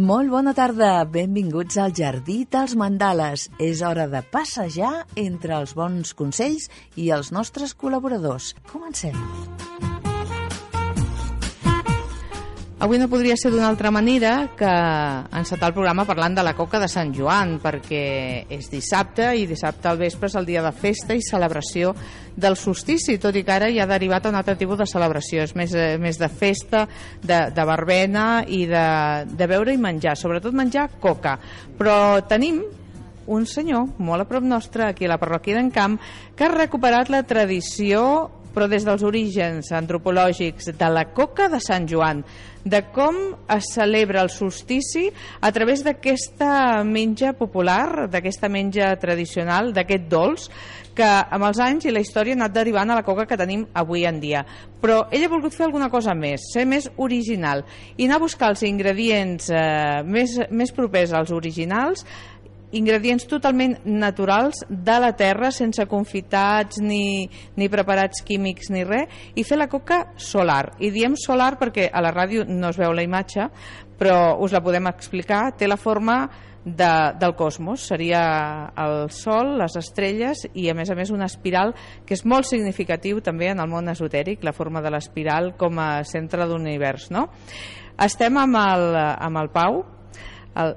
Molt 0.00 0.30
bona 0.32 0.54
tarda, 0.56 1.02
benvinguts 1.12 1.76
al 1.82 1.92
Jardí 1.92 2.38
dels 2.48 2.72
Mandales. 2.78 3.48
És 3.60 3.82
hora 3.84 4.06
de 4.08 4.22
passejar 4.32 4.92
entre 5.20 5.58
els 5.58 5.76
bons 5.76 6.14
consells 6.16 6.70
i 6.96 7.10
els 7.12 7.34
nostres 7.36 7.76
col·laboradors. 7.76 8.54
Comencem. 8.72 9.18
Avui 12.80 12.96
no 12.96 13.10
podria 13.12 13.34
ser 13.36 13.50
d'una 13.52 13.66
altra 13.68 13.90
manera 13.92 14.54
que 14.56 14.68
encetar 15.36 15.68
el 15.68 15.74
programa 15.76 16.06
parlant 16.08 16.38
de 16.38 16.44
la 16.46 16.54
coca 16.56 16.78
de 16.80 16.86
Sant 16.88 17.10
Joan, 17.12 17.58
perquè 17.60 18.46
és 18.56 18.70
dissabte 18.72 19.26
i 19.36 19.44
dissabte 19.44 19.90
al 19.90 20.00
vespre 20.00 20.30
és 20.30 20.36
el 20.40 20.48
dia 20.48 20.62
de 20.64 20.72
festa 20.72 21.12
i 21.12 21.20
celebració 21.20 21.92
del 22.40 22.56
solstici, 22.56 23.18
tot 23.20 23.36
i 23.36 23.44
que 23.44 23.52
ara 23.52 23.68
ja 23.68 23.84
ha 23.84 23.90
derivat 23.90 24.24
a 24.24 24.32
un 24.32 24.40
altre 24.40 24.56
tipus 24.56 24.80
de 24.80 24.88
celebració, 24.88 25.44
és 25.44 25.52
més, 25.60 25.76
eh, 25.76 25.98
més 26.00 26.16
de 26.16 26.30
festa, 26.32 26.86
de, 27.20 27.42
de 27.52 27.68
barbena 27.68 28.46
i 28.48 28.64
de, 28.70 28.88
de 29.28 29.52
beure 29.52 29.76
i 29.76 29.84
menjar, 29.84 30.16
sobretot 30.16 30.56
menjar 30.56 30.88
coca. 31.04 31.36
Però 31.76 32.24
tenim 32.32 32.62
un 33.28 33.44
senyor 33.44 33.92
molt 34.00 34.24
a 34.24 34.30
prop 34.32 34.48
nostre, 34.56 34.88
aquí 34.88 35.04
a 35.04 35.12
la 35.12 35.20
parròquia 35.20 35.60
d'en 35.60 35.68
Camp, 35.68 36.00
que 36.32 36.48
ha 36.48 36.54
recuperat 36.56 37.12
la 37.12 37.26
tradició 37.28 38.39
però 38.54 38.68
des 38.70 38.86
dels 38.86 39.02
orígens 39.06 39.72
antropològics 39.72 40.72
de 40.78 40.88
la 40.90 41.06
coca 41.14 41.48
de 41.48 41.60
Sant 41.62 41.88
Joan, 41.90 42.24
de 42.64 42.82
com 42.92 43.16
es 43.48 43.70
celebra 43.72 44.20
el 44.20 44.28
solstici 44.28 45.06
a 45.40 45.50
través 45.52 45.84
d'aquesta 45.84 46.82
menja 46.84 47.32
popular, 47.32 48.08
d'aquesta 48.12 48.50
menja 48.52 48.92
tradicional, 49.00 49.72
d'aquest 49.72 50.10
dolç, 50.10 50.50
que 50.94 51.06
amb 51.06 51.46
els 51.46 51.60
anys 51.62 51.86
i 51.86 51.92
la 51.94 52.02
història 52.02 52.34
ha 52.34 52.40
anat 52.42 52.52
derivant 52.52 52.90
a 52.90 52.98
la 52.98 53.04
coca 53.06 53.24
que 53.28 53.38
tenim 53.40 53.62
avui 53.78 54.04
en 54.08 54.18
dia. 54.20 54.42
Però 54.80 55.06
ell 55.12 55.24
ha 55.24 55.30
volgut 55.32 55.54
fer 55.56 55.66
alguna 55.68 55.88
cosa 55.92 56.14
més, 56.16 56.44
ser 56.52 56.66
més 56.68 56.88
original 57.00 57.62
i 57.96 58.06
anar 58.06 58.18
a 58.18 58.24
buscar 58.24 58.50
els 58.52 58.64
ingredients 58.68 59.48
eh, 59.52 60.02
més, 60.04 60.36
més 60.50 60.72
propers 60.76 61.14
als 61.16 61.32
originals 61.36 62.04
ingredients 62.72 63.26
totalment 63.26 63.78
naturals 63.84 64.64
de 64.68 64.98
la 65.02 65.12
terra, 65.18 65.50
sense 65.50 65.84
confitats 65.90 66.80
ni, 66.82 67.28
ni 67.56 67.68
preparats 67.72 68.22
químics 68.26 68.70
ni 68.70 68.84
res, 68.86 69.10
i 69.34 69.44
fer 69.46 69.58
la 69.58 69.68
coca 69.70 70.04
solar. 70.16 70.76
I 70.78 70.92
diem 70.94 71.16
solar 71.18 71.56
perquè 71.60 71.88
a 71.92 72.02
la 72.04 72.14
ràdio 72.14 72.46
no 72.48 72.70
es 72.70 72.78
veu 72.78 72.94
la 72.94 73.06
imatge, 73.06 73.48
però 74.00 74.36
us 74.40 74.54
la 74.54 74.62
podem 74.64 74.86
explicar. 74.90 75.50
Té 75.58 75.68
la 75.68 75.78
forma 75.80 76.22
de, 76.64 76.90
del 77.18 77.34
cosmos, 77.36 77.86
seria 77.88 78.72
el 78.76 79.10
Sol, 79.10 79.56
les 79.60 79.76
estrelles 79.80 80.44
i 80.54 80.68
a 80.70 80.74
més 80.76 80.90
a 80.90 80.96
més 80.96 81.12
una 81.12 81.28
espiral 81.30 81.72
que 82.06 82.14
és 82.16 82.24
molt 82.28 82.48
significatiu 82.48 83.20
també 83.24 83.50
en 83.50 83.62
el 83.62 83.70
món 83.70 83.88
esotèric, 83.88 84.44
la 84.44 84.54
forma 84.56 84.82
de 84.84 84.92
l'espiral 84.92 85.54
com 85.60 85.80
a 85.80 86.04
centre 86.04 86.46
d'univers. 86.48 87.10
No? 87.14 87.28
Estem 88.00 88.38
amb 88.40 88.60
el, 88.60 88.86
amb 88.96 89.40
el 89.40 89.50
Pau, 89.52 89.82
el, 90.60 90.76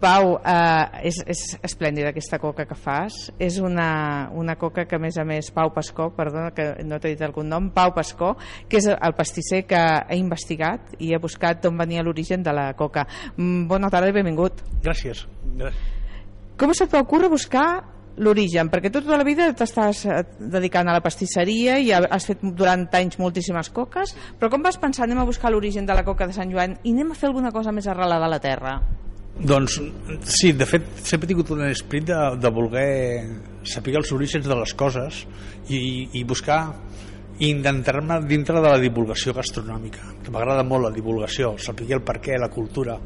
Pau, 0.00 0.38
eh, 0.40 1.06
és, 1.10 1.20
és 1.28 1.42
esplèndida 1.62 2.10
aquesta 2.10 2.38
coca 2.40 2.64
que 2.68 2.76
fas. 2.78 3.18
És 3.38 3.60
una, 3.60 4.30
una 4.32 4.56
coca 4.56 4.86
que, 4.88 4.96
a 4.96 5.02
més 5.02 5.18
a 5.20 5.26
més, 5.28 5.52
Pau 5.52 5.74
Pascó, 5.76 6.08
perdona 6.16 6.54
que 6.56 6.72
no 6.88 6.98
t'he 6.98 7.14
dit 7.14 7.22
algun 7.26 7.50
nom, 7.52 7.68
Pau 7.74 7.92
Pascó, 7.96 8.34
que 8.68 8.80
és 8.80 8.88
el 8.90 9.16
pastisser 9.18 9.66
que 9.68 9.78
ha 9.80 10.16
investigat 10.16 10.96
i 10.98 11.12
ha 11.14 11.20
buscat 11.22 11.62
d'on 11.62 11.76
venia 11.78 12.04
l'origen 12.06 12.42
de 12.46 12.56
la 12.56 12.70
coca. 12.78 13.06
Mm, 13.36 13.68
bona 13.70 13.92
tarda 13.92 14.08
i 14.08 14.16
benvingut. 14.16 14.64
Gràcies. 14.82 15.26
Gràcies. 15.56 15.96
Com 16.60 16.74
se't 16.76 16.92
va 16.92 17.00
ocórrer 17.00 17.30
buscar 17.32 17.66
l'origen? 18.20 18.68
Perquè 18.68 18.90
tu 18.92 19.00
tota 19.00 19.16
la 19.16 19.24
vida 19.24 19.46
t'estàs 19.56 20.02
eh, 20.04 20.18
dedicant 20.40 20.88
a 20.88 20.96
la 20.96 21.00
pastisseria 21.04 21.78
i 21.80 21.88
has 21.92 22.28
fet 22.28 22.42
durant 22.44 22.84
anys 22.98 23.16
moltíssimes 23.20 23.72
coques, 23.72 24.12
però 24.40 24.50
com 24.52 24.64
vas 24.64 24.80
pensar 24.80 25.06
anem 25.06 25.22
a 25.22 25.28
buscar 25.28 25.52
l'origen 25.52 25.88
de 25.88 25.96
la 25.96 26.04
coca 26.04 26.28
de 26.28 26.36
Sant 26.36 26.52
Joan 26.52 26.76
i 26.82 26.92
anem 26.92 27.14
a 27.14 27.16
fer 27.16 27.30
alguna 27.30 27.52
cosa 27.52 27.72
més 27.72 27.88
arrelada 27.88 28.28
a 28.28 28.34
la 28.34 28.42
terra? 28.44 28.76
Doncs 29.40 29.78
sí, 30.28 30.50
de 30.52 30.66
fet 30.68 30.84
sempre 31.00 31.24
he 31.24 31.30
tingut 31.30 31.50
un 31.54 31.62
esprit 31.64 32.04
de, 32.10 32.18
de 32.36 32.50
voler 32.52 32.90
saber 33.64 33.94
els 33.96 34.10
orígens 34.12 34.44
de 34.44 34.56
les 34.58 34.74
coses 34.76 35.22
i, 35.72 35.80
i 36.20 36.24
buscar 36.28 36.60
i 37.40 37.48
intentar-me 37.48 38.18
dintre 38.28 38.60
de 38.60 38.68
la 38.68 38.76
divulgació 38.82 39.32
gastronòmica, 39.32 40.10
que 40.20 40.32
m'agrada 40.32 40.60
molt 40.60 40.84
la 40.84 40.92
divulgació, 40.92 41.54
saber 41.56 41.88
el 41.96 42.02
per 42.04 42.18
què, 42.20 42.36
la 42.36 42.50
cultura. 42.52 42.98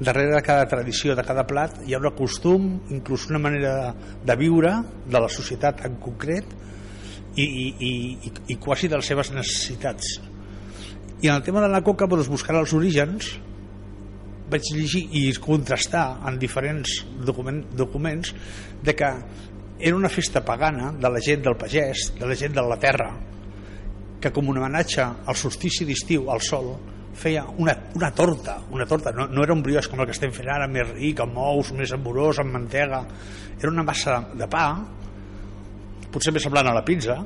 Darrere 0.00 0.34
de 0.34 0.42
cada 0.42 0.66
tradició, 0.66 1.14
de 1.14 1.22
cada 1.22 1.46
plat, 1.46 1.78
hi 1.86 1.94
ha 1.94 2.00
un 2.02 2.10
costum, 2.18 2.66
inclús 2.90 3.28
una 3.30 3.38
manera 3.44 3.92
de, 3.94 4.36
viure 4.40 4.74
de 5.06 5.22
la 5.22 5.30
societat 5.30 5.84
en 5.86 6.00
concret 6.02 6.50
i, 7.36 7.46
i, 7.46 7.66
i, 7.78 8.32
i 8.56 8.58
quasi 8.58 8.90
de 8.90 8.98
les 8.98 9.06
seves 9.06 9.30
necessitats. 9.36 10.16
I 11.22 11.30
en 11.30 11.36
el 11.36 11.46
tema 11.46 11.62
de 11.62 11.70
la 11.70 11.84
coca, 11.86 12.10
doncs, 12.10 12.26
buscar 12.26 12.58
els 12.58 12.74
orígens, 12.74 13.36
vaig 14.50 14.70
llegir 14.74 15.06
i 15.18 15.26
contrastar 15.42 16.06
en 16.28 16.38
diferents 16.38 17.00
document, 17.26 17.62
documents 17.76 18.32
de 18.82 18.94
que 18.94 19.08
era 19.78 19.96
una 19.96 20.08
festa 20.08 20.44
pagana 20.44 20.92
de 20.92 21.10
la 21.10 21.20
gent 21.20 21.42
del 21.44 21.56
pagès, 21.58 22.12
de 22.18 22.26
la 22.26 22.36
gent 22.38 22.54
de 22.56 22.62
la 22.64 22.78
terra, 22.80 23.10
que 24.20 24.32
com 24.32 24.48
un 24.48 24.58
homenatge 24.58 25.04
al 25.04 25.36
solstici 25.36 25.84
d'estiu, 25.84 26.30
al 26.32 26.40
sol, 26.40 26.70
feia 27.16 27.44
una, 27.58 27.74
una 27.96 28.10
torta, 28.12 28.58
una 28.70 28.86
torta, 28.86 29.12
no, 29.12 29.26
no 29.26 29.44
era 29.44 29.54
un 29.54 29.62
brioix 29.64 29.88
com 29.88 30.00
el 30.00 30.08
que 30.08 30.16
estem 30.16 30.32
fent 30.36 30.48
ara, 30.52 30.68
més 30.68 30.88
ric, 30.94 31.20
amb 31.24 31.36
ous, 31.40 31.72
més 31.76 31.92
amorós, 31.96 32.40
amb 32.40 32.54
mantega, 32.56 33.02
era 33.58 33.72
una 33.72 33.84
massa 33.84 34.20
de 34.36 34.48
pa, 34.52 34.66
potser 36.12 36.32
més 36.32 36.44
semblant 36.44 36.70
a 36.70 36.76
la 36.76 36.84
pizza, 36.84 37.18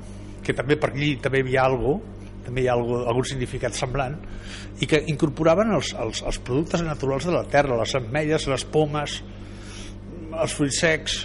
que 0.42 0.54
també 0.56 0.78
per 0.80 0.92
allí 0.92 1.14
també 1.22 1.42
hi 1.42 1.46
havia 1.46 1.66
alguna 1.68 2.18
també 2.50 2.64
hi 2.64 2.68
ha 2.68 2.74
algun, 2.74 3.04
algun 3.06 3.26
significat 3.30 3.76
semblant 3.78 4.16
i 4.82 4.88
que 4.90 5.04
incorporaven 5.12 5.70
els, 5.76 5.94
els, 5.94 6.24
els 6.26 6.40
productes 6.42 6.82
naturals 6.82 7.28
de 7.28 7.34
la 7.36 7.44
terra, 7.46 7.78
les 7.78 7.94
ametlles, 7.94 8.48
les 8.50 8.64
pomes 8.66 9.20
els 10.30 10.56
fruits 10.56 10.80
secs 10.82 11.20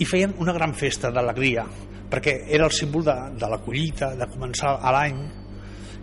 i 0.00 0.06
feien 0.08 0.34
una 0.42 0.52
gran 0.52 0.74
festa 0.76 1.10
d'alegria 1.14 1.64
perquè 2.12 2.36
era 2.52 2.68
el 2.68 2.76
símbol 2.76 3.06
de, 3.06 3.16
de 3.40 3.50
la 3.50 3.60
collita 3.64 4.12
de 4.18 4.28
començar 4.30 4.76
a 4.76 4.92
l'any 4.94 5.24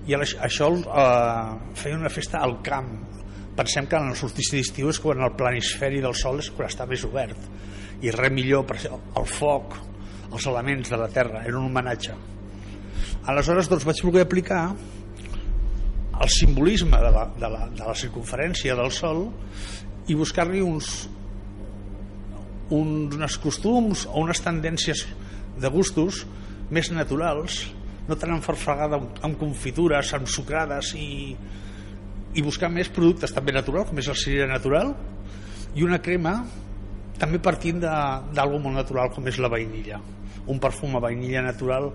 i 0.09 0.17
això 0.17 0.71
eh, 0.73 1.73
feia 1.77 1.99
una 1.99 2.09
festa 2.09 2.39
al 2.41 2.55
camp. 2.65 2.89
Pensem 3.53 3.85
que 3.85 3.99
en 3.99 4.09
el 4.09 4.17
solstici 4.17 4.57
d'estiu 4.57 4.89
és 4.89 4.99
quan 4.99 5.21
el 5.21 5.35
planisferi 5.37 6.01
del 6.01 6.17
sol 6.17 6.41
és 6.41 6.49
quan 6.55 6.71
està 6.71 6.87
més 6.89 7.05
obert 7.05 8.01
i 8.01 8.09
res 8.15 8.33
millor 8.33 8.65
per 8.65 8.79
el 8.89 9.29
foc 9.29 9.77
els 10.31 10.47
elements 10.49 10.89
de 10.89 10.97
la 10.97 11.09
terra 11.13 11.43
era 11.45 11.59
un 11.59 11.67
homenatge 11.69 12.15
aleshores 13.29 13.69
doncs 13.71 13.85
vaig 13.87 14.01
voler 14.05 14.25
aplicar 14.25 14.63
el 16.21 16.29
simbolisme 16.29 16.97
de 17.01 17.11
la, 17.11 17.25
de 17.37 17.49
la, 17.49 17.65
de 17.69 17.83
la 17.85 17.95
circunferència 17.97 18.75
del 18.77 18.91
Sol 18.93 19.25
i 20.11 20.17
buscar-li 20.17 20.61
uns, 20.61 20.91
uns, 22.69 23.37
costums 23.41 24.05
o 24.09 24.21
unes 24.21 24.41
tendències 24.43 25.05
de 25.61 25.71
gustos 25.73 26.23
més 26.71 26.91
naturals 26.93 27.63
no 28.07 28.17
tan 28.17 28.35
enfarfegada 28.35 28.97
amb, 28.99 29.19
amb 29.25 29.37
confitures, 29.39 30.13
amb 30.17 30.29
sucrades 30.29 30.93
i, 30.97 31.35
i 32.33 32.43
buscar 32.45 32.71
més 32.71 32.89
productes 32.93 33.33
també 33.35 33.53
naturals, 33.55 33.89
com 33.89 34.01
és 34.01 34.09
el 34.11 34.19
cirera 34.19 34.49
natural 34.51 34.93
i 35.75 35.85
una 35.85 36.01
crema 36.03 36.41
també 37.21 37.39
partint 37.43 37.81
d'algú 37.81 38.59
molt 38.61 38.77
natural 38.81 39.11
com 39.13 39.27
és 39.29 39.37
la 39.41 39.51
vainilla 39.51 40.01
un 40.51 40.59
perfum 40.59 40.97
a 40.97 41.01
vainilla 41.03 41.41
natural 41.45 41.89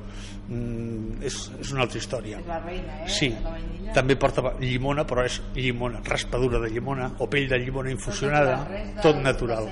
mm, 0.48 1.22
és, 1.26 1.38
és 1.60 1.72
una 1.74 1.84
altra 1.84 2.00
història. 2.00 2.40
És 2.40 2.48
la 2.50 2.60
reina, 2.64 3.00
eh? 3.04 3.10
sí, 3.12 3.30
la 3.44 3.56
també 3.96 4.16
porta 4.20 4.56
llimona 4.60 5.06
però 5.08 5.24
és 5.26 5.38
llimona, 5.54 6.02
raspadura 6.06 6.60
de 6.64 6.72
llimona 6.72 7.10
o 7.20 7.30
pell 7.30 7.48
de 7.50 7.60
llimona 7.62 7.92
infusionada 7.94 8.58
tot 9.02 9.20
natural 9.22 9.70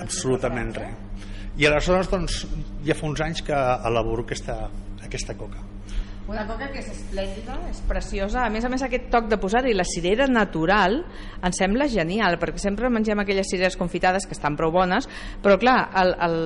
absolutament 0.00 0.74
res. 0.78 1.20
i 1.58 1.68
aleshores 1.68 2.10
doncs 2.10 2.42
ja 2.86 2.96
fa 2.98 3.06
uns 3.10 3.22
anys 3.24 3.44
que 3.46 3.54
elaboro 3.90 4.24
aquesta, 4.24 4.64
aquesta 5.04 5.36
coca. 5.38 5.62
Una 6.24 6.46
coca 6.48 6.70
que 6.72 6.80
és 6.80 6.86
esplèndida, 6.88 7.58
és 7.68 7.82
preciosa. 7.84 8.46
A 8.46 8.50
més 8.52 8.64
a 8.64 8.70
més, 8.72 8.80
aquest 8.82 9.10
toc 9.12 9.26
de 9.28 9.36
posar-hi 9.36 9.74
la 9.76 9.84
cirera 9.84 10.24
natural 10.30 11.02
em 11.44 11.52
sembla 11.52 11.84
genial, 11.92 12.38
perquè 12.40 12.62
sempre 12.62 12.88
mengem 12.88 13.20
aquelles 13.20 13.50
cireres 13.52 13.76
confitades 13.76 14.24
que 14.24 14.32
estan 14.32 14.56
prou 14.56 14.72
bones, 14.72 15.08
però 15.44 15.58
clar, 15.60 15.76
el, 16.00 16.14
el, 16.24 16.38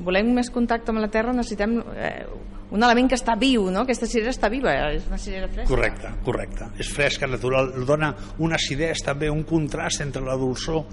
volem 0.00 0.32
més 0.34 0.50
contacte 0.50 0.92
amb 0.92 1.02
la 1.02 1.10
terra 1.12 1.34
necessitem 1.36 1.78
eh, 1.96 2.26
un 2.72 2.82
element 2.82 3.10
que 3.10 3.18
està 3.18 3.34
viu, 3.38 3.66
no? 3.70 3.84
Aquesta 3.84 4.08
cirera 4.08 4.32
està 4.32 4.48
viva, 4.52 4.72
és 4.96 5.04
una 5.10 5.18
cirera 5.20 5.48
fresca. 5.48 5.68
Correcte, 5.68 6.12
correcte. 6.24 6.68
És 6.80 6.88
fresca, 6.92 7.28
natural, 7.28 7.72
dona 7.86 8.12
una 8.40 8.56
acidesa 8.56 9.10
també, 9.12 9.28
un 9.30 9.44
contrast 9.48 10.00
entre 10.04 10.24
la 10.24 10.38
dolçor 10.40 10.86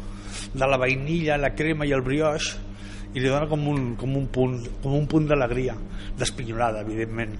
de 0.54 0.68
la 0.68 0.80
vainilla, 0.80 1.40
la 1.40 1.54
crema 1.56 1.88
i 1.88 1.96
el 1.96 2.04
brioix 2.04 2.52
i 3.14 3.24
li 3.24 3.30
dona 3.30 3.48
com 3.50 3.64
un, 3.72 3.94
com 3.98 4.18
un 4.20 4.28
punt, 4.30 4.60
com 4.84 4.98
un 4.98 5.08
punt 5.10 5.30
d'alegria, 5.30 5.78
d'espinyorada, 6.20 6.84
evidentment. 6.86 7.38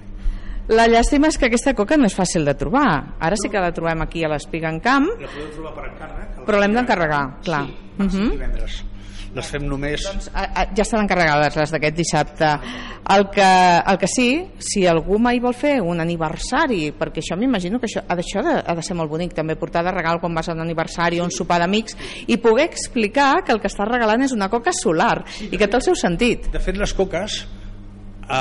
La 0.70 0.86
llàstima 0.86 1.28
és 1.30 1.36
que 1.38 1.48
aquesta 1.50 1.74
coca 1.74 1.98
no 1.98 2.06
és 2.06 2.14
fàcil 2.14 2.46
de 2.46 2.54
trobar. 2.58 3.16
Ara 3.20 3.36
sí 3.38 3.50
que 3.50 3.62
la 3.62 3.72
trobem 3.74 4.04
aquí 4.04 4.22
a 4.24 4.30
l'Espiga 4.30 4.70
en 4.70 4.78
Camp. 4.82 5.08
La 5.18 5.26
podeu 5.26 5.50
trobar 5.56 5.74
per 5.76 5.88
encàrrec. 5.90 6.44
Però 6.46 6.60
l'hem 6.62 6.76
d'encarregar, 6.78 7.24
clar. 7.44 7.64
Sí, 7.66 7.74
uh 7.98 8.06
-huh. 8.06 8.30
divendres 8.30 8.84
les 9.34 9.46
fem 9.46 9.66
només... 9.68 10.02
Doncs, 10.06 10.28
a, 10.34 10.44
a, 10.48 10.64
ja 10.74 10.82
estan 10.82 11.04
encarregades 11.04 11.56
les 11.58 11.72
d'aquest 11.74 11.96
dissabte. 11.96 12.48
El 13.14 13.26
que, 13.34 13.50
el 13.92 13.98
que 14.02 14.08
sí, 14.10 14.28
si 14.62 14.84
algú 14.90 15.20
mai 15.22 15.40
vol 15.42 15.54
fer 15.56 15.76
un 15.86 16.02
aniversari, 16.02 16.90
perquè 16.98 17.22
això 17.22 17.38
m'imagino 17.38 17.78
que 17.82 17.86
això, 17.90 18.02
ha, 18.06 18.16
això 18.18 18.42
de, 18.46 18.56
ha 18.58 18.76
de 18.76 18.84
ser 18.86 18.96
molt 18.98 19.10
bonic, 19.12 19.34
també 19.36 19.56
portar 19.58 19.84
de 19.86 19.94
regal 19.94 20.20
quan 20.22 20.34
vas 20.34 20.50
a 20.50 20.56
un 20.56 20.64
aniversari 20.64 21.20
o 21.20 21.28
un 21.28 21.34
sopar 21.34 21.60
d'amics, 21.62 21.96
i 22.26 22.40
poder 22.42 22.66
explicar 22.70 23.32
que 23.46 23.54
el 23.54 23.62
que 23.62 23.70
estàs 23.70 23.88
regalant 23.90 24.26
és 24.26 24.34
una 24.36 24.50
coca 24.50 24.74
solar 24.76 25.22
i 25.46 25.56
que 25.56 25.66
té 25.66 25.78
el 25.78 25.86
seu 25.90 25.98
sentit. 25.98 26.50
De 26.50 26.62
fet, 26.62 26.78
les 26.78 26.94
coques, 26.96 27.40
eh, 28.26 28.32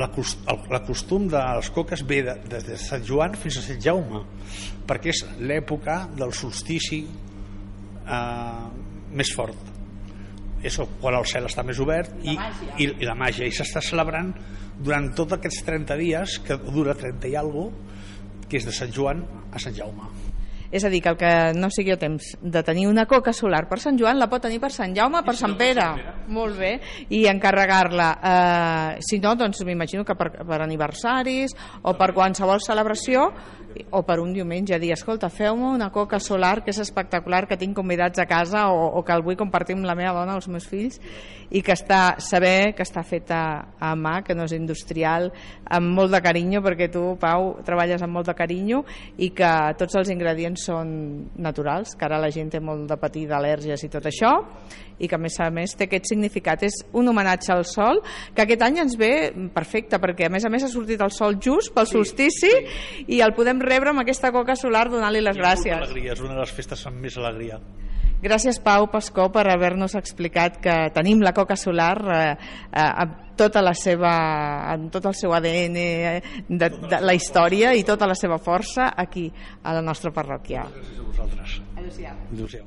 la, 0.00 0.08
el, 0.10 0.64
la 0.74 0.82
costum 0.86 1.28
de 1.30 1.44
les 1.60 1.70
coques 1.74 2.02
ve 2.06 2.22
de, 2.26 2.38
de, 2.50 2.62
de 2.70 2.80
Sant 2.80 3.06
Joan 3.06 3.38
fins 3.38 3.60
a 3.60 3.66
Sant 3.68 3.82
Jaume, 3.86 4.24
perquè 4.88 5.14
és 5.14 5.22
l'època 5.38 6.04
del 6.18 6.34
solstici 6.34 7.04
eh, 7.06 8.66
més 9.14 9.30
fort. 9.34 9.73
És 10.64 10.78
quan 11.00 11.18
el 11.18 11.26
cel 11.28 11.48
està 11.48 11.62
més 11.66 11.80
obert 11.84 12.14
i, 12.24 12.34
i, 12.80 12.88
i 12.88 13.04
la 13.04 13.16
màgia. 13.18 13.46
I 13.46 13.52
s'està 13.52 13.82
celebrant 13.84 14.32
durant 14.80 15.10
tots 15.14 15.36
aquests 15.36 15.62
30 15.66 15.98
dies, 16.00 16.38
que 16.44 16.56
dura 16.64 16.96
30 16.98 17.30
i 17.30 17.36
alguna 17.38 17.92
que 18.48 18.60
és 18.60 18.68
de 18.68 18.74
Sant 18.76 18.92
Joan 18.94 19.24
a 19.52 19.60
Sant 19.60 19.74
Jaume. 19.76 20.10
És 20.74 20.82
a 20.82 20.88
dir, 20.90 21.00
que 21.04 21.10
el 21.12 21.16
que 21.18 21.30
no 21.54 21.68
sigui 21.70 21.92
a 21.94 21.98
temps 22.00 22.32
de 22.42 22.62
tenir 22.66 22.88
una 22.90 23.04
coca 23.06 23.32
solar 23.36 23.60
per 23.70 23.78
Sant 23.78 23.98
Joan 24.00 24.18
la 24.18 24.26
pot 24.30 24.42
tenir 24.42 24.58
per 24.62 24.72
Sant 24.74 24.94
Jaume, 24.96 25.20
per 25.22 25.36
Sant 25.38 25.54
Pere. 25.58 25.84
Molt 26.34 26.58
bé. 26.58 26.72
I 27.14 27.20
encarregar-la. 27.30 28.08
Eh, 28.18 29.02
si 29.06 29.20
no, 29.22 29.36
doncs 29.38 29.62
m'imagino 29.66 30.02
que 30.06 30.16
per, 30.18 30.32
per 30.34 30.58
aniversaris 30.64 31.54
o 31.82 31.94
per 31.94 32.10
qualsevol 32.16 32.62
celebració 32.64 33.28
o 33.90 34.02
per 34.06 34.18
un 34.22 34.32
diumenge 34.34 34.78
dir, 34.78 34.92
escolta, 34.94 35.30
feu-me 35.30 35.70
una 35.74 35.90
coca 35.92 36.20
solar 36.20 36.62
que 36.64 36.72
és 36.72 36.80
espectacular, 36.82 37.44
que 37.48 37.58
tinc 37.60 37.76
convidats 37.76 38.20
a 38.22 38.26
casa 38.30 38.68
o, 38.72 38.86
o 38.98 39.02
que 39.04 39.14
el 39.14 39.24
vull 39.26 39.38
compartir 39.38 39.76
amb 39.78 39.88
la 39.88 39.96
meva 39.98 40.14
dona 40.20 40.36
o 40.36 40.42
els 40.42 40.48
meus 40.48 40.68
fills 40.70 41.00
i 41.54 41.62
que 41.62 41.74
està, 41.74 42.16
saber 42.18 42.74
que 42.74 42.82
està 42.82 43.04
feta 43.06 43.40
a 43.78 43.92
mà, 43.94 44.16
que 44.26 44.34
no 44.34 44.46
és 44.48 44.54
industrial, 44.56 45.30
amb 45.70 45.92
molt 45.94 46.14
de 46.14 46.22
carinyo, 46.24 46.62
perquè 46.64 46.88
tu, 46.90 47.04
Pau, 47.20 47.52
treballes 47.66 48.02
amb 48.02 48.16
molt 48.16 48.30
de 48.30 48.34
carinyo 48.38 48.82
i 49.22 49.30
que 49.36 49.52
tots 49.78 50.00
els 50.00 50.10
ingredients 50.10 50.66
són 50.70 50.88
naturals, 51.36 51.94
que 51.94 52.08
ara 52.08 52.18
la 52.22 52.32
gent 52.34 52.50
té 52.54 52.62
molt 52.64 52.88
de 52.90 52.98
patir 52.98 53.28
d'al·lèrgies 53.30 53.86
i 53.86 53.92
tot 53.92 54.08
això, 54.10 54.34
i 54.98 55.08
que 55.08 55.16
a 55.16 55.18
més 55.18 55.38
a 55.40 55.50
més 55.50 55.74
té 55.76 55.88
aquest 55.88 56.10
significat. 56.12 56.62
És 56.66 56.80
un 56.92 57.08
homenatge 57.08 57.52
al 57.54 57.64
sol, 57.68 58.02
que 58.34 58.42
aquest 58.42 58.62
any 58.62 58.78
ens 58.84 58.96
ve 59.00 59.32
perfecte, 59.54 59.98
perquè 60.02 60.28
a 60.28 60.32
més 60.32 60.44
a 60.44 60.50
més 60.52 60.64
ha 60.64 60.68
sortit 60.72 61.00
el 61.04 61.10
sol 61.14 61.38
just 61.42 61.74
pel 61.74 61.86
solstici 61.90 62.50
i 63.08 63.20
el 63.24 63.34
podem 63.34 63.60
rebre 63.64 63.90
amb 63.90 64.04
aquesta 64.04 64.32
coca 64.32 64.56
solar 64.56 64.88
donant-li 64.90 65.20
les 65.24 65.36
Molta 65.36 65.54
gràcies. 65.54 65.76
alegria, 65.76 66.12
és 66.12 66.20
una 66.20 66.34
de 66.34 66.40
les 66.44 66.52
festes 66.54 66.86
amb 66.86 67.00
més 67.02 67.16
alegria. 67.18 67.60
Gràcies, 68.24 68.56
Pau 68.64 68.86
Pascó, 68.88 69.26
per 69.28 69.42
haver-nos 69.52 69.94
explicat 69.98 70.56
que 70.62 70.74
tenim 70.94 71.20
la 71.20 71.34
coca 71.36 71.56
solar 71.60 71.98
eh, 72.08 72.20
eh, 72.72 72.80
amb 72.80 73.36
tota 73.36 73.60
la 73.60 73.74
seva, 73.76 74.12
amb 74.72 74.88
tot 74.94 75.04
el 75.10 75.16
seu 75.18 75.34
ADN 75.36 75.76
eh, 75.76 76.22
de, 76.48 76.70
de 76.88 77.00
la 77.04 77.12
història 77.12 77.74
i 77.76 77.84
tota 77.84 78.06
la 78.08 78.14
seva 78.16 78.38
força 78.38 78.94
aquí, 78.96 79.26
a 79.62 79.74
la 79.76 79.82
nostra 79.84 80.14
parròquia. 80.14 80.64
Gràcies 80.70 81.02
a 81.02 81.04
vosaltres. 81.10 81.58
Adéu-siau. 81.76 82.16
Adéu-siau. 82.32 82.64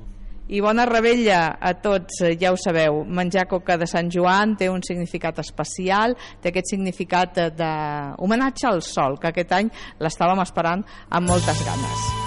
I 0.50 0.62
bona 0.62 0.86
rebella 0.86 1.58
a 1.60 1.74
tots, 1.74 2.22
eh, 2.24 2.38
ja 2.40 2.54
ho 2.54 2.58
sabeu, 2.58 3.04
menjar 3.04 3.48
coca 3.48 3.78
de 3.78 3.88
Sant 3.88 4.10
Joan 4.10 4.56
té 4.56 4.70
un 4.70 4.82
significat 4.82 5.40
especial, 5.40 6.16
té 6.42 6.50
aquest 6.50 6.68
significat 6.72 7.36
de- 7.36 7.50
d'homenatge 7.52 8.68
al 8.68 8.82
sol, 8.82 9.20
que 9.20 9.28
aquest 9.28 9.52
any 9.52 9.70
l'estàvem 10.00 10.42
esperant 10.42 10.86
amb 11.10 11.28
moltes 11.28 11.66
ganes. 11.66 12.27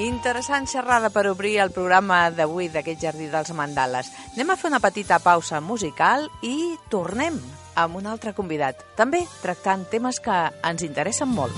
Interessant 0.00 0.64
xerrada 0.64 1.10
per 1.12 1.26
obrir 1.28 1.58
el 1.60 1.74
programa 1.76 2.22
d'avui 2.32 2.70
d'aquest 2.72 3.02
Jardí 3.04 3.26
dels 3.28 3.50
Mandales. 3.52 4.08
Anem 4.32 4.54
a 4.54 4.56
fer 4.56 4.70
una 4.70 4.80
petita 4.80 5.18
pausa 5.20 5.60
musical 5.60 6.24
i 6.40 6.78
tornem 6.88 7.36
amb 7.76 8.00
un 8.00 8.08
altre 8.08 8.32
convidat, 8.32 8.80
també 8.96 9.26
tractant 9.42 9.84
temes 9.92 10.22
que 10.24 10.40
ens 10.64 10.86
interessen 10.88 11.28
molt. 11.28 11.52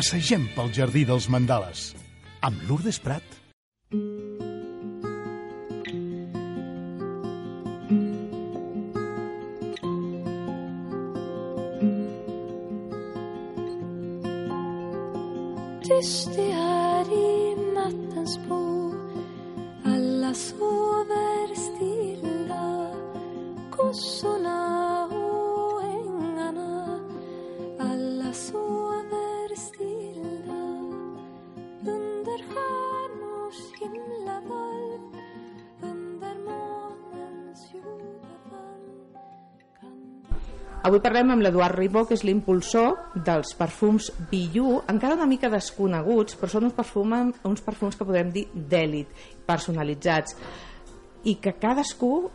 Passegem 0.00 0.46
pel 0.56 0.70
jardí 0.72 1.02
dels 1.04 1.26
mandales 1.28 1.80
amb 2.48 2.62
Lourdes 2.64 2.96
Prat. 3.04 3.34
Tyst 15.84 16.32
det 16.32 16.48
här 16.48 17.12
i 17.12 17.28
nattens 17.76 18.38
bo 18.48 18.64
Alla 19.84 20.32
sover 20.32 21.48
stilla 21.66 22.88
Kossorna 23.76 24.39
Avui 40.80 41.02
parlem 41.04 41.28
amb 41.34 41.42
l'Eduard 41.44 41.76
Ribó, 41.76 42.06
que 42.08 42.16
és 42.16 42.22
l'impulsor 42.24 43.18
dels 43.26 43.50
perfums 43.52 44.06
Bijú, 44.30 44.78
encara 44.88 45.18
una 45.18 45.26
mica 45.28 45.50
desconeguts, 45.52 46.38
però 46.40 46.48
són 46.48 46.70
uns, 46.70 46.76
perfum, 46.76 47.12
uns 47.44 47.60
perfums 47.60 47.98
que 48.00 48.06
podem 48.08 48.30
dir 48.32 48.46
d'èlit, 48.54 49.10
personalitzats, 49.44 50.38
i 51.28 51.34
que 51.36 51.52
cadascú, 51.60 52.30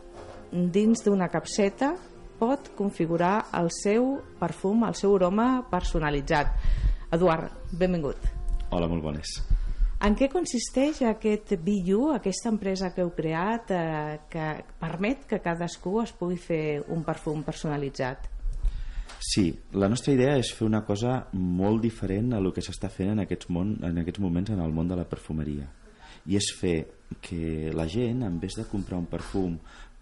dins 0.52 1.02
d'una 1.02 1.26
capseta, 1.26 1.96
pot 2.38 2.70
configurar 2.78 3.48
el 3.58 3.72
seu 3.74 4.12
perfum, 4.38 4.86
el 4.86 4.94
seu 4.94 5.16
aroma 5.18 5.48
personalitzat. 5.72 6.54
Eduard, 7.18 7.50
benvingut. 7.74 8.30
Hola, 8.70 8.86
molt 8.86 9.02
bones. 9.08 9.40
En 10.06 10.14
què 10.14 10.30
consisteix 10.30 11.00
aquest 11.08 11.56
Bijú, 11.66 12.12
aquesta 12.14 12.54
empresa 12.54 12.92
que 12.94 13.02
heu 13.02 13.10
creat, 13.16 13.74
eh, 13.74 14.22
que 14.30 14.46
permet 14.78 15.26
que 15.26 15.42
cadascú 15.42 15.98
es 16.04 16.14
pugui 16.14 16.38
fer 16.38 16.84
un 16.94 17.02
perfum 17.02 17.42
personalitzat? 17.42 18.35
Sí, 19.18 19.48
la 19.72 19.88
nostra 19.88 20.14
idea 20.14 20.36
és 20.38 20.52
fer 20.54 20.66
una 20.66 20.82
cosa 20.86 21.16
molt 21.32 21.82
diferent 21.82 22.34
a 22.36 22.40
lo 22.40 22.52
que 22.54 22.62
s'està 22.64 22.90
fent 22.92 23.14
en 23.14 23.24
aquests, 23.24 23.48
món, 23.50 23.76
en 23.84 23.98
aquests 24.02 24.22
moments 24.22 24.52
en 24.54 24.62
el 24.62 24.74
món 24.76 24.88
de 24.88 24.98
la 24.98 25.08
perfumeria. 25.08 25.66
I 26.26 26.36
és 26.38 26.50
fer 26.58 26.76
que 27.22 27.72
la 27.74 27.86
gent, 27.88 28.24
en 28.26 28.38
vez 28.42 28.56
de 28.58 28.66
comprar 28.70 28.98
un 28.98 29.08
perfum 29.10 29.56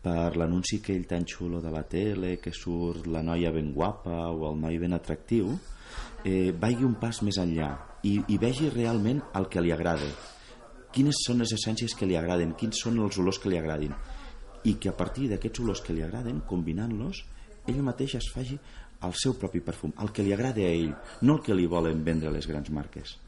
per 0.05 0.37
l'anunci 0.37 0.81
aquell 0.81 1.07
tan 1.09 1.25
xulo 1.29 1.61
de 1.65 1.73
la 1.73 1.85
tele, 1.89 2.37
que 2.41 2.53
surt 2.53 3.09
la 3.09 3.23
noia 3.25 3.53
ben 3.53 3.73
guapa 3.73 4.29
o 4.29 4.51
el 4.51 4.61
noi 4.61 4.79
ben 4.79 4.93
atractiu, 4.93 5.55
eh, 6.25 6.53
vagi 6.53 6.85
un 6.85 6.97
pas 7.01 7.23
més 7.23 7.39
enllà 7.41 7.71
i, 8.03 8.19
i 8.29 8.39
vegi 8.41 8.69
realment 8.73 9.23
el 9.39 9.49
que 9.49 9.63
li 9.65 9.73
agrada. 9.73 10.09
Quines 10.95 11.25
són 11.27 11.41
les 11.43 11.53
essències 11.57 11.95
que 11.97 12.07
li 12.07 12.17
agraden, 12.17 12.55
quins 12.59 12.81
són 12.85 13.01
els 13.03 13.19
olors 13.19 13.41
que 13.41 13.51
li 13.51 13.59
agradin. 13.59 13.95
I 14.65 14.77
que 14.81 14.93
a 14.93 14.97
partir 14.97 15.29
d'aquests 15.31 15.65
olors 15.65 15.83
que 15.85 15.97
li 15.97 16.05
agraden, 16.05 16.45
combinant-los, 16.49 17.25
ell 17.67 17.81
mateix 17.85 18.19
es 18.21 18.29
faci 18.33 18.59
el 19.07 19.15
seu 19.19 19.37
propi 19.41 19.61
perfum, 19.65 19.93
el 20.03 20.13
que 20.13 20.25
li 20.25 20.33
agrada 20.35 20.65
a 20.65 20.73
ell, 20.73 20.95
no 21.23 21.39
el 21.39 21.45
que 21.45 21.55
li 21.57 21.69
volen 21.71 22.05
vendre 22.05 22.33
les 22.35 22.49
grans 22.51 22.71
marques. 22.71 23.19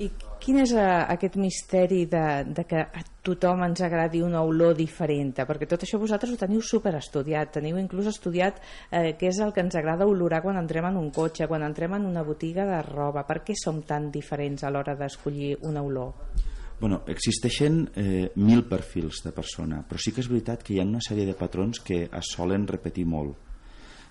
I 0.00 0.08
quin 0.42 0.58
és 0.62 0.72
eh, 0.74 0.82
aquest 1.12 1.36
misteri 1.38 2.06
de, 2.10 2.22
de 2.48 2.64
que 2.66 2.80
a 2.80 3.02
tothom 3.22 3.60
ens 3.66 3.82
agradi 3.84 4.22
una 4.24 4.40
olor 4.42 4.74
diferent? 4.78 5.34
Perquè 5.46 5.68
tot 5.70 5.84
això 5.84 6.00
vosaltres 6.00 6.32
ho 6.32 6.38
teniu 6.40 6.62
superestudiat, 6.64 7.52
teniu 7.58 7.78
inclús 7.78 8.08
estudiat 8.10 8.58
eh, 8.90 9.12
què 9.20 9.28
és 9.28 9.42
el 9.44 9.52
que 9.52 9.62
ens 9.62 9.76
agrada 9.78 10.08
olorar 10.08 10.40
quan 10.42 10.58
entrem 10.58 10.88
en 10.88 10.96
un 10.98 11.12
cotxe, 11.14 11.46
quan 11.50 11.62
entrem 11.66 11.98
en 11.98 12.08
una 12.08 12.24
botiga 12.26 12.66
de 12.66 12.80
roba. 12.88 13.26
Per 13.28 13.42
què 13.46 13.56
som 13.58 13.82
tan 13.86 14.10
diferents 14.14 14.64
a 14.64 14.72
l'hora 14.72 14.96
d'escollir 14.98 15.54
una 15.68 15.84
olor? 15.84 16.16
Bueno, 16.82 17.04
existeixen 17.06 17.84
eh, 17.94 18.32
mil 18.42 18.64
perfils 18.66 19.20
de 19.22 19.30
persona, 19.30 19.84
però 19.86 20.00
sí 20.02 20.10
que 20.10 20.24
és 20.24 20.32
veritat 20.32 20.64
que 20.66 20.74
hi 20.74 20.80
ha 20.82 20.88
una 20.88 21.04
sèrie 21.04 21.28
de 21.28 21.36
patrons 21.38 21.78
que 21.84 22.08
es 22.08 22.32
solen 22.34 22.66
repetir 22.66 23.04
molt. 23.06 23.36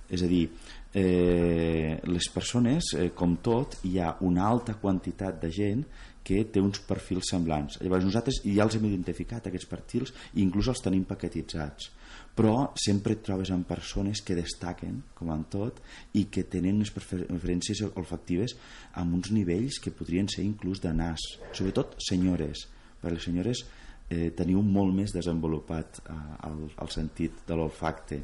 És 0.08 0.24
a 0.24 0.30
dir, 0.30 0.46
eh, 0.94 2.00
les 2.04 2.30
persones, 2.34 2.94
eh, 2.98 3.10
com 3.16 3.38
tot, 3.44 3.80
hi 3.88 4.00
ha 4.00 4.16
una 4.22 4.48
alta 4.48 4.76
quantitat 4.80 5.40
de 5.42 5.52
gent 5.52 5.86
que 6.24 6.44
té 6.54 6.62
uns 6.62 6.80
perfils 6.86 7.32
semblants. 7.32 7.80
Llavors 7.82 8.06
nosaltres 8.06 8.42
ja 8.46 8.66
els 8.68 8.76
hem 8.78 8.86
identificat, 8.86 9.48
aquests 9.48 9.70
perfils, 9.70 10.14
i 10.36 10.44
inclús 10.44 10.70
els 10.70 10.82
tenim 10.84 11.04
paquetitzats. 11.10 11.90
Però 12.38 12.72
sempre 12.80 13.16
et 13.18 13.24
trobes 13.26 13.50
amb 13.52 13.68
persones 13.68 14.22
que 14.24 14.38
destaquen, 14.38 15.02
com 15.18 15.32
en 15.34 15.44
tot, 15.52 15.82
i 16.14 16.28
que 16.32 16.46
tenen 16.48 16.78
unes 16.80 16.94
prefer- 16.94 17.26
preferències 17.28 17.82
olfactives 17.90 18.56
amb 19.02 19.18
uns 19.18 19.32
nivells 19.36 19.80
que 19.82 19.92
podrien 19.92 20.30
ser 20.32 20.46
inclús 20.46 20.80
de 20.84 20.94
nas. 20.94 21.26
Sobretot 21.52 21.98
senyores, 22.00 22.68
perquè 23.02 23.18
les 23.18 23.26
senyores 23.28 23.66
eh, 24.10 24.30
teniu 24.38 24.62
molt 24.62 24.94
més 24.96 25.16
desenvolupat 25.16 26.04
eh, 26.06 26.20
el, 26.48 26.68
el 26.78 26.94
sentit 26.94 27.44
de 27.48 27.58
l'olfacte. 27.58 28.22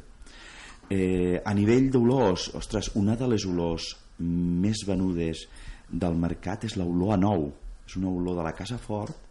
Eh, 0.90 1.40
a 1.44 1.52
nivell 1.52 1.90
d'olors, 1.92 2.48
ostres, 2.56 2.92
una 2.96 3.16
de 3.16 3.28
les 3.28 3.44
olors 3.44 3.90
més 4.18 4.84
venudes 4.88 5.44
del 5.88 6.16
mercat 6.16 6.64
és 6.64 6.76
l'olor 6.80 7.14
a 7.14 7.20
nou. 7.20 7.48
És 7.88 7.96
una 7.96 8.08
olor 8.12 8.38
de 8.40 8.46
la 8.46 8.54
casa 8.56 8.78
fort 8.80 9.28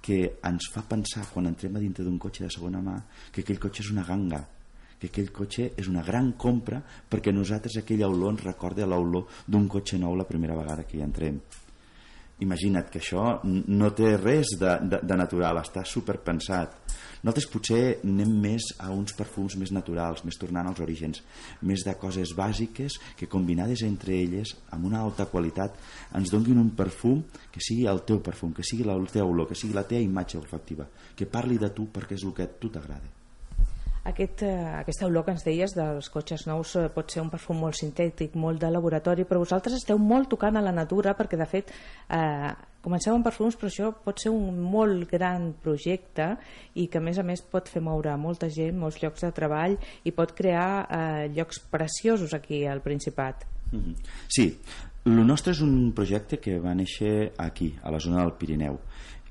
que 0.00 0.20
ens 0.48 0.70
fa 0.72 0.82
pensar 0.88 1.26
quan 1.32 1.50
entrem 1.50 1.76
a 1.76 1.82
dintre 1.82 2.04
d'un 2.06 2.18
cotxe 2.18 2.46
de 2.46 2.50
segona 2.52 2.80
mà 2.80 2.96
que 3.32 3.44
aquell 3.44 3.60
cotxe 3.60 3.84
és 3.84 3.90
una 3.92 4.06
ganga 4.06 4.40
que 5.00 5.08
aquell 5.08 5.30
cotxe 5.32 5.70
és 5.80 5.88
una 5.88 6.04
gran 6.04 6.32
compra 6.40 6.80
perquè 6.80 7.32
nosaltres 7.32 7.78
aquella 7.80 8.08
olor 8.08 8.34
ens 8.34 8.44
recorda 8.44 8.88
l'olor 8.88 9.28
d'un 9.46 9.68
cotxe 9.68 10.00
nou 10.00 10.16
la 10.16 10.28
primera 10.28 10.56
vegada 10.56 10.86
que 10.88 10.98
hi 10.98 11.04
entrem 11.04 11.40
imagina't 12.44 12.90
que 12.90 13.00
això 13.00 13.40
no 13.44 13.90
té 13.96 14.14
res 14.16 14.56
de, 14.60 14.76
de, 14.82 15.00
de 15.06 15.18
natural, 15.18 15.60
està 15.60 15.84
superpensat. 15.86 16.76
Nosaltres 17.20 17.48
potser 17.52 17.80
anem 18.00 18.32
més 18.42 18.70
a 18.80 18.88
uns 18.94 19.12
perfums 19.16 19.58
més 19.60 19.74
naturals, 19.76 20.24
més 20.24 20.40
tornant 20.40 20.70
als 20.70 20.80
orígens, 20.80 21.20
més 21.68 21.84
de 21.84 21.94
coses 22.00 22.32
bàsiques 22.36 22.96
que 23.18 23.28
combinades 23.28 23.84
entre 23.84 24.16
elles, 24.16 24.54
amb 24.72 24.88
una 24.88 25.04
alta 25.04 25.28
qualitat, 25.28 25.76
ens 26.16 26.32
donguin 26.32 26.62
un 26.64 26.72
perfum 26.76 27.20
que 27.52 27.60
sigui 27.60 27.84
el 27.92 28.04
teu 28.08 28.24
perfum, 28.24 28.56
que 28.56 28.64
sigui 28.64 28.88
la 28.88 28.96
teva 29.04 29.28
olor, 29.28 29.50
que 29.52 29.58
sigui 29.58 29.76
la 29.76 29.84
teva 29.84 30.00
imatge 30.06 30.40
olfactiva, 30.40 30.88
que 31.16 31.28
parli 31.28 31.60
de 31.60 31.74
tu 31.76 31.90
perquè 31.92 32.16
és 32.16 32.24
el 32.24 32.36
que 32.36 32.48
a 32.48 32.54
tu 32.56 32.72
t'agrada. 32.72 33.19
Aquest, 34.04 34.42
eh, 34.42 34.80
aquesta 34.80 35.06
olor 35.06 35.26
que 35.26 35.34
ens 35.34 35.44
deies 35.44 35.74
dels 35.76 36.08
cotxes 36.08 36.46
nous 36.48 36.72
eh, 36.80 36.86
pot 36.92 37.12
ser 37.12 37.20
un 37.20 37.28
perfum 37.28 37.58
molt 37.60 37.76
sintètic, 37.76 38.34
molt 38.34 38.62
de 38.62 38.70
laboratori, 38.72 39.26
però 39.28 39.42
vosaltres 39.42 39.76
esteu 39.76 40.00
molt 40.00 40.30
tocant 40.32 40.56
a 40.56 40.64
la 40.64 40.72
natura 40.72 41.12
perquè, 41.18 41.36
de 41.36 41.46
fet, 41.48 41.72
eh, 42.08 42.50
comenceu 42.80 43.14
amb 43.14 43.26
perfums, 43.28 43.58
però 43.60 43.68
això 43.68 43.90
pot 43.92 44.22
ser 44.22 44.32
un 44.32 44.56
molt 44.64 45.04
gran 45.10 45.50
projecte 45.60 46.30
i 46.80 46.86
que, 46.88 46.98
a 46.98 47.04
més 47.04 47.20
a 47.20 47.26
més, 47.26 47.44
pot 47.44 47.68
fer 47.68 47.84
moure 47.84 48.16
molta 48.16 48.48
gent, 48.48 48.78
molts 48.80 49.02
llocs 49.02 49.26
de 49.26 49.32
treball 49.36 49.76
i 50.04 50.14
pot 50.16 50.32
crear 50.32 50.70
eh, 50.88 51.28
llocs 51.36 51.60
preciosos 51.70 52.32
aquí 52.32 52.64
al 52.64 52.80
Principat. 52.80 53.44
Mhm. 53.70 53.94
Sí, 54.28 54.48
el 55.04 55.26
nostre 55.26 55.52
és 55.52 55.60
un 55.60 55.92
projecte 55.92 56.40
que 56.40 56.58
va 56.58 56.74
néixer 56.74 57.32
aquí, 57.38 57.74
a 57.82 57.92
la 57.92 58.00
zona 58.00 58.24
del 58.24 58.32
Pirineu 58.40 58.80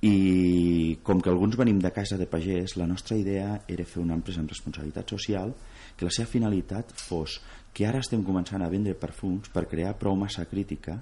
i 0.01 0.97
com 1.03 1.19
que 1.19 1.29
alguns 1.29 1.57
venim 1.59 1.79
de 1.83 1.91
casa 1.91 2.17
de 2.17 2.27
pagès 2.29 2.77
la 2.79 2.87
nostra 2.87 3.17
idea 3.19 3.65
era 3.67 3.85
fer 3.85 3.99
una 3.99 4.15
empresa 4.15 4.39
amb 4.39 4.51
responsabilitat 4.51 5.11
social 5.11 5.51
que 5.97 6.07
la 6.07 6.13
seva 6.15 6.31
finalitat 6.31 6.93
fos 6.95 7.39
que 7.75 7.85
ara 7.87 7.99
estem 7.99 8.23
començant 8.23 8.63
a 8.63 8.71
vendre 8.71 8.95
perfums 8.95 9.51
per 9.51 9.67
crear 9.67 9.97
prou 9.99 10.15
massa 10.15 10.47
crítica 10.47 11.01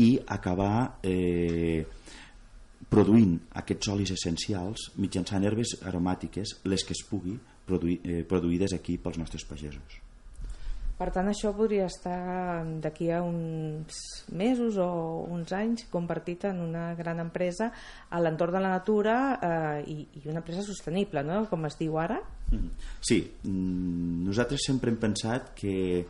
i 0.00 0.14
acabar 0.26 1.00
eh, 1.04 1.84
produint 2.88 3.36
aquests 3.60 3.92
olis 3.92 4.14
essencials 4.16 4.88
mitjançant 4.96 5.44
herbes 5.44 5.76
aromàtiques 5.84 6.60
les 6.64 6.84
que 6.84 6.96
es 6.96 7.04
pugui 7.04 7.36
produir, 7.66 8.00
eh, 8.04 8.22
produïdes 8.24 8.72
aquí 8.72 8.96
pels 8.96 9.20
nostres 9.20 9.44
pagesos 9.44 10.00
Per 11.00 11.06
tant, 11.08 11.30
això 11.30 11.54
podria 11.56 11.86
estar 11.88 12.60
d'aquí 12.84 13.06
a 13.08 13.22
uns 13.24 14.00
mesos 14.36 14.76
o 14.76 14.88
uns 15.32 15.54
anys 15.56 15.86
convertit 15.88 16.44
en 16.50 16.58
una 16.60 16.90
gran 16.98 17.22
empresa 17.22 17.70
a 18.10 18.20
l'entorn 18.20 18.58
de 18.58 18.60
la 18.60 18.74
natura 18.74 19.14
eh, 19.32 19.78
i, 19.88 19.96
i 20.20 20.26
una 20.28 20.42
empresa 20.42 20.60
sostenible, 20.66 21.22
no? 21.24 21.46
com 21.48 21.64
es 21.64 21.78
diu 21.80 21.96
ara. 21.96 22.20
Mhm. 22.52 22.68
Sí, 23.00 23.22
mm, 23.24 24.26
nosaltres 24.28 24.68
sempre 24.68 24.92
hem 24.92 25.00
pensat 25.00 25.54
que 25.56 26.04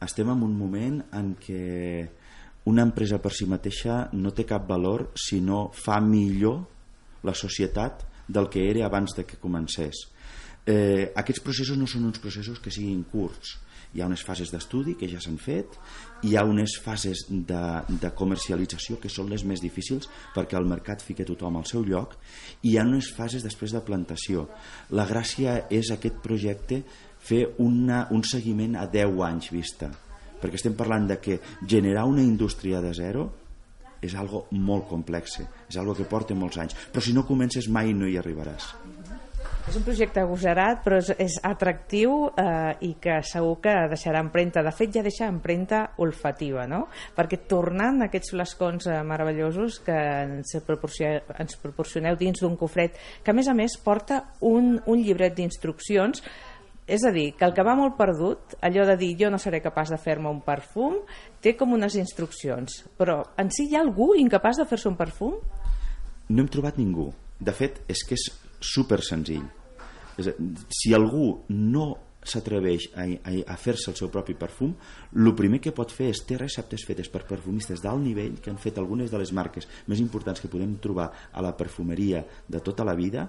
estem 0.00 0.32
en 0.32 0.48
un 0.48 0.56
moment 0.56 1.02
en 1.12 1.34
què 1.36 2.08
una 2.72 2.88
empresa 2.88 3.20
per 3.20 3.36
si 3.36 3.44
mateixa 3.44 4.06
no 4.16 4.32
té 4.32 4.48
cap 4.48 4.64
valor 4.64 5.10
si 5.20 5.44
no 5.44 5.66
fa 5.76 6.00
millor 6.00 6.62
la 7.28 7.36
societat 7.36 8.06
del 8.26 8.48
que 8.48 8.70
era 8.70 8.86
abans 8.86 9.12
de 9.16 9.28
que 9.28 9.36
comencés. 9.36 10.06
Eh, 10.64 11.12
aquests 11.12 11.44
processos 11.44 11.76
no 11.76 11.84
són 11.84 12.08
uns 12.08 12.20
processos 12.22 12.60
que 12.60 12.72
siguin 12.72 13.04
curts. 13.04 13.58
Hi 13.94 14.02
ha 14.02 14.06
unes 14.06 14.22
fases 14.22 14.52
d'estudi 14.52 14.94
que 14.98 15.08
ja 15.10 15.18
s'han 15.22 15.38
fet, 15.40 15.74
hi 16.22 16.36
ha 16.36 16.44
unes 16.46 16.76
fases 16.82 17.24
de, 17.28 17.62
de 17.90 18.10
comercialització 18.16 19.00
que 19.02 19.10
són 19.10 19.32
les 19.32 19.42
més 19.42 19.62
difícils 19.62 20.06
perquè 20.34 20.58
el 20.58 20.68
mercat 20.70 21.02
fica 21.02 21.26
tothom 21.26 21.58
al 21.58 21.66
seu 21.66 21.82
lloc 21.86 22.14
i 22.62 22.72
hi 22.72 22.76
ha 22.78 22.86
unes 22.86 23.10
fases 23.16 23.42
després 23.46 23.74
de 23.74 23.82
plantació. 23.82 24.46
La 24.94 25.08
gràcia 25.10 25.64
és 25.70 25.90
aquest 25.90 26.22
projecte 26.22 26.84
fer 27.20 27.42
una, 27.58 28.06
un 28.14 28.22
seguiment 28.24 28.78
a 28.78 28.86
10 28.90 29.18
anys 29.26 29.50
vista 29.52 29.90
perquè 30.40 30.56
estem 30.56 30.76
parlant 30.76 31.10
de 31.10 31.18
que 31.20 31.38
generar 31.68 32.06
una 32.08 32.24
indústria 32.24 32.80
de 32.80 32.94
zero 32.96 33.26
és 34.00 34.14
algo 34.16 34.46
molt 34.56 34.86
complex, 34.88 35.40
és 35.68 35.76
algo 35.76 35.94
que 35.96 36.08
porta 36.08 36.34
molts 36.34 36.56
anys, 36.62 36.76
però 36.92 37.04
si 37.04 37.12
no 37.12 37.26
comences 37.28 37.68
mai 37.68 37.92
no 37.92 38.08
hi 38.08 38.16
arribaràs. 38.16 38.72
És 39.68 39.76
un 39.76 39.84
projecte 39.86 40.22
agosarat, 40.22 40.80
però 40.82 40.98
és, 40.98 41.10
és 41.20 41.36
atractiu 41.46 42.30
eh, 42.32 42.72
i 42.86 42.94
que 43.02 43.20
segur 43.26 43.58
que 43.62 43.74
deixarà 43.92 44.22
empremta. 44.24 44.64
De 44.66 44.72
fet, 44.74 44.90
ja 44.96 45.04
deixa 45.06 45.28
empremta 45.30 45.82
olfativa, 46.02 46.64
no? 46.70 46.86
Perquè 47.16 47.42
tornant 47.50 48.00
a 48.00 48.08
aquests 48.08 48.32
flascons 48.34 48.88
eh, 48.88 49.00
meravellosos 49.06 49.80
que 49.86 49.96
ens, 50.24 50.56
proporcio 50.66 51.12
ens 51.38 51.60
proporcioneu 51.60 52.18
dins 52.18 52.42
d'un 52.42 52.56
cofret, 52.58 52.98
que 53.22 53.34
a 53.34 53.36
més 53.36 53.50
a 53.52 53.54
més 53.54 53.76
porta 53.84 54.24
un, 54.40 54.78
un 54.86 55.04
llibret 55.04 55.36
d'instruccions 55.38 56.24
és 56.90 57.04
a 57.06 57.12
dir, 57.14 57.28
que 57.38 57.46
el 57.46 57.54
que 57.54 57.62
va 57.62 57.76
molt 57.78 57.94
perdut, 57.94 58.56
allò 58.66 58.82
de 58.88 58.96
dir 58.98 59.12
jo 59.20 59.30
no 59.30 59.38
seré 59.38 59.60
capaç 59.62 59.92
de 59.94 59.98
fer-me 60.02 60.26
un 60.32 60.40
perfum, 60.42 60.98
té 61.38 61.54
com 61.54 61.76
unes 61.76 61.94
instruccions. 62.00 62.80
Però 62.98 63.20
en 63.38 63.52
si 63.54 63.68
hi 63.68 63.78
ha 63.78 63.84
algú 63.84 64.16
incapaç 64.18 64.58
de 64.58 64.66
fer-se 64.66 64.90
un 64.90 64.98
perfum? 64.98 65.38
No 66.26 66.42
hem 66.42 66.50
trobat 66.50 66.80
ningú. 66.82 67.12
De 67.38 67.54
fet, 67.54 67.78
és 67.86 68.02
que 68.02 68.18
és 68.18 68.26
super 68.60 69.00
senzill. 69.04 69.44
És 70.20 70.30
a, 70.30 70.36
si 70.74 70.94
algú 70.94 71.32
no 71.56 71.90
s'atreveix 72.20 72.90
a, 72.92 73.06
a, 73.24 73.32
a 73.48 73.56
fer-se 73.56 73.90
el 73.90 73.96
seu 73.96 74.10
propi 74.12 74.34
perfum, 74.36 74.74
el 75.16 75.32
primer 75.36 75.60
que 75.64 75.72
pot 75.76 75.92
fer 75.92 76.10
és 76.12 76.20
té 76.28 76.36
receptes 76.36 76.84
fetes 76.86 77.08
per 77.12 77.24
perfumistes 77.28 77.80
d'alt 77.80 78.02
nivell 78.04 78.36
que 78.42 78.52
han 78.52 78.60
fet 78.60 78.78
algunes 78.78 79.10
de 79.10 79.20
les 79.20 79.32
marques 79.32 79.68
més 79.88 80.02
importants 80.04 80.42
que 80.42 80.50
podem 80.52 80.76
trobar 80.84 81.08
a 81.32 81.44
la 81.44 81.54
perfumeria 81.56 82.22
de 82.48 82.60
tota 82.60 82.84
la 82.84 82.96
vida 82.98 83.26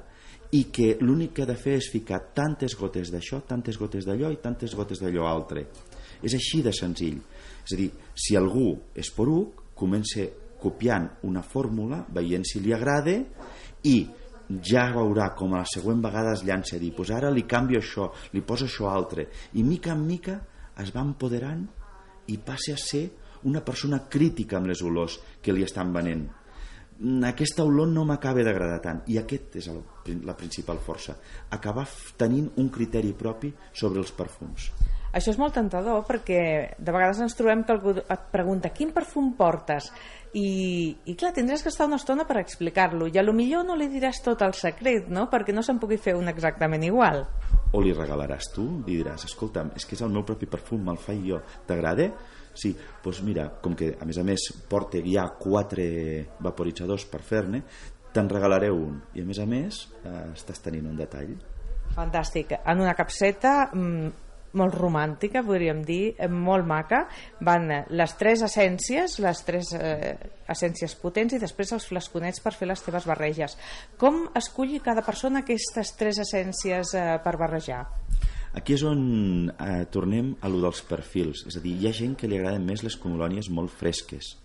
i 0.51 0.65
que 0.73 0.97
l'únic 0.99 1.37
que 1.37 1.45
ha 1.45 1.49
de 1.49 1.55
fer 1.55 1.77
és 1.79 1.87
ficar 1.93 2.19
tantes 2.35 2.75
gotes 2.75 3.13
d'això, 3.13 3.39
tantes 3.47 3.79
gotes 3.79 4.07
d'allò 4.07 4.33
i 4.33 4.41
tantes 4.43 4.75
gotes 4.75 4.99
d'allò 4.99 5.29
altre. 5.29 5.65
És 6.21 6.35
així 6.35 6.59
de 6.61 6.73
senzill. 6.75 7.21
És 7.63 7.73
a 7.73 7.79
dir, 7.79 7.89
si 8.13 8.35
algú 8.35 8.73
és 8.95 9.09
poruc, 9.15 9.71
comença 9.79 10.27
copiant 10.61 11.07
una 11.25 11.41
fórmula, 11.41 12.03
veient 12.13 12.43
si 12.45 12.59
li 12.61 12.73
agrada 12.75 13.15
i 13.87 13.95
ja 14.65 14.87
veurà 14.95 15.31
com 15.37 15.53
a 15.53 15.61
la 15.61 15.69
següent 15.69 16.01
vegada 16.03 16.33
es 16.35 16.43
llança 16.47 16.75
a 16.77 16.81
dir 16.81 16.91
pues 16.95 17.11
ara 17.13 17.31
li 17.31 17.43
canvio 17.47 17.79
això, 17.79 18.09
li 18.33 18.41
poso 18.41 18.67
això 18.67 18.89
altre. 18.91 19.27
I 19.53 19.63
mica 19.63 19.93
en 19.95 20.05
mica 20.07 20.39
es 20.81 20.91
va 20.95 21.05
empoderant 21.05 21.65
i 22.31 22.37
passa 22.37 22.75
a 22.75 22.81
ser 22.81 23.07
una 23.49 23.63
persona 23.65 24.03
crítica 24.09 24.57
amb 24.57 24.69
les 24.69 24.81
olors 24.85 25.17
que 25.41 25.53
li 25.53 25.65
estan 25.65 25.93
venent. 25.93 26.27
Mm, 27.01 27.23
aquesta 27.31 27.65
olor 27.65 27.89
no 27.89 28.05
m'acaba 28.05 28.43
d'agradar 28.45 28.79
tant 28.83 28.99
i 29.09 29.17
aquest 29.17 29.55
és 29.57 29.67
el, 29.71 29.81
la 30.27 30.35
principal 30.37 30.77
força 30.85 31.15
acabar 31.49 31.87
tenint 32.17 32.51
un 32.61 32.69
criteri 32.69 33.13
propi 33.17 33.49
sobre 33.73 34.03
els 34.03 34.11
perfums. 34.13 34.69
Això 35.11 35.33
és 35.33 35.39
molt 35.41 35.55
tentador 35.57 36.05
perquè 36.07 36.41
de 36.77 36.93
vegades 36.93 37.19
ens 37.25 37.35
trobem 37.35 37.65
que 37.65 37.73
algú 37.73 37.95
et 37.99 38.27
pregunta 38.31 38.71
quin 38.71 38.93
perfum 38.95 39.33
portes 39.35 39.89
i, 40.37 40.95
i 41.05 41.15
clar, 41.19 41.33
tindràs 41.35 41.63
que 41.63 41.71
estar 41.71 41.87
una 41.89 41.99
estona 41.99 42.25
per 42.27 42.39
explicar-lo 42.39 43.09
i 43.11 43.19
a 43.19 43.23
lo 43.23 43.33
millor 43.35 43.65
no 43.67 43.75
li 43.75 43.89
diràs 43.91 44.21
tot 44.23 44.43
el 44.45 44.55
secret 44.55 45.09
no? 45.11 45.27
perquè 45.31 45.55
no 45.55 45.63
se'n 45.65 45.79
pugui 45.81 45.99
fer 45.99 46.15
un 46.15 46.31
exactament 46.31 46.85
igual 46.87 47.25
o 47.71 47.81
li 47.83 47.93
regalaràs 47.95 48.51
tu, 48.55 48.65
li 48.85 48.97
diràs 48.99 49.25
escolta'm, 49.29 49.71
és 49.79 49.85
que 49.87 49.95
és 49.95 50.03
el 50.03 50.11
meu 50.11 50.25
propi 50.27 50.47
perfum, 50.51 50.81
me'l 50.83 50.99
faig 50.99 51.21
jo 51.23 51.37
t'agrada? 51.67 52.09
Sí, 52.51 52.73
doncs 53.03 53.21
mira, 53.23 53.45
com 53.63 53.77
que 53.79 53.93
a 53.95 54.07
més 54.07 54.19
a 54.19 54.25
més 54.27 54.49
porta 54.67 54.99
ja 55.05 55.23
quatre 55.39 55.85
vaporitzadors 56.43 57.05
per 57.07 57.21
fer-ne, 57.23 57.61
te'n 58.11 58.27
regalaré 58.27 58.67
un 58.75 58.99
i 59.15 59.23
a 59.23 59.27
més 59.27 59.39
a 59.39 59.47
més 59.47 59.85
eh, 60.03 60.33
estàs 60.35 60.59
tenint 60.59 60.89
un 60.91 60.99
detall 60.99 61.31
Fantàstic. 61.91 62.53
En 62.71 62.79
una 62.79 62.93
capseta 62.95 63.69
mm, 63.73 64.11
molt 64.57 64.75
romàntica, 64.75 65.43
podríem 65.45 65.81
dir, 65.85 66.15
eh, 66.17 66.27
molt 66.27 66.67
maca, 66.67 67.05
van 67.39 67.69
eh, 67.71 67.81
les 67.89 68.15
tres 68.19 68.43
essències, 68.47 69.17
les 69.23 69.43
tres 69.47 69.73
eh, 69.77 70.15
essències 70.51 70.95
potents 70.99 71.33
i 71.33 71.39
després 71.41 71.71
els 71.71 71.87
flasconets 71.87 72.43
per 72.43 72.53
fer 72.57 72.67
les 72.69 72.83
teves 72.83 73.07
barreges. 73.07 73.57
Com 73.97 74.25
esculli 74.35 74.81
cada 74.83 75.05
persona 75.05 75.45
aquestes 75.45 75.95
tres 75.97 76.21
essències 76.25 76.95
eh, 76.95 77.07
per 77.23 77.37
barrejar? 77.39 77.85
Aquí 78.57 78.75
és 78.75 78.83
on 78.83 79.47
eh, 79.47 79.85
tornem 79.91 80.33
a 80.43 80.51
lo 80.51 80.59
dels 80.59 80.81
perfils. 80.83 81.45
És 81.47 81.55
a 81.55 81.63
dir, 81.63 81.77
hi 81.79 81.87
ha 81.87 81.95
gent 81.95 82.17
que 82.19 82.27
li 82.27 82.39
agraden 82.39 82.65
més 82.67 82.83
les 82.83 82.97
colònies 82.99 83.47
molt 83.49 83.71
fresques. 83.71 84.35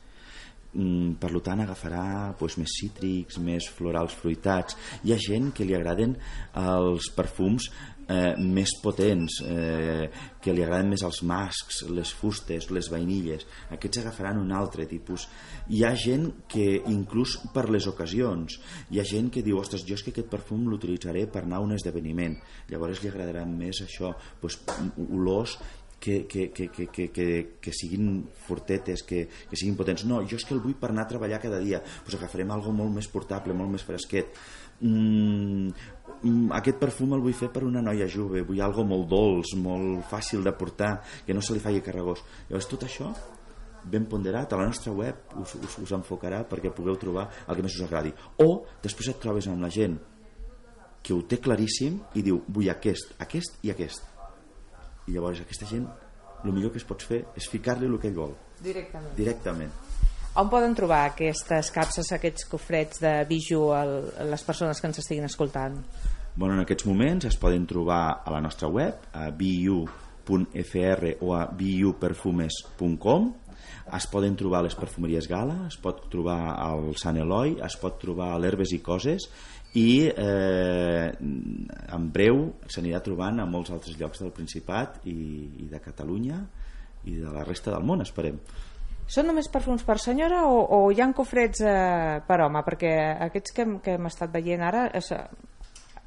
Mm, 0.77 1.17
per 1.23 1.33
tant 1.41 1.65
agafarà 1.65 2.37
pues, 2.39 2.59
més 2.61 2.77
cítrics, 2.79 3.41
més 3.43 3.69
florals 3.73 4.15
fruitats. 4.15 4.77
Hi 5.05 5.15
ha 5.15 5.21
gent 5.21 5.53
que 5.57 5.65
li 5.65 5.75
agraden 5.77 6.17
els 6.61 7.11
perfums 7.17 7.71
eh, 8.09 8.35
més 8.39 8.73
potents, 8.83 9.41
eh, 9.43 10.09
que 10.43 10.55
li 10.55 10.63
agraden 10.63 10.91
més 10.93 11.03
els 11.07 11.23
mascs, 11.27 11.83
les 11.91 12.13
fustes, 12.15 12.71
les 12.71 12.91
vainilles. 12.93 13.47
Aquests 13.75 14.03
agafaran 14.03 14.41
un 14.41 14.53
altre 14.55 14.87
tipus. 14.91 15.27
Hi 15.69 15.83
ha 15.85 15.95
gent 15.99 16.29
que, 16.49 16.83
inclús 16.93 17.39
per 17.55 17.69
les 17.71 17.89
ocasions, 17.91 18.61
hi 18.91 19.01
ha 19.01 19.07
gent 19.07 19.31
que 19.35 19.43
diu, 19.47 19.59
ostres, 19.61 19.85
jo 19.87 19.99
és 19.99 20.05
que 20.05 20.15
aquest 20.15 20.31
perfum 20.31 20.69
l'utilitzaré 20.71 21.27
per 21.31 21.45
anar 21.45 21.61
a 21.61 21.67
un 21.67 21.75
esdeveniment. 21.77 22.39
Llavors 22.71 23.03
li 23.03 23.11
agradarà 23.11 23.47
més 23.49 23.83
això, 23.83 24.15
pues, 24.41 24.61
olors 25.09 25.59
que, 26.01 26.27
que, 26.27 26.51
que, 26.53 26.69
que, 26.69 26.87
que, 26.87 27.09
que, 27.11 27.57
que 27.61 27.73
siguin 27.73 28.29
fortetes, 28.47 29.03
que, 29.03 29.27
que 29.51 29.57
siguin 29.57 29.77
potents. 29.79 30.05
No, 30.07 30.21
jo 30.29 30.39
és 30.39 30.45
que 30.47 30.55
el 30.55 30.63
vull 30.63 30.77
per 30.79 30.91
anar 30.93 31.07
a 31.07 31.11
treballar 31.11 31.41
cada 31.43 31.61
dia. 31.63 31.81
Pues 32.05 32.19
agafarem 32.19 32.53
algo 32.55 32.75
molt 32.77 32.95
més 32.95 33.09
portable, 33.11 33.57
molt 33.57 33.73
més 33.73 33.87
fresquet. 33.87 34.37
Mm, 34.81 35.71
aquest 36.59 36.79
perfum 36.81 37.17
el 37.17 37.25
vull 37.25 37.37
fer 37.37 37.49
per 37.53 37.65
una 37.65 37.83
noia 37.85 38.09
jove, 38.13 38.45
vull 38.47 38.61
algo 38.65 38.85
molt 38.85 39.09
dolç, 39.11 39.57
molt 39.61 40.05
fàcil 40.11 40.45
de 40.45 40.53
portar, 40.57 40.99
que 41.27 41.35
no 41.35 41.43
se 41.43 41.57
li 41.57 41.65
faci 41.65 41.83
carregós. 41.85 42.23
Llavors 42.51 42.71
tot 42.71 42.87
això 42.87 43.13
ben 43.87 44.09
ponderat 44.11 44.53
a 44.53 44.59
la 44.59 44.67
nostra 44.67 44.91
web 44.91 45.37
us, 45.39 45.55
us, 45.63 45.77
us 45.79 45.93
enfocarà 45.95 46.41
perquè 46.51 46.73
pugueu 46.75 46.97
trobar 46.99 47.29
el 47.47 47.55
que 47.55 47.63
més 47.63 47.77
us 47.79 47.87
agradi. 47.87 48.13
O 48.43 48.67
després 48.83 49.13
et 49.13 49.23
trobes 49.23 49.47
amb 49.47 49.63
la 49.63 49.71
gent 49.71 49.97
que 51.07 51.15
ho 51.15 51.23
té 51.23 51.39
claríssim 51.39 52.01
i 52.19 52.27
diu 52.27 52.43
vull 52.51 52.69
aquest, 52.73 53.15
aquest 53.23 53.63
i 53.63 53.71
aquest 53.71 54.16
i 55.07 55.15
llavors 55.15 55.41
aquesta 55.41 55.69
gent 55.69 55.87
el 56.45 56.53
millor 56.53 56.73
que 56.75 56.79
es 56.83 56.87
pot 56.87 57.03
fer 57.03 57.25
és 57.37 57.49
ficar-li 57.51 57.89
el 57.89 57.99
que 57.99 58.11
ell 58.11 58.19
vol 58.19 58.35
Directament. 58.63 59.15
directament 59.17 59.73
On 60.37 60.51
poden 60.53 60.75
trobar 60.77 61.07
aquestes 61.09 61.71
capses, 61.73 62.11
aquests 62.13 62.45
cofrets 62.51 63.01
de 63.01 63.13
biju 63.29 63.71
a 63.73 63.85
les 64.29 64.43
persones 64.45 64.81
que 64.81 64.91
ens 64.91 65.01
estiguin 65.01 65.25
escoltant? 65.25 65.79
bueno, 66.37 66.55
en 66.55 66.61
aquests 66.61 66.85
moments 66.87 67.25
es 67.25 67.37
poden 67.41 67.65
trobar 67.67 68.21
a 68.25 68.31
la 68.31 68.43
nostra 68.45 68.69
web 68.69 69.09
a 69.17 69.31
biu.fr 69.31 71.17
o 71.21 71.35
a 71.35 71.47
biuperfumes.com 71.47 73.33
es 73.97 74.07
poden 74.11 74.37
trobar 74.37 74.61
a 74.61 74.67
les 74.67 74.75
perfumeries 74.77 75.29
Gala 75.31 75.67
es 75.71 75.79
pot 75.81 76.05
trobar 76.13 76.59
al 76.61 76.91
Sant 77.01 77.17
Eloi 77.23 77.57
es 77.65 77.77
pot 77.81 77.97
trobar 78.03 78.35
a 78.35 78.39
l'Herbes 78.43 78.75
i 78.77 78.83
Coses 78.85 79.31
i 79.77 80.07
eh, 80.09 81.11
en 81.21 82.07
breu 82.13 82.47
s'anirà 82.73 83.03
trobant 83.05 83.43
a 83.43 83.47
molts 83.49 83.71
altres 83.75 83.99
llocs 84.01 84.23
del 84.25 84.33
Principat 84.33 85.03
i, 85.11 85.17
i 85.65 85.69
de 85.69 85.81
Catalunya 85.85 86.41
i 87.07 87.19
de 87.21 87.31
la 87.31 87.45
resta 87.45 87.71
del 87.75 87.85
món, 87.87 88.01
esperem. 88.03 88.39
Són 89.07 89.29
només 89.29 89.47
perfums 89.53 89.85
per 89.87 89.99
senyora 90.03 90.41
o, 90.51 90.63
o 90.65 90.79
hi 90.91 90.99
han 91.05 91.13
cofrets 91.15 91.61
eh, 91.63 92.17
per 92.27 92.41
home? 92.43 92.63
Perquè 92.67 92.95
aquests 93.29 93.53
que, 93.55 93.63
hem- 93.67 93.77
que 93.85 93.95
hem 93.99 94.09
estat 94.09 94.33
veient 94.35 94.65
ara 94.67 94.89
és, 94.99 95.13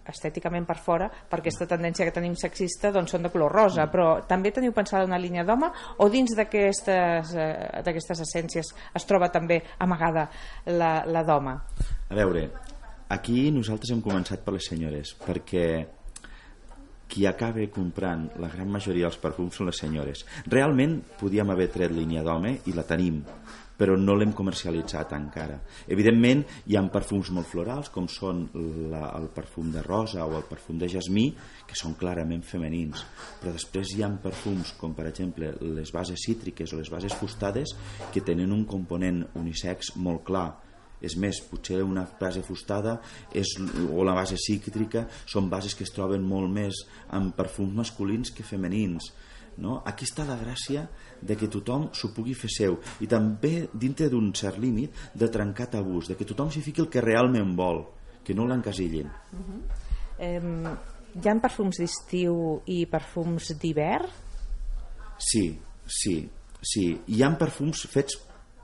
estèticament 0.10 0.66
per 0.66 0.76
fora, 0.82 1.06
per 1.30 1.38
aquesta 1.40 1.68
tendència 1.70 2.08
que 2.08 2.14
tenim 2.16 2.34
sexista, 2.40 2.90
doncs 2.92 3.14
són 3.14 3.28
de 3.28 3.30
color 3.30 3.54
rosa, 3.54 3.86
però 3.92 4.16
també 4.28 4.50
teniu 4.52 4.74
pensada 4.74 5.06
una 5.06 5.20
línia 5.22 5.44
d'home 5.46 5.70
o 6.02 6.10
dins 6.10 6.34
d'aquestes 6.36 7.36
eh, 7.38 7.84
d'aquestes 7.86 8.24
essències 8.26 8.74
es 8.98 9.06
troba 9.06 9.30
també 9.30 9.62
amagada 9.86 10.26
la, 10.66 11.04
la 11.06 11.24
d'home? 11.28 11.54
A 12.10 12.18
veure, 12.18 12.48
aquí 13.10 13.50
nosaltres 13.52 13.94
hem 13.94 14.04
començat 14.06 14.44
per 14.46 14.56
les 14.56 14.70
senyores, 14.72 15.16
perquè 15.26 15.70
qui 17.10 17.26
acaba 17.26 17.66
comprant 17.74 18.28
la 18.38 18.52
gran 18.54 18.70
majoria 18.70 19.08
dels 19.08 19.18
perfums 19.18 19.58
són 19.58 19.72
les 19.72 19.80
senyores. 19.82 20.22
Realment 20.46 21.00
podíem 21.18 21.50
haver 21.50 21.72
tret 21.74 21.92
línia 21.96 22.22
d'home 22.24 22.60
i 22.70 22.76
la 22.78 22.86
tenim, 22.86 23.24
però 23.80 23.96
no 23.98 24.14
l'hem 24.14 24.34
comercialitzat 24.36 25.16
encara. 25.18 25.56
Evidentment, 25.88 26.44
hi 26.68 26.78
ha 26.78 26.84
perfums 26.94 27.32
molt 27.34 27.50
florals, 27.50 27.90
com 27.96 28.10
són 28.12 28.44
la, 28.92 29.08
el 29.18 29.30
perfum 29.34 29.72
de 29.74 29.82
rosa 29.86 30.28
o 30.28 30.36
el 30.38 30.46
perfum 30.50 30.78
de 30.78 30.92
jasmí, 30.92 31.30
que 31.66 31.80
són 31.80 31.96
clarament 31.98 32.44
femenins. 32.46 33.06
Però 33.42 33.56
després 33.56 33.96
hi 33.96 34.04
ha 34.04 34.12
perfums, 34.22 34.76
com 34.78 34.94
per 34.94 35.08
exemple 35.10 35.56
les 35.80 35.94
bases 35.96 36.28
cítriques 36.28 36.76
o 36.76 36.82
les 36.84 36.92
bases 36.92 37.16
fustades, 37.18 37.74
que 38.14 38.22
tenen 38.22 38.54
un 38.54 38.68
component 38.70 39.24
unisex 39.40 39.96
molt 39.98 40.28
clar, 40.28 40.50
és 41.02 41.16
més, 41.20 41.42
potser 41.50 41.82
una 41.84 42.06
base 42.20 42.44
fustada 42.46 42.98
és, 43.34 43.56
o 43.90 44.04
la 44.04 44.16
base 44.18 44.38
cítrica 44.40 45.06
són 45.26 45.50
bases 45.50 45.76
que 45.76 45.86
es 45.88 45.94
troben 45.96 46.26
molt 46.26 46.52
més 46.52 46.84
en 47.16 47.32
perfums 47.36 47.76
masculins 47.84 48.34
que 48.36 48.44
femenins 48.44 49.12
no? 49.60 49.80
aquí 49.86 50.08
està 50.08 50.26
la 50.28 50.38
gràcia 50.40 50.88
de 51.22 51.36
que 51.40 51.52
tothom 51.52 51.90
s'ho 51.96 52.12
pugui 52.16 52.36
fer 52.38 52.52
seu 52.54 52.80
i 53.04 53.08
també 53.12 53.70
dintre 53.74 54.10
d'un 54.12 54.32
cert 54.36 54.60
límit 54.60 54.96
de 55.14 55.28
trencar 55.32 55.70
tabús, 55.72 56.12
de 56.12 56.20
que 56.20 56.28
tothom 56.28 56.52
s'hi 56.52 56.64
fiqui 56.64 56.84
el 56.84 56.92
que 56.92 57.04
realment 57.04 57.56
vol 57.56 57.86
que 58.24 58.36
no 58.36 58.48
l'encasillin 58.48 59.12
Eh, 60.20 60.36
hi 61.16 61.30
ha 61.32 61.36
perfums 61.40 61.80
d'estiu 61.80 62.34
i 62.68 62.84
perfums 62.92 63.54
d'hivern? 63.62 64.10
Sí, 65.20 65.46
sí, 65.88 66.16
sí. 66.62 66.86
Hi 67.08 67.24
ha 67.24 67.30
perfums 67.40 67.86
fets 67.92 68.18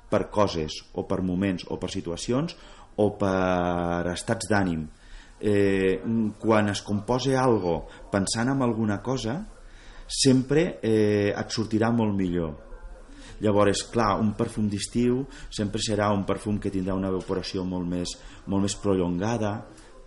per 0.10 0.28
coses, 0.32 0.78
o 0.94 1.06
per 1.08 1.22
moments, 1.26 1.66
o 1.70 1.80
per 1.82 1.90
situacions, 1.94 2.56
o 3.02 3.10
per 3.20 4.12
estats 4.14 4.50
d'ànim. 4.52 4.86
Eh, 5.40 6.00
quan 6.40 6.72
es 6.72 6.82
compose 6.86 7.36
algo 7.36 7.82
pensant 8.12 8.54
en 8.54 8.62
alguna 8.64 9.02
cosa, 9.04 9.42
sempre 10.08 10.78
eh, 10.82 11.34
et 11.36 11.52
sortirà 11.52 11.92
molt 11.92 12.16
millor. 12.16 12.54
Llavors, 13.44 13.84
clar, 13.92 14.14
un 14.22 14.32
perfum 14.38 14.70
d'estiu 14.72 15.26
sempre 15.52 15.82
serà 15.84 16.08
un 16.16 16.24
perfum 16.28 16.60
que 16.62 16.72
tindrà 16.72 16.96
una 16.96 17.12
evaporació 17.12 17.66
molt 17.68 17.90
més, 17.90 18.16
molt 18.48 18.64
més 18.64 18.78
prolongada, 18.80 19.58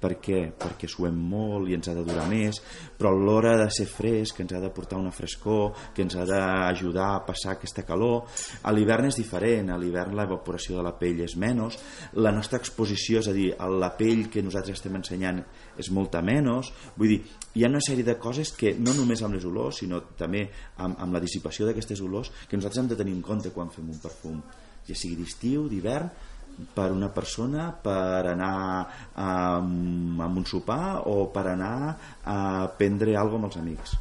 per 0.01 0.15
què? 0.23 0.41
Perquè 0.59 0.89
suem 0.91 1.17
molt 1.31 1.69
i 1.71 1.77
ens 1.77 1.89
ha 1.91 1.95
de 1.97 2.05
durar 2.07 2.27
més, 2.31 2.61
però 2.99 3.13
l'hora 3.15 3.57
de 3.61 3.69
ser 3.75 3.89
fresc, 3.91 4.41
ens 4.43 4.55
ha 4.55 4.61
de 4.63 4.71
portar 4.75 4.99
una 5.01 5.13
frescor, 5.15 5.73
que 5.95 6.05
ens 6.07 6.17
ha 6.19 6.27
d'ajudar 6.29 7.09
a 7.15 7.25
passar 7.27 7.57
aquesta 7.57 7.85
calor, 7.89 8.29
a 8.63 8.75
l'hivern 8.75 9.09
és 9.11 9.19
diferent, 9.19 9.73
a 9.73 9.79
l'hivern 9.81 10.17
l'evaporació 10.19 10.79
de 10.79 10.87
la 10.87 10.95
pell 10.99 11.25
és 11.27 11.37
menys, 11.41 11.79
la 12.19 12.33
nostra 12.35 12.61
exposició, 12.63 13.23
és 13.23 13.31
a 13.31 13.37
dir, 13.37 13.51
a 13.59 13.69
la 13.71 13.91
pell 13.99 14.29
que 14.33 14.45
nosaltres 14.45 14.79
estem 14.79 14.97
ensenyant 15.01 15.43
és 15.79 15.91
molta 15.95 16.23
menys, 16.25 16.73
vull 16.97 17.15
dir, 17.15 17.21
hi 17.55 17.65
ha 17.65 17.73
una 17.73 17.83
sèrie 17.85 18.07
de 18.07 18.19
coses 18.21 18.53
que 18.55 18.75
no 18.79 18.95
només 18.97 19.23
amb 19.23 19.39
les 19.39 19.47
olors, 19.49 19.83
sinó 19.83 20.01
també 20.19 20.47
amb, 20.79 20.99
amb 20.99 21.15
la 21.15 21.23
dissipació 21.23 21.67
d'aquestes 21.67 22.03
olors, 22.07 22.33
que 22.49 22.59
nosaltres 22.59 22.85
hem 22.85 22.91
de 22.95 22.99
tenir 22.99 23.17
en 23.19 23.23
compte 23.25 23.55
quan 23.55 23.73
fem 23.75 23.89
un 23.91 24.03
perfum, 24.03 24.41
ja 24.89 24.97
sigui 24.97 25.19
d'estiu, 25.19 25.67
d'hivern, 25.69 26.09
per 26.75 26.91
una 26.93 27.09
persona 27.15 27.71
per 27.83 28.27
anar 28.35 28.53
a, 29.15 29.31
a 29.59 30.27
un 30.27 30.45
sopar 30.47 31.05
o 31.07 31.29
per 31.35 31.47
anar 31.55 31.97
a 32.25 32.39
prendre 32.79 33.17
alguna 33.17 33.47
amb 33.47 33.53
els 33.53 33.59
amics. 33.63 33.97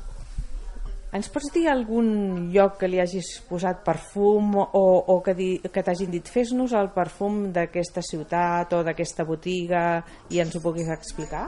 Ens 1.18 1.30
pots 1.32 1.48
dir 1.54 1.70
algun 1.72 2.50
lloc 2.52 2.76
que 2.82 2.90
li 2.92 3.00
hagis 3.00 3.30
posat 3.48 3.80
perfum 3.86 4.58
o, 4.60 4.84
o 5.08 5.16
que, 5.24 5.34
di, 5.38 5.50
que 5.64 5.84
t'hagin 5.86 6.12
dit 6.12 6.28
fes-nos 6.28 6.74
el 6.76 6.92
perfum 6.92 7.46
d'aquesta 7.56 8.04
ciutat 8.04 8.76
o 8.76 8.82
d'aquesta 8.84 9.24
botiga 9.26 9.86
i 10.34 10.42
ens 10.44 10.58
ho 10.58 10.62
puguis 10.64 10.92
explicar? 10.92 11.48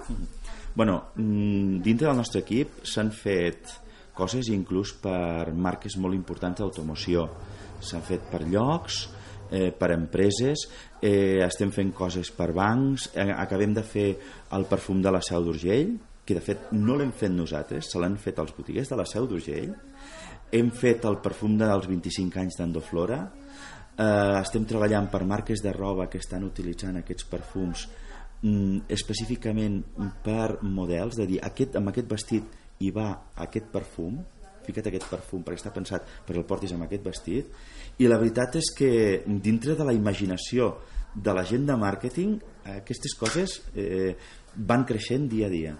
bueno, 0.79 1.09
mm, 1.15 1.81
dintre 1.83 2.07
del 2.07 2.15
nostre 2.15 2.39
equip 2.45 2.85
s'han 2.87 3.11
fet 3.11 3.67
coses 4.15 4.47
inclús 4.53 4.93
per 5.01 5.51
marques 5.51 5.97
molt 5.99 6.15
importants 6.15 6.61
d'automoció. 6.61 7.25
S'han 7.83 8.03
fet 8.05 8.29
per 8.31 8.45
llocs 8.47 9.07
eh, 9.51 9.71
per 9.75 9.91
empreses 9.95 10.67
eh, 11.01 11.41
estem 11.45 11.71
fent 11.75 11.91
coses 11.95 12.31
per 12.35 12.51
bancs 12.55 13.09
eh, 13.15 13.29
acabem 13.33 13.73
de 13.73 13.83
fer 13.83 14.09
el 14.55 14.65
perfum 14.69 15.01
de 15.01 15.13
la 15.13 15.21
Seu 15.25 15.43
d'Urgell 15.45 15.97
que 16.29 16.37
de 16.37 16.45
fet 16.45 16.69
no 16.77 16.95
l'hem 16.97 17.11
fet 17.17 17.33
nosaltres 17.33 17.89
se 17.89 17.99
l'han 18.01 18.19
fet 18.21 18.37
els 18.41 18.53
botiguers 18.53 18.91
de 18.91 18.97
la 18.99 19.05
Seu 19.09 19.25
d'Urgell. 19.25 19.71
Hem 20.53 20.69
fet 20.77 21.05
el 21.09 21.17
perfum 21.25 21.55
dels 21.57 21.87
25 21.89 22.37
anys 22.41 22.59
d'Endoflora 22.59 23.19
eh, 23.25 24.35
estem 24.39 24.67
treballant 24.69 25.09
per 25.09 25.23
marques 25.25 25.63
de 25.65 25.73
roba 25.73 26.05
que 26.09 26.21
estan 26.21 26.45
utilitzant 26.45 27.01
aquests 27.01 27.25
perfums 27.31 27.87
mm, 28.43 28.85
específicament 28.93 29.81
per 30.25 30.59
models 30.61 31.17
de 31.17 31.27
dir, 31.33 31.41
aquest, 31.45 31.79
amb 31.81 31.89
aquest 31.89 32.09
vestit 32.13 32.59
hi 32.79 32.93
va 32.95 33.09
aquest 33.47 33.73
perfum 33.73 34.19
fica't 34.69 34.89
aquest 34.89 35.09
perfum 35.11 35.43
perquè 35.45 35.61
està 35.61 35.73
pensat 35.75 36.07
per 36.27 36.37
el 36.37 36.45
portis 36.47 36.73
amb 36.75 36.87
aquest 36.87 37.05
vestit 37.05 37.99
i 37.99 38.07
la 38.07 38.19
veritat 38.21 38.55
és 38.61 38.71
que 38.77 38.91
dintre 39.27 39.75
de 39.75 39.87
la 39.87 39.95
imaginació 39.97 40.75
de 41.15 41.33
la 41.33 41.43
gent 41.43 41.65
de 41.67 41.77
màrqueting 41.77 42.37
aquestes 42.77 43.17
coses 43.17 43.59
eh, 43.75 44.15
van 44.55 44.85
creixent 44.85 45.29
dia 45.29 45.49
a 45.49 45.53
dia 45.53 45.77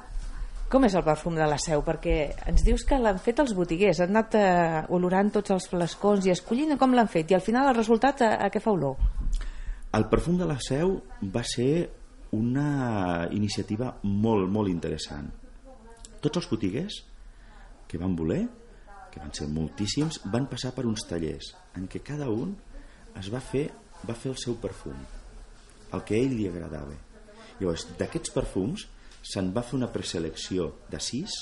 Com 0.70 0.84
és 0.86 0.94
el 0.94 1.02
perfum 1.02 1.34
de 1.34 1.46
la 1.50 1.56
seu? 1.58 1.82
Perquè 1.82 2.16
ens 2.52 2.62
dius 2.62 2.84
que 2.86 3.00
l'han 3.02 3.18
fet 3.18 3.40
els 3.42 3.56
botiguers, 3.58 4.04
han 4.04 4.12
anat 4.14 4.36
eh, 4.38 4.84
olorant 4.94 5.32
tots 5.34 5.56
els 5.56 5.66
flascons 5.72 6.28
i 6.28 6.34
escollint 6.36 6.78
com 6.78 6.94
l'han 6.94 7.10
fet 7.10 7.32
i 7.34 7.38
al 7.38 7.42
final 7.42 7.72
el 7.72 7.78
resultat 7.80 8.22
a, 8.22 8.36
a 8.46 8.52
què 8.54 8.62
fa 8.62 8.76
olor? 8.78 9.10
el 9.92 10.06
perfum 10.06 10.38
de 10.38 10.46
la 10.46 10.60
seu 10.62 11.00
va 11.34 11.42
ser 11.44 11.90
una 12.38 13.28
iniciativa 13.34 13.96
molt, 14.04 14.46
molt 14.54 14.70
interessant 14.70 15.32
tots 16.22 16.42
els 16.42 16.50
botiguers 16.52 17.00
que 17.90 17.98
van 17.98 18.14
voler 18.16 18.44
que 19.12 19.22
van 19.22 19.34
ser 19.36 19.48
moltíssims, 19.52 20.22
van 20.32 20.48
passar 20.52 20.74
per 20.76 20.88
uns 20.90 21.06
tallers 21.10 21.54
en 21.78 21.88
què 21.92 22.04
cada 22.06 22.30
un 22.30 22.56
es 23.20 23.30
va 23.34 23.42
fer 23.44 23.68
va 24.08 24.16
fer 24.16 24.32
el 24.32 24.38
seu 24.40 24.56
perfum, 24.62 24.96
el 25.94 26.04
que 26.08 26.16
a 26.16 26.24
ell 26.24 26.36
li 26.38 26.48
agradava. 26.48 26.96
Llavors, 27.60 27.88
d'aquests 28.00 28.32
perfums 28.36 28.86
se'n 29.26 29.52
va 29.56 29.64
fer 29.66 29.76
una 29.80 29.92
preselecció 29.92 30.70
de 30.92 31.02
sis 31.04 31.36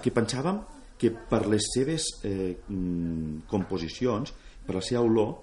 que 0.00 0.12
pensàvem 0.14 0.58
que 1.00 1.12
per 1.30 1.46
les 1.48 1.70
seves 1.72 2.06
eh, 2.26 2.56
mm, 2.66 3.46
composicions, 3.48 4.32
per 4.66 4.76
la 4.76 4.82
seva 4.84 5.04
olor, 5.06 5.36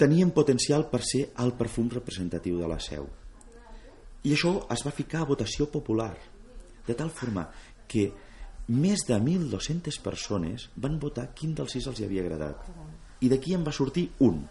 tenien 0.00 0.30
potencial 0.36 0.86
per 0.92 1.02
ser 1.04 1.26
el 1.42 1.52
perfum 1.56 1.90
representatiu 1.92 2.60
de 2.60 2.68
la 2.70 2.78
seu. 2.80 3.08
I 4.24 4.32
això 4.34 4.54
es 4.72 4.82
va 4.86 4.94
ficar 4.94 5.22
a 5.22 5.28
votació 5.28 5.68
popular, 5.72 6.14
de 6.86 6.94
tal 6.94 7.10
forma 7.10 7.46
que 7.88 8.08
més 8.68 9.04
de 9.06 9.16
1.200 9.18 10.00
persones 10.02 10.68
van 10.82 10.98
votar 10.98 11.28
quin 11.34 11.54
dels 11.54 11.76
sis 11.76 11.86
els 11.86 12.00
hi 12.00 12.06
havia 12.06 12.24
agradat. 12.24 12.66
I 13.22 13.30
d'aquí 13.30 13.54
en 13.54 13.64
va 13.64 13.74
sortir 13.74 14.08
un, 14.26 14.42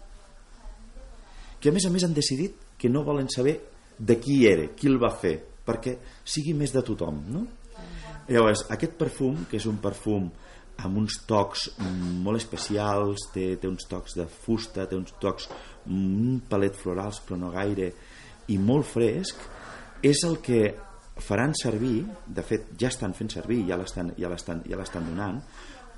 que 1.60 1.70
a 1.70 1.74
més 1.74 1.86
a 1.86 1.90
més 1.92 2.04
han 2.04 2.16
decidit 2.16 2.56
que 2.78 2.88
no 2.92 3.04
volen 3.04 3.28
saber 3.32 3.56
de 3.98 4.18
qui 4.20 4.44
era, 4.48 4.68
qui 4.76 4.90
el 4.90 5.00
va 5.00 5.12
fer, 5.12 5.38
perquè 5.66 5.96
sigui 6.24 6.52
més 6.54 6.72
de 6.74 6.82
tothom, 6.84 7.22
no? 7.32 7.46
Llavors, 8.28 8.64
aquest 8.74 8.96
perfum, 8.98 9.44
que 9.50 9.58
és 9.60 9.66
un 9.70 9.78
perfum 9.82 10.28
amb 10.84 10.98
uns 11.00 11.20
tocs 11.28 11.68
molt 12.22 12.40
especials, 12.40 13.28
té, 13.32 13.54
té 13.60 13.68
uns 13.70 13.86
tocs 13.88 14.18
de 14.18 14.26
fusta, 14.28 14.84
té 14.86 14.98
uns 14.98 15.14
tocs, 15.22 15.48
mm, 15.86 16.16
un 16.26 16.40
palet 16.50 16.76
florals, 16.76 17.22
però 17.24 17.38
no 17.40 17.52
gaire, 17.54 17.92
i 18.52 18.58
molt 18.58 18.86
fresc, 18.90 19.40
és 20.04 20.24
el 20.28 20.40
que 20.44 20.60
faran 21.16 21.54
servir, 21.56 22.04
de 22.26 22.42
fet 22.44 22.72
ja 22.78 22.90
estan 22.92 23.14
fent 23.16 23.30
servir, 23.32 23.62
ja 23.68 23.78
l'estan 23.78 24.12
ja 24.16 24.28
ja 24.28 25.00
donant, 25.00 25.40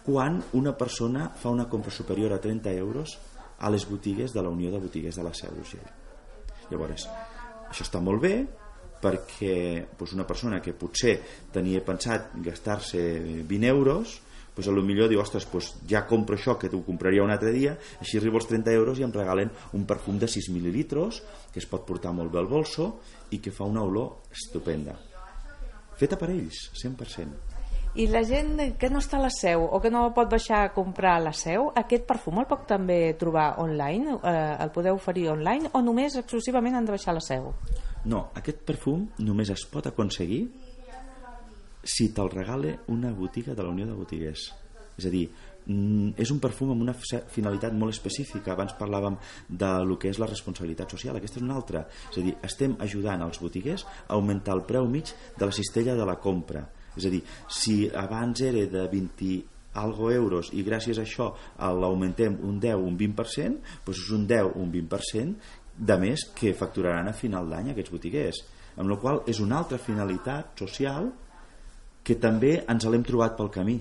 quan 0.05 0.39
una 0.53 0.73
persona 0.77 1.29
fa 1.29 1.51
una 1.51 1.69
compra 1.69 1.91
superior 1.91 2.33
a 2.33 2.41
30 2.41 2.71
euros 2.73 3.19
a 3.59 3.71
les 3.71 3.89
botigues 3.89 4.33
de 4.33 4.43
la 4.43 4.49
Unió 4.49 4.71
de 4.71 4.79
Botiguers 4.79 5.17
de 5.17 5.23
la 5.23 5.35
Seu 5.35 5.51
d'Urgell. 5.51 5.91
Llavors, 6.71 7.09
això 7.69 7.85
està 7.85 8.01
molt 8.01 8.23
bé 8.23 8.47
perquè 9.03 9.87
doncs 9.99 10.15
una 10.15 10.27
persona 10.27 10.61
que 10.61 10.75
potser 10.75 11.19
tenia 11.53 11.85
pensat 11.85 12.33
gastar-se 12.43 13.45
20 13.47 13.69
euros 13.69 14.17
doncs 14.59 14.69
a 14.69 14.75
lo 14.75 14.83
millor 14.83 15.07
diu, 15.07 15.21
ostres, 15.23 15.47
doncs 15.53 15.69
ja 15.87 16.03
compro 16.07 16.35
això 16.35 16.57
que 16.59 16.67
t'ho 16.71 16.81
compraria 16.83 17.23
un 17.23 17.31
altre 17.31 17.53
dia, 17.55 17.77
així 18.03 18.19
arribo 18.19 18.41
als 18.41 18.49
30 18.51 18.75
euros 18.75 18.99
i 18.99 19.07
em 19.07 19.15
regalen 19.15 19.53
un 19.79 19.87
perfum 19.87 20.19
de 20.19 20.27
6 20.27 20.51
mil·lilitros 20.51 21.23
que 21.53 21.63
es 21.63 21.71
pot 21.71 21.87
portar 21.87 22.11
molt 22.11 22.35
bé 22.35 22.43
al 22.43 22.51
bolso 22.51 22.97
i 23.31 23.39
que 23.39 23.55
fa 23.55 23.71
una 23.71 23.87
olor 23.87 24.27
estupenda. 24.35 25.08
Feta 25.99 26.19
per 26.19 26.31
ells, 26.31 26.69
100%. 26.79 27.59
I 27.99 28.05
la 28.07 28.21
gent 28.23 28.61
que 28.79 28.91
no 28.93 29.01
està 29.03 29.17
a 29.19 29.25
la 29.25 29.31
seu 29.33 29.65
o 29.65 29.81
que 29.83 29.91
no 29.91 30.05
pot 30.15 30.29
baixar 30.31 30.61
a 30.63 30.73
comprar 30.75 31.17
a 31.17 31.23
la 31.25 31.33
seu, 31.35 31.73
aquest 31.81 32.05
perfum 32.07 32.39
el 32.39 32.47
pot 32.47 32.67
també 32.69 33.17
trobar 33.19 33.57
online? 33.63 34.19
Eh, 34.23 34.57
el 34.63 34.71
podeu 34.75 35.01
oferir 35.01 35.27
online 35.33 35.73
o 35.75 35.83
només 35.83 36.19
exclusivament 36.21 36.79
han 36.79 36.87
de 36.87 36.95
baixar 36.95 37.15
a 37.15 37.19
la 37.19 37.25
seu? 37.25 37.51
No, 38.07 38.29
aquest 38.39 38.63
perfum 38.69 39.09
només 39.19 39.51
es 39.51 39.65
pot 39.73 39.89
aconseguir 39.91 40.45
si 41.89 42.11
te'l 42.15 42.31
regala 42.31 42.77
una 42.93 43.11
botiga 43.17 43.55
de 43.55 43.65
la 43.65 43.73
Unió 43.73 43.87
de 43.89 43.97
Botiguers. 43.97 44.53
És 44.99 45.07
a 45.07 45.11
dir, 45.11 45.25
és 45.69 46.31
un 46.33 46.41
perfum 46.41 46.73
amb 46.73 46.83
una 46.87 46.95
finalitat 46.97 47.75
molt 47.77 47.93
específica. 47.93 48.55
Abans 48.55 48.75
parlàvem 48.79 49.19
de 49.49 49.71
lo 49.85 49.99
que 50.01 50.09
és 50.09 50.21
la 50.21 50.29
responsabilitat 50.31 50.97
social. 50.97 51.19
Aquesta 51.19 51.41
és 51.41 51.45
una 51.45 51.59
altra. 51.59 51.85
És 52.11 52.19
a 52.19 52.25
dir, 52.25 52.35
estem 52.49 52.77
ajudant 52.81 53.23
als 53.23 53.41
botiguers 53.43 53.85
a 53.85 54.17
augmentar 54.17 54.57
el 54.57 54.65
preu 54.69 54.89
mig 54.89 55.13
de 55.37 55.45
la 55.45 55.53
cistella 55.53 55.97
de 55.99 56.09
la 56.09 56.17
compra. 56.17 56.65
És 56.97 57.07
a 57.07 57.13
dir, 57.13 57.23
si 57.53 57.85
abans 57.95 58.41
era 58.41 58.65
de 58.67 58.89
20 58.89 59.31
algo 59.79 60.11
euros 60.11 60.49
i 60.57 60.65
gràcies 60.67 60.99
a 60.99 61.05
això 61.05 61.29
l'augmentem 61.59 62.39
un 62.49 62.59
10 62.59 62.83
un 62.83 62.97
20%, 62.99 63.61
doncs 63.87 64.01
és 64.03 64.11
un 64.17 64.27
10 64.27 64.57
un 64.59 64.73
20% 64.73 65.35
de 65.79 65.97
més 66.01 66.25
que 66.35 66.57
facturaran 66.59 67.09
a 67.09 67.15
final 67.15 67.49
d'any 67.51 67.71
aquests 67.73 67.93
botiguers. 67.95 68.43
Amb 68.79 68.91
la 68.91 68.99
qual 68.99 69.23
és 69.31 69.41
una 69.43 69.59
altra 69.61 69.79
finalitat 69.79 70.59
social 70.59 71.13
que 72.03 72.17
també 72.19 72.57
ens 72.65 72.87
l'hem 72.89 73.05
trobat 73.07 73.37
pel 73.37 73.53
camí. 73.55 73.79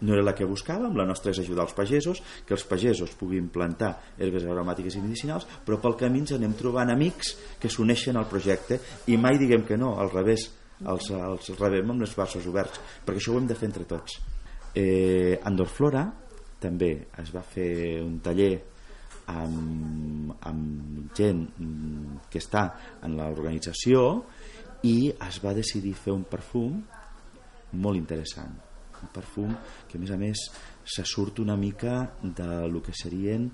No 0.00 0.14
era 0.14 0.22
la 0.22 0.34
que 0.38 0.46
buscàvem, 0.46 0.94
la 0.94 1.06
nostra 1.08 1.32
és 1.32 1.40
ajudar 1.42 1.64
els 1.66 1.74
pagesos, 1.74 2.20
que 2.46 2.54
els 2.54 2.64
pagesos 2.68 3.16
puguin 3.18 3.48
plantar 3.50 3.96
herbes 4.18 4.46
aromàtiques 4.46 4.94
i 4.94 5.02
medicinals, 5.02 5.48
però 5.66 5.80
pel 5.82 5.96
camí 5.98 6.22
ens 6.22 6.36
anem 6.36 6.54
trobant 6.58 6.92
amics 6.94 7.34
que 7.58 7.70
s'uneixen 7.72 8.16
al 8.16 8.28
projecte 8.30 8.78
i 9.10 9.18
mai 9.18 9.40
diguem 9.40 9.66
que 9.66 9.78
no, 9.80 9.96
al 9.98 10.12
revés, 10.14 10.46
els, 10.86 11.10
els 11.10 11.50
rebem 11.58 11.90
amb 11.90 12.06
les 12.06 12.14
braços 12.14 12.46
oberts, 12.46 12.78
perquè 13.04 13.18
això 13.18 13.34
ho 13.34 13.42
hem 13.42 13.50
de 13.50 13.58
fer 13.58 13.70
entre 13.72 13.88
tots. 13.90 14.20
Eh, 14.78 15.34
Andorflora 15.48 16.04
també 16.62 16.92
es 17.18 17.32
va 17.34 17.42
fer 17.42 17.98
un 18.04 18.20
taller 18.22 18.52
amb, 19.34 20.30
amb 20.46 21.10
gent 21.16 21.42
mm, 21.58 22.28
que 22.30 22.38
està 22.42 22.68
en 23.02 23.18
l'organització 23.18 24.04
i 24.86 25.10
es 25.10 25.42
va 25.42 25.56
decidir 25.56 25.96
fer 25.98 26.14
un 26.14 26.24
perfum 26.28 26.78
molt 27.82 27.98
interessant 27.98 28.67
un 29.04 29.12
perfum 29.14 29.54
que 29.88 29.98
a 29.98 30.02
més 30.02 30.12
a 30.14 30.18
més 30.20 30.44
se 30.84 31.04
surt 31.04 31.42
una 31.44 31.56
mica 31.56 32.00
de 32.22 32.68
lo 32.72 32.82
que 32.84 32.94
serien 32.96 33.48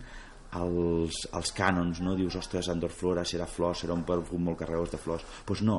els, 0.61 1.24
els 1.35 1.52
cànons 1.57 2.00
no? 2.04 2.14
dius, 2.18 2.37
ostres, 2.38 2.70
Andorflora 2.70 3.24
serà 3.26 3.46
flors 3.50 3.85
serà 3.85 3.96
un 3.96 4.07
perfum 4.07 4.48
molt 4.50 4.61
carregós 4.62 4.92
de 4.94 5.00
flors 5.00 5.24
doncs 5.24 5.44
pues 5.48 5.64
no, 5.66 5.78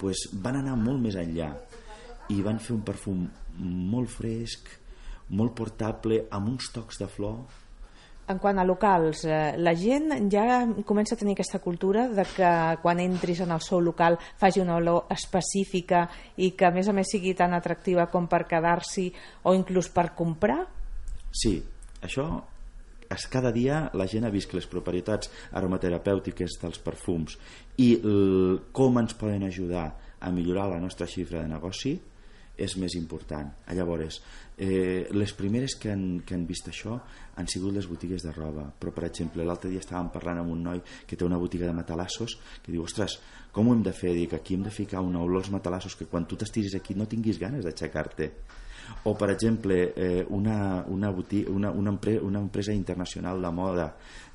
pues 0.00 0.26
van 0.32 0.60
anar 0.60 0.76
molt 0.80 1.02
més 1.02 1.18
enllà 1.20 1.52
i 2.30 2.40
van 2.46 2.60
fer 2.62 2.76
un 2.76 2.84
perfum 2.86 3.26
molt 3.60 4.10
fresc 4.10 4.70
molt 5.38 5.54
portable 5.58 6.24
amb 6.34 6.54
uns 6.54 6.70
tocs 6.74 6.98
de 7.02 7.06
flor 7.10 7.42
En 8.30 8.38
quant 8.38 8.60
a 8.62 8.64
locals, 8.64 9.24
eh, 9.26 9.56
la 9.58 9.72
gent 9.74 10.28
ja 10.30 10.62
comença 10.86 11.16
a 11.16 11.18
tenir 11.18 11.34
aquesta 11.34 11.58
cultura 11.58 12.06
de 12.08 12.22
que 12.28 12.50
quan 12.82 13.00
entris 13.02 13.40
en 13.42 13.50
el 13.50 13.62
seu 13.64 13.80
local 13.82 14.18
faci 14.38 14.62
una 14.62 14.76
olor 14.78 15.10
específica 15.10 16.04
i 16.36 16.52
que 16.54 16.68
a 16.68 16.70
més 16.70 16.88
a 16.88 16.94
més 16.94 17.10
sigui 17.10 17.34
tan 17.34 17.56
atractiva 17.56 18.06
com 18.12 18.28
per 18.30 18.44
quedar-s'hi 18.46 19.08
o 19.50 19.54
inclús 19.56 19.90
per 19.90 20.12
comprar? 20.14 20.60
Sí, 21.32 21.56
això 22.02 22.28
es, 23.10 23.26
cada 23.26 23.50
dia 23.50 23.88
la 23.98 24.06
gent 24.06 24.28
ha 24.28 24.30
vist 24.30 24.54
les 24.54 24.68
propietats 24.70 25.32
aromaterapèutiques 25.58 26.60
dels 26.62 26.78
perfums 26.78 27.34
i 27.82 27.96
com 28.76 29.02
ens 29.02 29.16
poden 29.18 29.48
ajudar 29.48 29.88
a 30.20 30.30
millorar 30.30 30.68
la 30.70 30.78
nostra 30.78 31.08
xifra 31.10 31.42
de 31.42 31.50
negoci 31.50 31.96
és 32.60 32.76
més 32.76 32.94
important. 32.98 33.48
A 33.66 33.74
Llavors, 33.76 34.20
eh, 34.60 35.08
les 35.16 35.32
primeres 35.32 35.74
que 35.80 35.90
han, 35.92 36.20
que 36.26 36.36
han 36.36 36.46
vist 36.46 36.68
això 36.68 36.98
han 37.40 37.48
sigut 37.48 37.74
les 37.74 37.88
botigues 37.88 38.22
de 38.22 38.32
roba. 38.36 38.66
Però, 38.78 38.92
per 38.92 39.06
exemple, 39.08 39.44
l'altre 39.44 39.70
dia 39.72 39.80
estàvem 39.80 40.10
parlant 40.12 40.42
amb 40.42 40.52
un 40.52 40.62
noi 40.68 40.82
que 41.06 41.16
té 41.16 41.24
una 41.24 41.40
botiga 41.40 41.66
de 41.66 41.76
matalassos 41.76 42.36
que 42.62 42.72
diu, 42.72 42.84
ostres, 42.84 43.18
com 43.52 43.68
ho 43.68 43.74
hem 43.74 43.82
de 43.82 43.94
fer? 43.96 44.12
Dic, 44.14 44.34
aquí 44.36 44.54
hem 44.54 44.66
de 44.66 44.74
ficar 44.74 45.00
una 45.00 45.22
olor 45.24 45.42
als 45.42 45.52
matalassos 45.54 45.96
que 45.96 46.06
quan 46.06 46.28
tu 46.28 46.36
t'estiris 46.36 46.76
aquí 46.76 46.94
no 46.94 47.08
tinguis 47.08 47.40
ganes 47.40 47.64
d'aixecar-te. 47.64 48.30
O, 49.04 49.14
per 49.16 49.30
exemple, 49.30 49.92
eh, 49.96 50.24
una, 50.28 50.84
una, 50.88 51.10
botiga, 51.10 51.50
una, 51.50 51.70
una, 51.70 51.90
empre, 51.90 52.18
una 52.20 52.38
empresa 52.38 52.72
internacional 52.72 53.40
de 53.40 53.50
moda 53.50 53.86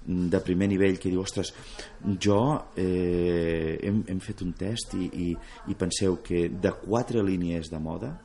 mm, 0.06 0.30
de 0.30 0.40
primer 0.42 0.70
nivell 0.72 0.98
que 1.00 1.12
diu, 1.12 1.22
ostres, 1.22 1.54
jo 2.22 2.40
eh, 2.76 3.78
hem, 3.84 4.02
hem 4.10 4.24
fet 4.24 4.42
un 4.46 4.56
test 4.58 4.96
i, 4.98 5.10
i, 5.28 5.30
i 5.70 5.78
penseu 5.78 6.18
que 6.26 6.48
de 6.50 6.74
quatre 6.82 7.24
línies 7.24 7.70
de 7.70 7.80
moda 7.80 8.16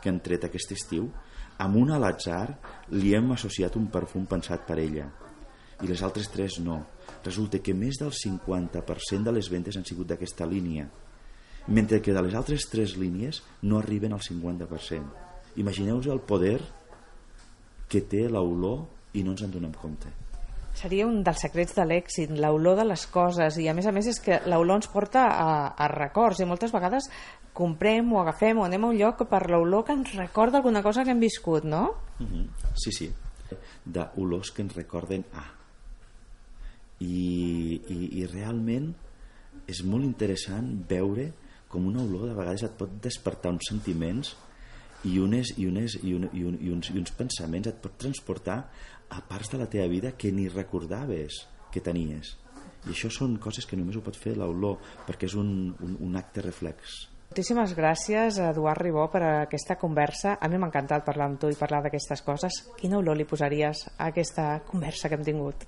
que 0.00 0.12
han 0.12 0.22
tret 0.24 0.48
aquest 0.48 0.72
estiu, 0.76 1.10
amb 1.64 1.76
una 1.78 1.98
a 1.98 2.02
l'atzar 2.02 2.46
li 2.96 3.14
hem 3.14 3.30
associat 3.36 3.76
un 3.78 3.86
perfum 3.92 4.26
pensat 4.26 4.66
per 4.66 4.80
ella 4.82 5.06
i 5.82 5.88
les 5.88 6.02
altres 6.06 6.30
tres 6.32 6.58
no. 6.62 6.80
Resulta 7.24 7.60
que 7.64 7.74
més 7.76 7.98
del 8.00 8.12
50% 8.14 9.26
de 9.26 9.34
les 9.34 9.50
ventes 9.52 9.76
han 9.76 9.86
sigut 9.88 10.08
d'aquesta 10.10 10.46
línia, 10.46 10.88
mentre 11.68 12.00
que 12.04 12.14
de 12.14 12.22
les 12.24 12.34
altres 12.34 12.68
tres 12.70 12.96
línies 13.00 13.42
no 13.62 13.78
arriben 13.80 14.12
al 14.12 14.22
50%. 14.24 15.33
Imagineu-vos 15.56 16.10
el 16.10 16.20
poder 16.20 16.58
que 17.88 18.02
té 18.10 18.26
l'olor 18.28 18.84
i 19.14 19.22
no 19.22 19.34
ens 19.34 19.44
en 19.46 19.52
donem 19.54 19.72
compte. 19.78 20.10
Seria 20.74 21.06
un 21.06 21.20
dels 21.22 21.44
secrets 21.44 21.76
de 21.76 21.84
l'èxit, 21.86 22.32
l'olor 22.34 22.80
de 22.80 22.86
les 22.88 23.04
coses 23.06 23.60
i 23.62 23.68
a 23.70 23.74
més 23.76 23.86
a 23.86 23.92
més 23.94 24.08
és 24.10 24.18
que 24.20 24.40
l'olor 24.50 24.80
ens 24.80 24.90
porta 24.90 25.28
a, 25.30 25.50
a 25.78 25.86
records 25.92 26.42
i 26.42 26.48
moltes 26.50 26.74
vegades 26.74 27.06
comprem 27.54 28.10
o 28.12 28.18
agafem 28.18 28.58
o 28.58 28.64
anem 28.66 28.82
a 28.82 28.90
un 28.90 28.98
lloc 28.98 29.22
per 29.30 29.44
l'olor 29.52 29.84
que 29.86 29.94
ens 29.94 30.16
recorda 30.18 30.58
alguna 30.58 30.82
cosa 30.82 31.04
que 31.04 31.14
hem 31.14 31.22
viscut, 31.22 31.64
no? 31.64 31.84
Uh 32.18 32.26
-huh. 32.26 32.46
Sí, 32.74 32.90
sí. 32.90 33.12
D'olors 33.84 34.50
que 34.50 34.62
ens 34.62 34.74
recorden 34.74 35.24
a. 35.32 35.44
I, 36.98 37.80
i, 37.88 38.20
I 38.20 38.26
realment 38.26 38.94
és 39.68 39.84
molt 39.84 40.04
interessant 40.04 40.84
veure 40.88 41.32
com 41.68 41.86
una 41.86 42.02
olor 42.02 42.28
de 42.28 42.34
vegades 42.34 42.62
et 42.62 42.76
pot 42.76 42.90
despertar 43.02 43.52
uns 43.52 43.68
sentiments 43.68 44.36
i, 45.04 45.18
unes, 45.20 45.54
i, 45.58 45.66
unes, 45.68 45.98
i, 46.02 46.14
un, 46.16 46.28
i, 46.32 46.44
un, 46.44 46.58
i, 46.60 46.70
uns, 46.72 46.90
i 46.90 46.98
uns 47.00 47.14
pensaments 47.16 47.70
et 47.70 47.80
pot 47.82 47.96
transportar 48.00 48.58
a 49.10 49.20
parts 49.28 49.52
de 49.52 49.60
la 49.60 49.68
teva 49.70 49.88
vida 49.90 50.14
que 50.18 50.32
ni 50.32 50.48
recordaves 50.48 51.44
que 51.72 51.82
tenies 51.84 52.36
i 52.84 52.92
això 52.92 53.08
són 53.12 53.38
coses 53.40 53.66
que 53.66 53.76
només 53.80 53.96
ho 53.96 54.04
pot 54.04 54.16
fer 54.18 54.36
l'olor 54.36 54.78
perquè 55.08 55.28
és 55.30 55.36
un, 55.40 55.50
un, 55.84 55.98
un 56.08 56.16
acte 56.20 56.44
reflex 56.44 57.02
Moltíssimes 57.34 57.72
gràcies, 57.74 58.36
Eduard 58.38 58.78
Ribó, 58.78 59.08
per 59.10 59.24
aquesta 59.26 59.74
conversa. 59.80 60.36
A 60.38 60.46
mi 60.46 60.60
m'ha 60.60 60.68
encantat 60.68 61.02
parlar 61.02 61.26
amb 61.26 61.40
tu 61.42 61.50
i 61.50 61.58
parlar 61.58 61.80
d'aquestes 61.82 62.22
coses. 62.22 62.60
Quina 62.78 63.00
olor 63.00 63.18
li 63.18 63.26
posaries 63.26 63.88
a 63.96 64.12
aquesta 64.12 64.60
conversa 64.68 65.10
que 65.10 65.18
hem 65.18 65.24
tingut? 65.26 65.64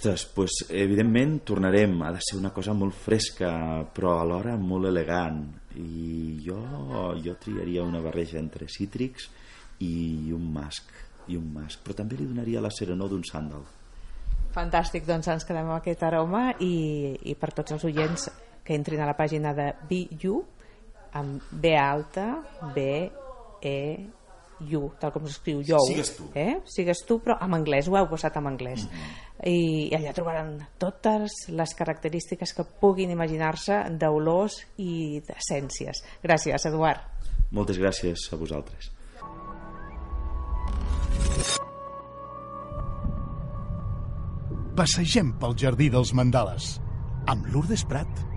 Ostres, 0.00 0.24
pues, 0.32 0.50
evidentment 0.70 1.42
tornarem. 1.44 1.98
Ha 2.00 2.10
de 2.14 2.20
ser 2.24 2.38
una 2.38 2.54
cosa 2.56 2.72
molt 2.72 2.94
fresca, 2.96 3.50
però 3.92 4.14
alhora 4.16 4.54
molt 4.56 4.88
elegant. 4.88 5.42
I 5.76 6.38
jo, 6.40 6.56
jo 7.20 7.34
triaria 7.36 7.82
una 7.84 8.00
barreja 8.00 8.38
entre 8.40 8.64
cítrics 8.64 9.26
i 9.84 10.32
un 10.32 10.46
masc. 10.54 10.88
I 11.28 11.36
un 11.36 11.50
masc. 11.52 11.82
Però 11.84 11.98
també 11.98 12.16
li 12.16 12.24
donaria 12.30 12.62
la 12.64 12.70
serenor 12.72 13.12
d'un 13.12 13.26
sàndal. 13.28 13.66
Fantàstic, 14.56 15.04
doncs 15.04 15.28
ens 15.34 15.44
quedem 15.44 15.68
amb 15.68 15.76
aquest 15.76 16.06
aroma 16.08 16.46
i, 16.64 16.72
i 17.20 17.36
per 17.36 17.52
tots 17.60 17.76
els 17.76 17.84
oients 17.90 18.30
que 18.64 18.80
entrin 18.80 19.04
a 19.04 19.10
la 19.10 19.18
pàgina 19.20 19.52
de 19.52 19.68
You 20.16 20.40
amb 21.12 21.44
B 21.52 21.76
alta, 21.76 22.38
B, 22.72 22.88
E, 23.60 23.76
You, 24.68 24.90
tal 25.00 25.12
com 25.14 25.26
s'escriu 25.26 25.62
You. 25.64 25.80
Sigues 25.88 26.12
tu. 26.16 26.28
Eh? 26.34 26.60
Sigues 26.68 27.02
tu, 27.08 27.18
però 27.24 27.38
en 27.44 27.56
anglès, 27.56 27.88
ho 27.88 27.96
heu 27.98 28.08
posat 28.10 28.36
en 28.40 28.48
anglès. 28.50 28.86
I, 29.40 29.88
I 29.88 29.96
allà 29.96 30.12
trobaran 30.16 30.54
totes 30.80 31.46
les 31.48 31.74
característiques 31.78 32.54
que 32.56 32.66
puguin 32.82 33.12
imaginar-se 33.14 33.82
d'olors 34.00 34.60
i 34.78 35.20
d'essències. 35.26 36.04
Gràcies, 36.24 36.68
Eduard. 36.68 37.04
Moltes 37.50 37.80
gràcies 37.80 38.28
a 38.30 38.38
vosaltres. 38.38 38.92
Passegem 44.80 45.34
pel 45.40 45.56
jardí 45.60 45.90
dels 45.92 46.14
mandales 46.16 46.76
amb 47.28 47.48
Lourdes 47.52 47.82
Prat. 47.84 48.29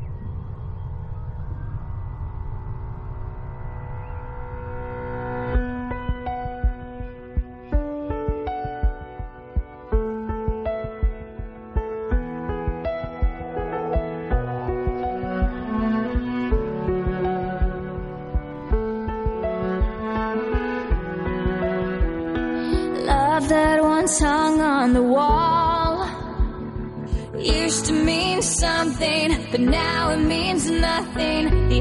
But 29.54 29.62
now 29.62 30.10
it 30.10 30.18
means 30.18 30.68
nothing. 30.68 31.72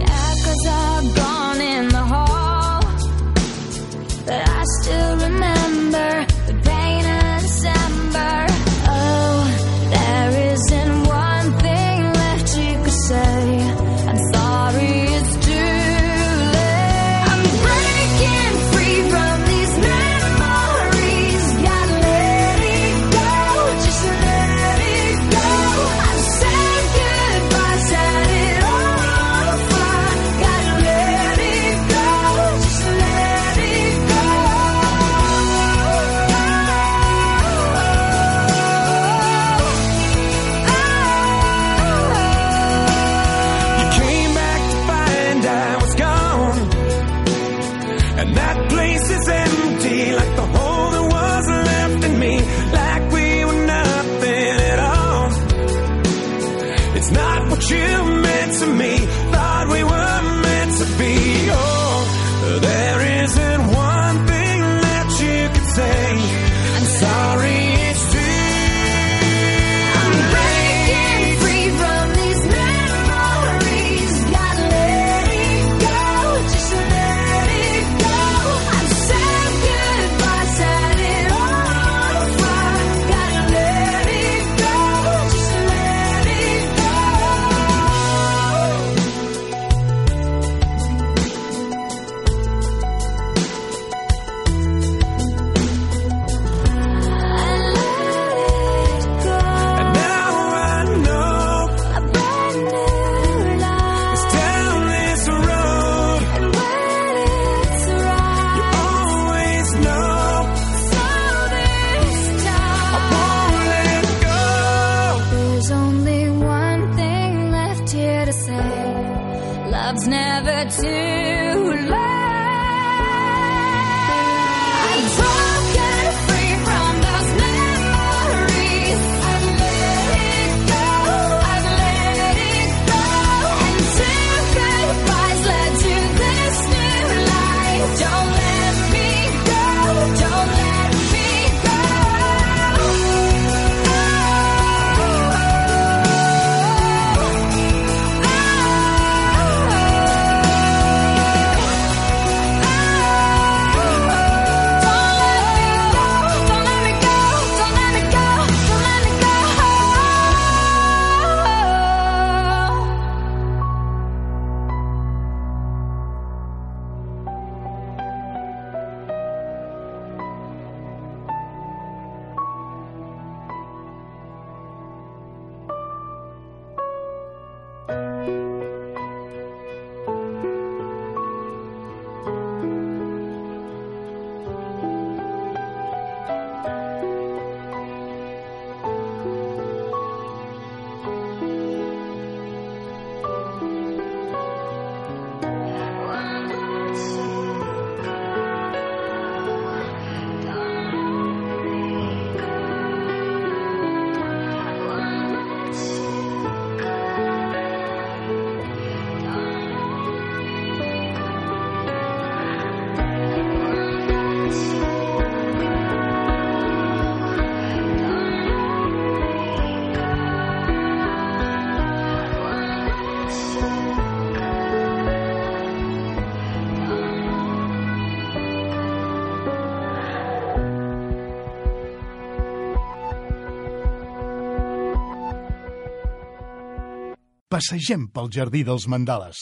Passegem 237.62 238.08
pel 238.10 238.26
jardí 238.34 238.64
dels 238.66 238.88
mandales. 238.90 239.40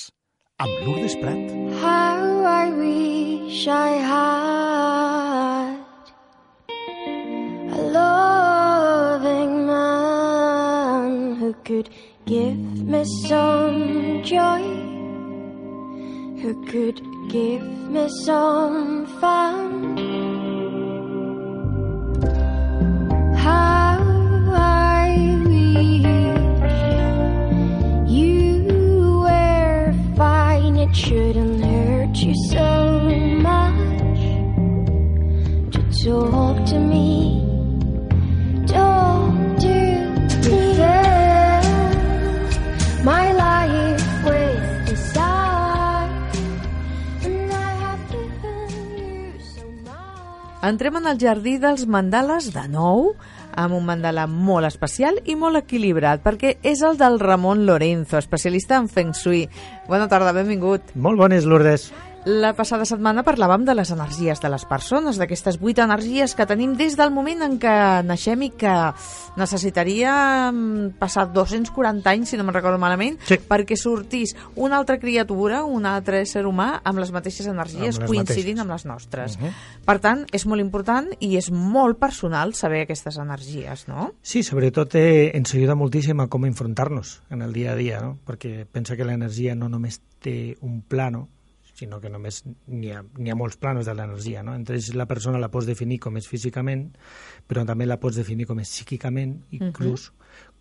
Amb 0.61 0.81
Lourdes 0.85 1.15
Prat. 1.23 1.53
How 1.81 2.45
I 2.45 2.69
wish 2.77 3.67
I 3.67 3.93
had 4.09 5.81
a 7.73 7.81
loving 7.97 9.65
man 9.65 11.37
who 11.41 11.55
could 11.65 11.89
give 12.27 12.61
me 12.93 13.05
some 13.27 14.23
joy, 14.23 14.69
who 16.43 16.53
could 16.67 17.01
give 17.31 17.65
me 17.89 18.07
some 18.27 19.07
fun. 19.19 20.30
Shouldn't 31.11 31.59
hurt 31.65 32.15
you 32.23 32.35
so 32.55 32.69
much 33.43 34.23
to 35.75 35.81
talk 36.05 36.57
to 36.71 36.79
me. 36.79 37.43
My 43.03 43.33
life 43.33 44.05
and 47.27 47.51
I 47.51 47.73
have 47.83 48.03
given 48.13 48.71
you 48.95 49.35
so. 49.41 49.67
Entrem 50.63 50.97
en 51.01 51.07
el 51.11 51.19
jardí 51.19 51.57
dels 51.59 51.87
mandales 51.91 52.53
de 52.55 52.69
nou, 52.69 53.17
amb 53.65 53.77
un 53.79 53.87
mandala 53.89 54.27
molt 54.27 54.69
especial 54.69 55.21
i 55.25 55.37
molt 55.39 55.61
equilibrat, 55.63 56.25
perquè 56.25 56.57
és 56.63 56.83
el 56.87 56.99
del 57.01 57.21
Ramon 57.21 57.67
Lorenzo, 57.69 58.19
especialista 58.19 58.79
en 58.81 58.89
Feng 58.89 59.15
Shui. 59.17 59.47
Bona 59.89 60.09
tarda, 60.09 60.33
benvingut. 60.37 60.95
Molt 60.95 61.21
bones, 61.21 61.49
Lourdes. 61.49 61.91
La 62.29 62.51
passada 62.53 62.85
setmana 62.85 63.23
parlàvem 63.25 63.63
de 63.65 63.73
les 63.73 63.89
energies 63.95 64.43
de 64.43 64.49
les 64.53 64.67
persones, 64.69 65.17
d'aquestes 65.17 65.57
vuit 65.57 65.79
energies 65.81 66.35
que 66.37 66.45
tenim 66.45 66.75
des 66.77 66.93
del 66.99 67.09
moment 67.15 67.41
en 67.47 67.55
què 67.63 67.73
naixem 68.05 68.43
i 68.45 68.51
que 68.61 68.75
necessitaria 69.41 70.13
passar 71.01 71.25
240 71.33 72.11
anys, 72.13 72.29
si 72.29 72.37
no 72.37 72.45
me'n 72.45 72.53
recordo 72.59 72.77
malament, 72.83 73.17
Sí. 73.25 73.39
perquè 73.41 73.75
sortís 73.75 74.35
una 74.55 74.77
altra 74.77 74.99
criatura, 75.01 75.65
un 75.65 75.87
altre 75.87 76.21
ésser 76.21 76.45
humà, 76.45 76.83
amb 76.85 76.99
les 76.99 77.11
mateixes 77.11 77.47
energies, 77.47 77.97
Amb 77.97 78.03
les 78.05 78.11
coincidint 78.13 78.59
mateixes. 78.59 78.61
amb 78.61 78.71
les 78.71 78.85
nostres. 78.85 79.39
Per 79.87 79.99
tant, 79.99 80.27
és 80.31 80.45
molt 80.45 80.61
important 80.61 81.09
i 81.21 81.37
és 81.39 81.51
molt 81.51 81.99
personal 81.99 82.53
saber 82.53 82.83
aquestes 82.83 83.17
energies, 83.17 83.89
no? 83.89 84.13
Sí, 84.21 84.43
sobretot 84.43 84.95
eh, 84.95 85.31
ens 85.35 85.55
ajuda 85.55 85.75
moltíssim 85.75 86.21
a 86.21 86.29
com 86.29 86.45
enfrontar-nos 86.45 87.23
en 87.31 87.41
el 87.41 87.55
dia 87.55 87.73
a 87.73 87.77
dia, 87.77 88.01
no? 88.03 88.19
perquè 88.27 88.67
pensa 88.71 88.95
que 88.95 89.05
l'energia 89.09 89.55
no 89.55 89.71
només 89.71 90.03
té 90.21 90.59
un 90.61 90.83
plano, 90.83 91.29
sinó 91.81 92.01
que 92.01 92.13
només 92.13 92.43
n'hi 92.45 92.93
ha, 92.93 93.03
ha 93.03 93.39
molts 93.39 93.59
planos 93.61 93.89
de 93.89 93.97
l'energia. 93.97 94.45
No? 94.47 94.55
Entre 94.59 94.77
ells 94.79 94.93
la 94.99 95.09
persona 95.11 95.41
la 95.43 95.51
pots 95.53 95.69
definir 95.71 96.01
com 96.05 96.21
és 96.21 96.29
físicament, 96.29 96.89
però 97.49 97.65
també 97.69 97.89
la 97.89 98.01
pots 98.03 98.21
definir 98.21 98.49
com 98.51 98.61
és 98.63 98.71
psíquicament, 98.71 99.39
inclús 99.57 100.11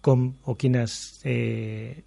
com 0.01 0.30
o 0.47 0.55
quines 0.55 0.93
eh, 1.28 2.03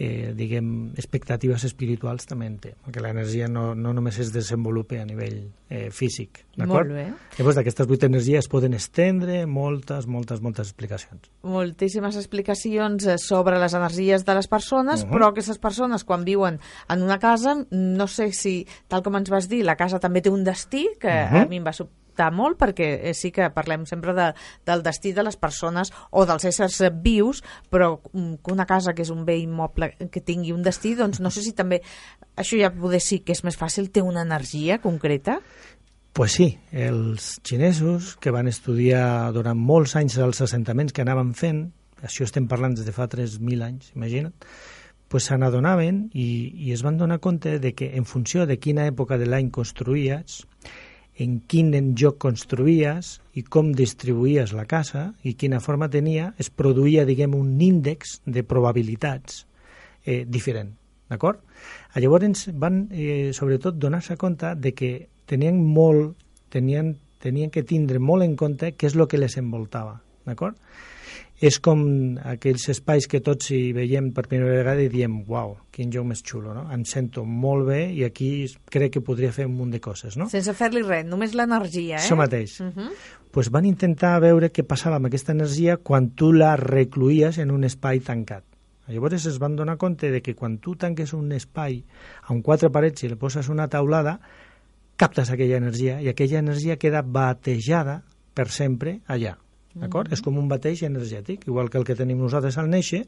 eh, 0.00 0.32
diguem, 0.34 0.92
expectatives 0.96 1.62
espirituals 1.68 2.24
també 2.26 2.46
en 2.48 2.54
té, 2.58 2.70
perquè 2.86 3.02
l'energia 3.04 3.48
no, 3.52 3.74
no 3.76 3.92
només 3.92 4.16
es 4.18 4.30
desenvolupa 4.32 4.96
a 4.96 5.04
nivell 5.04 5.42
eh, 5.68 5.90
físic. 5.92 6.46
d'acord? 6.56 6.88
Molt 6.88 6.96
bé. 6.96 7.04
Llavors, 7.38 7.56
d'aquestes 7.56 7.86
vuit 7.86 8.02
energies 8.08 8.38
es 8.46 8.48
poden 8.48 8.72
estendre 8.74 9.44
moltes, 9.46 10.06
moltes, 10.08 10.40
moltes 10.40 10.68
explicacions. 10.72 11.30
moltíssimes 11.42 12.16
explicacions 12.16 13.06
eh, 13.06 13.18
sobre 13.18 13.58
les 13.60 13.74
energies 13.74 14.24
de 14.24 14.34
les 14.34 14.48
persones, 14.48 15.04
Mhm. 15.04 15.12
però 15.12 15.28
aquestes 15.30 15.58
persones 15.58 16.04
quan 16.04 16.24
viuen 16.24 16.58
en 16.88 17.02
una 17.02 17.18
casa, 17.18 17.54
no 17.70 18.06
sé 18.06 18.32
si, 18.32 18.66
tal 18.88 19.02
com 19.02 19.16
ens 19.16 19.28
vas 19.30 19.48
dir, 19.48 19.64
la 19.64 19.76
casa 19.76 19.98
també 20.00 20.22
té 20.22 20.30
un 20.30 20.44
destí, 20.44 20.88
que 20.98 21.08
Mhm. 21.08 21.36
a 21.36 21.46
mi 21.46 21.56
em 21.58 21.64
va 21.66 21.72
sobtar 22.20 22.32
molt, 22.32 22.58
perquè 22.58 23.00
eh, 23.00 23.14
sí 23.14 23.30
que 23.32 23.48
parlem 23.50 23.86
sempre 23.86 24.12
de, 24.14 24.32
del 24.66 24.82
destí 24.82 25.12
de 25.12 25.24
les 25.24 25.36
persones 25.36 25.90
o 26.10 26.26
dels 26.26 26.44
éssers 26.44 26.80
vius, 27.02 27.42
però 27.70 28.00
mm, 28.12 28.42
que 28.44 28.52
una 28.52 28.66
casa 28.66 28.94
que 28.94 29.02
és 29.02 29.10
un 29.10 29.24
bé 29.24 29.38
immoble 29.40 29.94
que 30.10 30.20
tingui 30.20 30.52
un 30.52 30.62
destí, 30.62 30.94
doncs 30.94 31.20
no 31.20 31.30
sé 31.30 31.42
si 31.42 31.52
també, 31.52 31.80
això 32.36 32.58
ja 32.60 32.70
poder 32.70 33.00
sí 33.00 33.20
que 33.20 33.32
és 33.32 33.44
més 33.44 33.56
fàcil, 33.56 33.90
té 33.90 34.02
una 34.02 34.22
energia 34.22 34.80
concreta? 34.80 35.40
Pues 36.12 36.32
sí, 36.32 36.58
els 36.72 37.38
xinesos 37.46 38.16
que 38.20 38.32
van 38.34 38.48
estudiar 38.48 39.32
durant 39.32 39.56
molts 39.56 39.94
anys 39.96 40.18
els 40.18 40.42
assentaments 40.42 40.92
que 40.92 41.02
anaven 41.02 41.32
fent, 41.34 41.70
això 42.02 42.24
estem 42.24 42.48
parlant 42.48 42.74
des 42.74 42.84
de 42.84 42.92
fa 42.92 43.06
3.000 43.08 43.64
anys, 43.64 43.92
imagina't, 43.94 44.34
pues 45.10 45.26
se 45.26 45.36
n'adonaven 45.38 46.08
i, 46.14 46.52
i 46.66 46.72
es 46.74 46.84
van 46.86 46.98
donar 46.98 47.18
compte 47.20 47.58
de 47.58 47.72
que 47.74 47.96
en 47.98 48.04
funció 48.06 48.46
de 48.46 48.58
quina 48.62 48.86
època 48.86 49.18
de 49.18 49.26
l'any 49.26 49.50
construïes, 49.50 50.44
en 51.20 51.40
quin 51.44 51.74
lloc 52.00 52.16
construïes 52.22 53.18
i 53.36 53.42
com 53.44 53.74
distribuïes 53.76 54.54
la 54.56 54.64
casa 54.68 55.10
i 55.22 55.34
quina 55.36 55.60
forma 55.60 55.90
tenia, 55.92 56.30
es 56.40 56.48
produïa, 56.48 57.04
diguem, 57.04 57.36
un 57.36 57.60
índex 57.60 58.20
de 58.24 58.42
probabilitats 58.42 59.44
eh, 60.04 60.24
diferent, 60.24 60.72
d'acord? 61.12 61.42
Llavors 62.00 62.48
van, 62.56 62.86
eh, 62.90 63.32
sobretot, 63.36 63.76
donar-se 63.76 64.16
compte 64.16 64.54
de 64.56 64.72
que 64.72 64.92
tenien 65.28 65.60
molt, 65.60 66.16
tenien, 66.48 66.94
tenien 67.20 67.52
que 67.52 67.66
tindre 67.68 68.00
molt 68.00 68.24
en 68.24 68.36
compte 68.40 68.72
què 68.72 68.88
és 68.88 68.96
el 68.96 69.06
que 69.06 69.20
les 69.20 69.36
envoltava, 69.36 70.00
d'acord? 70.24 70.56
És 71.40 71.56
com 71.64 71.80
aquells 72.28 72.66
espais 72.68 73.06
que 73.08 73.22
tots 73.24 73.48
hi 73.56 73.70
veiem 73.72 74.10
per 74.12 74.26
primera 74.26 74.58
vegada 74.58 74.82
i 74.84 74.90
diem, 74.92 75.14
uau, 75.24 75.54
quin 75.72 75.88
lloc 75.94 76.04
més 76.10 76.20
xulo, 76.20 76.52
no? 76.52 76.66
Em 76.74 76.82
sento 76.84 77.24
molt 77.24 77.64
bé 77.70 77.78
i 77.96 78.04
aquí 78.04 78.28
crec 78.68 78.98
que 78.98 79.02
podria 79.04 79.32
fer 79.32 79.46
un 79.48 79.54
munt 79.56 79.72
de 79.72 79.80
coses, 79.80 80.18
no? 80.20 80.28
Sense 80.28 80.52
fer-li 80.58 80.84
res, 80.84 81.06
només 81.08 81.32
l'energia, 81.32 81.96
eh? 81.96 82.02
Això 82.02 82.18
mateix. 82.20 82.58
Uh 82.60 82.68
-huh. 82.76 82.90
pues 83.30 83.48
van 83.48 83.64
intentar 83.64 84.20
veure 84.20 84.52
què 84.52 84.64
passava 84.66 84.96
amb 84.96 85.06
aquesta 85.06 85.32
energia 85.32 85.76
quan 85.76 86.10
tu 86.10 86.32
la 86.32 86.56
recluïes 86.56 87.38
en 87.38 87.50
un 87.50 87.64
espai 87.64 88.00
tancat. 88.00 88.44
Llavors 88.88 89.26
es 89.26 89.38
van 89.38 89.56
donar 89.56 89.78
compte 89.78 90.10
de 90.10 90.20
que 90.20 90.34
quan 90.34 90.58
tu 90.58 90.74
tanques 90.76 91.12
un 91.12 91.30
espai 91.32 91.84
amb 92.28 92.42
quatre 92.44 92.70
parets 92.70 93.04
i 93.04 93.08
li 93.08 93.16
poses 93.16 93.48
una 93.48 93.68
taulada, 93.68 94.20
captes 94.96 95.30
aquella 95.30 95.56
energia 95.56 96.00
i 96.02 96.08
aquella 96.08 96.40
energia 96.40 96.76
queda 96.76 97.02
batejada 97.02 98.02
per 98.34 98.48
sempre 98.50 99.00
allà. 99.06 99.38
D'acord? 99.78 100.10
És 100.12 100.22
com 100.22 100.38
un 100.38 100.48
bateig 100.50 100.82
energètic, 100.86 101.46
igual 101.46 101.70
que 101.70 101.78
el 101.78 101.84
que 101.86 101.94
tenim 101.98 102.18
nosaltres 102.18 102.58
al 102.58 102.70
néixer, 102.70 103.04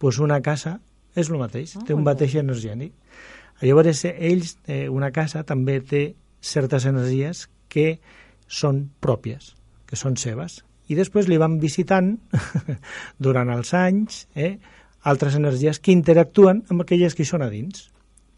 doncs 0.00 0.18
una 0.20 0.40
casa 0.44 0.78
és 1.16 1.30
el 1.30 1.38
mateix, 1.40 1.76
té 1.86 1.94
un 1.96 2.04
bateig 2.04 2.36
energètic. 2.40 2.92
Llavors, 3.62 4.04
eh, 4.04 4.16
ells, 4.32 4.56
eh, 4.66 4.88
una 4.88 5.12
casa 5.12 5.44
també 5.44 5.78
té 5.80 6.02
certes 6.40 6.84
energies 6.88 7.46
que 7.68 8.00
són 8.48 8.90
pròpies, 9.00 9.54
que 9.86 9.96
són 9.96 10.16
seves. 10.16 10.62
I 10.88 10.98
després 10.98 11.28
li 11.30 11.38
van 11.38 11.60
visitant, 11.62 12.16
durant 13.26 13.52
els 13.54 13.72
anys, 13.78 14.26
eh, 14.34 14.58
altres 15.02 15.36
energies 15.38 15.80
que 15.80 15.94
interactuen 15.94 16.64
amb 16.68 16.82
aquelles 16.82 17.14
que 17.14 17.24
són 17.24 17.42
a 17.42 17.50
dins. 17.52 17.91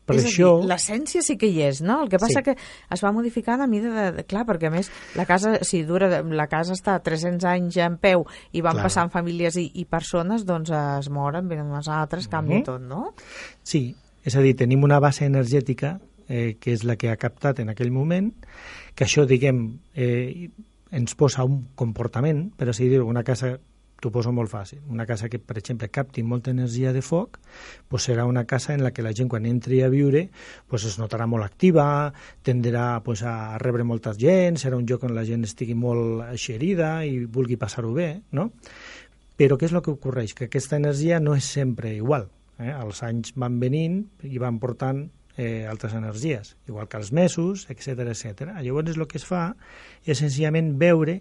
Per 0.05 0.17
és 0.17 0.25
això... 0.29 0.51
a 0.59 0.61
dir, 0.61 0.69
l'essència 0.69 1.23
sí 1.25 1.37
que 1.41 1.49
hi 1.49 1.63
és, 1.65 1.81
no? 1.81 2.03
El 2.05 2.11
que 2.13 2.19
passa 2.21 2.41
Sí. 2.41 2.45
que 2.51 2.57
es 2.93 3.03
va 3.05 3.13
modificant 3.13 3.61
a 3.65 3.67
mida 3.67 3.89
de, 3.95 4.07
de... 4.19 4.25
Clar, 4.29 4.45
perquè 4.47 4.69
a 4.69 4.71
més 4.75 4.91
la 5.17 5.25
casa, 5.25 5.59
si 5.65 5.83
dura, 5.83 6.23
la 6.23 6.47
casa 6.47 6.75
està 6.77 6.99
300 7.03 7.45
anys 7.49 7.77
en 7.81 7.97
peu 7.99 8.27
i 8.53 8.61
van 8.61 8.75
Clar. 8.77 8.85
passant 8.91 9.11
famílies 9.11 9.57
i, 9.57 9.71
i 9.81 9.85
persones, 9.89 10.45
doncs 10.45 10.71
es 10.71 11.09
moren, 11.11 11.49
venen 11.49 11.71
unes 11.73 11.89
altres, 11.89 12.29
canvia 12.29 12.59
Mhm. 12.59 12.65
tot, 12.65 12.81
no? 12.83 13.15
Sí, 13.63 13.95
és 14.25 14.37
a 14.37 14.41
dir, 14.41 14.55
tenim 14.57 14.85
una 14.85 15.01
base 15.01 15.25
energètica 15.25 15.99
eh, 16.29 16.57
que 16.61 16.73
és 16.73 16.85
la 16.85 16.97
que 16.97 17.11
ha 17.11 17.17
captat 17.17 17.59
en 17.61 17.69
aquell 17.69 17.91
moment, 17.93 18.31
que 18.95 19.05
això, 19.05 19.27
diguem, 19.27 19.79
eh, 19.95 20.49
ens 20.91 21.15
posa 21.15 21.45
un 21.45 21.71
comportament, 21.75 22.51
per 22.57 22.69
així 22.69 22.89
dir-ho, 22.89 23.05
una 23.07 23.23
casa 23.25 23.59
t'ho 24.05 24.13
poso 24.13 24.35
molt 24.37 24.53
fàcil. 24.53 24.83
Una 24.93 25.07
casa 25.09 25.31
que, 25.33 25.41
per 25.41 25.57
exemple, 25.57 25.89
capti 25.89 26.23
molta 26.23 26.53
energia 26.53 26.93
de 26.93 27.01
foc, 27.05 27.39
pues 27.89 28.05
serà 28.11 28.27
una 28.29 28.45
casa 28.45 28.75
en 28.77 28.85
la 28.85 28.93
que 28.93 29.05
la 29.05 29.15
gent, 29.17 29.31
quan 29.33 29.49
entri 29.49 29.81
a 29.81 29.89
viure, 29.93 30.27
pues 30.69 30.85
es 30.85 30.99
notarà 31.01 31.25
molt 31.31 31.47
activa, 31.47 32.13
tendrà 32.45 33.01
pues, 33.07 33.25
a 33.25 33.57
rebre 33.63 33.87
molta 33.89 34.13
gent, 34.21 34.61
serà 34.61 34.77
un 34.77 34.85
lloc 34.91 35.09
on 35.09 35.17
la 35.17 35.25
gent 35.25 35.49
estigui 35.49 35.77
molt 35.79 36.27
eixerida 36.29 36.99
i 37.09 37.25
vulgui 37.25 37.57
passar-ho 37.57 37.95
bé, 37.97 38.11
no? 38.37 38.51
Però 39.41 39.57
què 39.59 39.67
és 39.67 39.75
el 39.75 39.83
que 39.83 39.95
ocorreix? 39.95 40.37
Que 40.37 40.51
aquesta 40.51 40.77
energia 40.77 41.19
no 41.19 41.35
és 41.35 41.49
sempre 41.57 41.97
igual. 41.97 42.29
Eh? 42.61 42.71
Els 42.71 43.01
anys 43.03 43.33
van 43.41 43.57
venint 43.59 44.03
i 44.23 44.39
van 44.39 44.61
portant 44.63 45.07
eh, 45.37 45.67
altres 45.67 45.97
energies, 45.97 46.55
igual 46.69 46.87
que 46.89 47.01
els 47.01 47.11
mesos, 47.11 47.67
etc 47.73 48.05
etc. 48.13 48.53
Llavors 48.61 48.95
el 49.01 49.09
que 49.11 49.19
es 49.19 49.27
fa 49.27 49.49
és 50.05 50.21
senzillament 50.21 50.75
veure 50.79 51.19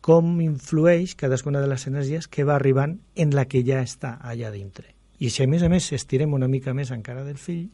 com 0.00 0.40
influeix 0.40 1.14
cadascuna 1.16 1.60
de 1.60 1.68
les 1.68 1.86
energies 1.86 2.28
que 2.28 2.46
va 2.48 2.56
arribant 2.56 2.98
en 3.16 3.34
la 3.36 3.46
que 3.46 3.62
ja 3.66 3.82
està 3.84 4.16
allà 4.22 4.50
dintre. 4.54 4.94
I 5.20 5.28
si 5.28 5.44
a 5.44 5.48
més 5.50 5.62
a 5.62 5.68
més 5.68 5.90
estirem 5.92 6.32
una 6.32 6.48
mica 6.48 6.72
més 6.74 6.90
encara 6.94 7.24
del 7.26 7.36
fill, 7.36 7.68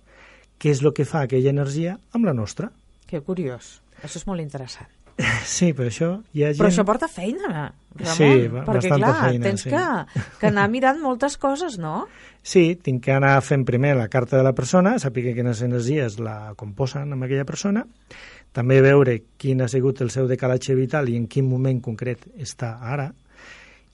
què 0.59 0.73
és 0.73 0.83
el 0.83 0.93
que 0.97 1.07
fa 1.07 1.27
aquella 1.27 1.53
energia 1.53 1.99
amb 2.17 2.27
la 2.27 2.35
nostra? 2.35 2.73
Que 3.07 3.23
curiós. 3.23 3.77
Això 4.03 4.19
és 4.19 4.27
molt 4.27 4.43
interessant. 4.43 4.91
Sí, 5.47 5.71
però 5.73 5.89
això 5.89 6.09
hi 6.35 6.43
ha 6.45 6.51
gent... 6.51 6.61
Però 6.61 6.69
això 6.69 6.85
porta 6.85 7.09
feina, 7.09 7.71
Ramon, 7.97 8.17
Sí, 8.19 8.49
perquè 8.53 8.91
clar, 8.91 9.13
feina, 9.23 9.45
tens 9.47 9.63
sí. 9.65 9.71
que, 9.73 10.25
que 10.41 10.49
anar 10.51 10.67
mirant 10.73 10.99
moltes 11.01 11.39
coses, 11.41 11.79
no? 11.81 12.09
Sí, 12.45 12.75
tinc 12.83 13.05
que 13.07 13.15
anar 13.15 13.39
fent 13.47 13.65
primer 13.69 13.95
la 13.97 14.11
carta 14.13 14.37
de 14.37 14.45
la 14.45 14.53
persona, 14.59 14.97
saber 15.03 15.25
quines 15.31 15.63
energies 15.65 16.19
la 16.21 16.55
composen 16.59 17.17
amb 17.17 17.27
aquella 17.27 17.47
persona, 17.49 17.87
també 18.57 18.81
veure 18.81 19.19
quin 19.37 19.61
ha 19.61 19.69
sigut 19.69 20.01
el 20.01 20.11
seu 20.15 20.29
decalatge 20.31 20.75
vital 20.79 21.11
i 21.13 21.17
en 21.21 21.27
quin 21.29 21.45
moment 21.49 21.83
concret 21.85 22.25
està 22.41 22.79
ara, 22.81 23.11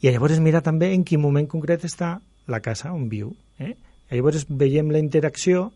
i 0.02 0.10
llavors 0.10 0.38
mirar 0.42 0.62
també 0.62 0.92
en 0.94 1.02
quin 1.06 1.22
moment 1.22 1.48
concret 1.50 1.84
està 1.86 2.16
la 2.50 2.60
casa 2.62 2.92
on 2.94 3.08
viu. 3.10 3.32
Eh? 3.58 3.74
Llavors 4.10 4.46
veiem 4.48 4.90
la 4.94 5.02
interacció 5.02 5.70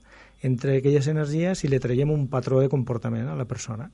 entre 0.47 0.77
aquelles 0.79 1.07
energies 1.11 1.63
i 1.65 1.71
li 1.71 1.79
traiem 1.83 2.11
un 2.13 2.27
patró 2.31 2.61
de 2.61 2.71
comportament 2.71 3.29
a 3.31 3.37
la 3.39 3.47
persona 3.49 3.89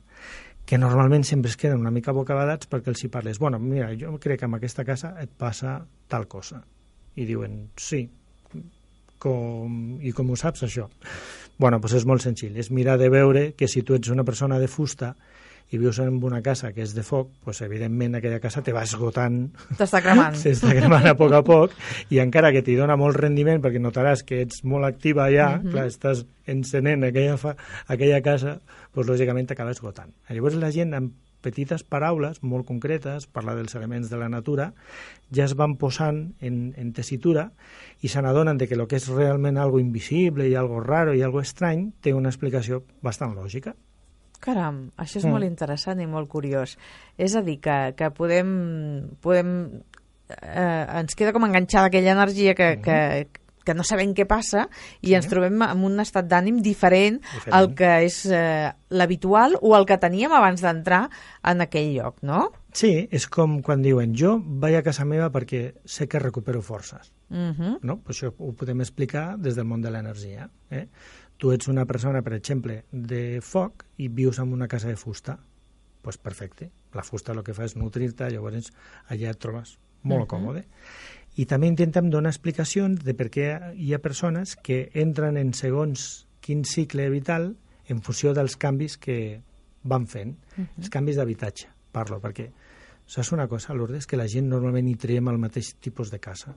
que 0.64 0.78
normalment 0.78 1.24
sempre 1.24 1.50
es 1.50 1.56
queden 1.56 1.80
una 1.80 1.90
mica 1.90 2.14
bocabadats 2.14 2.68
perquè 2.70 2.92
els 2.92 3.02
hi 3.02 3.10
parles, 3.12 3.40
bueno, 3.42 3.58
mira, 3.58 3.90
jo 3.98 4.14
crec 4.22 4.40
que 4.40 4.46
amb 4.46 4.58
aquesta 4.58 4.84
casa 4.86 5.14
et 5.20 5.30
passa 5.30 5.80
tal 6.08 6.28
cosa. 6.30 6.62
I 7.18 7.26
diuen, 7.28 7.56
sí, 7.76 8.04
com, 9.20 9.80
i 10.00 10.12
com 10.16 10.30
ho 10.30 10.38
saps, 10.38 10.64
això? 10.68 10.86
Bueno, 11.58 11.78
doncs 11.78 11.94
és 12.00 12.06
molt 12.08 12.22
senzill, 12.24 12.56
és 12.58 12.70
mirar 12.70 12.98
de 12.98 13.08
veure 13.12 13.52
que 13.54 13.68
si 13.68 13.82
tu 13.82 13.94
ets 13.94 14.08
una 14.10 14.24
persona 14.24 14.58
de 14.58 14.68
fusta 14.68 15.14
i 15.72 15.78
vius 15.80 15.98
en 16.04 16.18
una 16.24 16.42
casa 16.44 16.72
que 16.74 16.82
és 16.84 16.90
de 16.92 17.00
foc, 17.06 17.30
doncs 17.46 17.62
evidentment 17.64 18.18
aquella 18.18 18.40
casa 18.42 18.60
te 18.62 18.74
va 18.76 18.82
esgotant 18.84 19.46
T'està 19.78 20.02
cremant. 20.04 20.34
s'està 20.42 20.74
cremant 20.76 21.06
a 21.08 21.14
poc 21.16 21.32
a 21.32 21.40
poc 21.46 21.72
i 22.12 22.18
encara 22.20 22.50
que 22.52 22.60
t'hi 22.66 22.74
dona 22.76 22.96
molt 23.00 23.16
rendiment 23.16 23.62
perquè 23.62 23.80
notaràs 23.80 24.20
que 24.26 24.42
ets 24.44 24.64
molt 24.68 24.84
activa 24.84 25.30
ja, 25.32 25.54
Mhm. 25.62 25.70
clar, 25.72 25.86
estàs 25.88 26.26
encenent 26.46 27.04
aquella, 27.08 27.38
fa, 27.38 27.54
aquella 27.88 28.20
casa, 28.20 28.58
doncs 28.92 29.08
lògicament 29.08 29.48
t'acaba 29.48 29.70
esgotant. 29.72 30.12
Llavors 30.28 30.58
la 30.60 30.70
gent 30.74 30.92
amb 30.98 31.12
petites 31.42 31.82
paraules 31.84 32.40
molt 32.42 32.66
concretes, 32.68 33.26
parlar 33.26 33.56
dels 33.58 33.74
elements 33.74 34.10
de 34.10 34.18
la 34.20 34.30
natura, 34.32 34.70
ja 35.34 35.44
es 35.44 35.54
van 35.58 35.76
posant 35.76 36.24
en, 36.40 36.72
en 36.78 36.92
tessitura 36.96 37.50
i 38.00 38.08
se 38.08 38.22
n'adonen 38.22 38.58
de 38.58 38.68
que 38.70 38.78
el 38.78 38.86
que 38.88 38.96
és 39.00 39.08
realment 39.10 39.58
algo 39.58 39.80
invisible 39.82 40.48
i 40.48 40.54
algo 40.58 40.80
raro 40.80 41.14
i 41.14 41.22
algo 41.22 41.42
estrany 41.42 41.90
té 42.00 42.14
una 42.14 42.30
explicació 42.30 42.84
bastant 43.02 43.34
lògica. 43.36 43.74
Caram, 44.42 44.88
això 44.98 45.20
és 45.20 45.24
Mm. 45.26 45.30
molt 45.30 45.44
interessant 45.46 46.00
i 46.00 46.06
molt 46.06 46.28
curiós. 46.28 46.76
És 47.16 47.36
a 47.36 47.42
dir, 47.42 47.60
que, 47.60 47.94
que 47.96 48.10
podem... 48.10 49.10
podem 49.20 49.82
eh, 50.42 50.86
ens 50.98 51.14
queda 51.14 51.32
com 51.32 51.44
enganxada 51.44 51.86
aquella 51.86 52.14
energia 52.16 52.54
que, 52.54 52.80
que, 52.82 53.28
que 53.64 53.74
no 53.74 53.84
sabem 53.84 54.14
què 54.14 54.26
passa 54.26 54.68
i 55.00 55.08
Sí. 55.08 55.14
ens 55.14 55.28
trobem 55.28 55.60
en 55.62 55.84
un 55.84 56.00
estat 56.00 56.26
d'ànim 56.26 56.60
diferent, 56.62 57.20
Diferent. 57.22 57.54
al 57.54 57.74
que 57.74 58.04
és 58.04 58.26
eh, 58.26 58.72
l'habitual 58.90 59.56
o 59.60 59.76
el 59.76 59.86
que 59.86 59.98
teníem 59.98 60.32
abans 60.32 60.60
d'entrar 60.60 61.08
en 61.44 61.60
aquell 61.60 61.94
lloc, 61.94 62.16
no? 62.22 62.50
Sí, 62.72 63.08
és 63.10 63.26
com 63.28 63.60
quan 63.62 63.82
diuen 63.82 64.14
jo 64.16 64.40
vaig 64.44 64.74
a 64.76 64.82
casa 64.82 65.04
meva 65.04 65.30
perquè 65.30 65.74
sé 65.84 66.08
que 66.08 66.18
recupero 66.18 66.62
forces. 66.62 67.12
Uh 67.30 67.52
-huh. 67.52 67.78
No? 67.82 67.98
Pues 68.00 68.22
això 68.22 68.32
ho 68.38 68.52
podem 68.52 68.80
explicar 68.80 69.38
des 69.38 69.54
del 69.56 69.64
món 69.66 69.80
de 69.82 69.90
l'energia. 69.90 70.50
Eh? 70.70 70.88
Tu 71.36 71.50
ets 71.52 71.68
una 71.68 71.84
persona, 71.86 72.22
per 72.22 72.34
exemple, 72.34 72.84
de 72.92 73.40
foc 73.42 73.84
i 73.96 74.08
vius 74.08 74.38
en 74.38 74.52
una 74.52 74.68
casa 74.68 74.88
de 74.88 74.96
fusta. 74.96 75.38
pues 76.02 76.18
perfecte. 76.18 76.72
La 76.94 77.04
fusta 77.04 77.30
el 77.32 77.44
que 77.44 77.54
fa 77.54 77.64
és 77.64 77.76
nutrir-te, 77.76 78.28
llavors 78.28 78.72
allà 79.08 79.30
et 79.30 79.38
trobes 79.38 79.78
molt 80.02 80.22
Mhm. 80.22 80.26
còmode. 80.26 80.64
I 81.40 81.46
també 81.48 81.66
intentem 81.70 82.10
donar 82.12 82.30
explicacions 82.30 83.00
de 83.04 83.14
per 83.16 83.30
què 83.32 83.46
hi 83.80 83.94
ha 83.94 83.98
persones 84.04 84.56
que 84.56 84.90
entren 84.94 85.38
en 85.40 85.54
segons 85.56 86.26
quin 86.44 86.64
cicle 86.68 87.08
vital 87.10 87.54
en 87.88 88.02
funció 88.04 88.34
dels 88.36 88.56
canvis 88.56 88.98
que 88.98 89.40
van 89.84 90.06
fent. 90.06 90.36
Mhm. 90.56 90.66
Els 90.78 90.90
canvis 90.90 91.16
d'habitatge, 91.16 91.68
parlo, 91.92 92.20
perquè 92.20 92.50
saps 93.06 93.32
una 93.32 93.48
cosa, 93.48 93.74
Lourdes, 93.74 94.06
que 94.06 94.16
la 94.16 94.28
gent 94.28 94.48
normalment 94.48 94.88
hi 94.88 94.94
traiem 94.96 95.28
el 95.28 95.38
mateix 95.38 95.74
tipus 95.80 96.10
de 96.10 96.18
casa. 96.20 96.54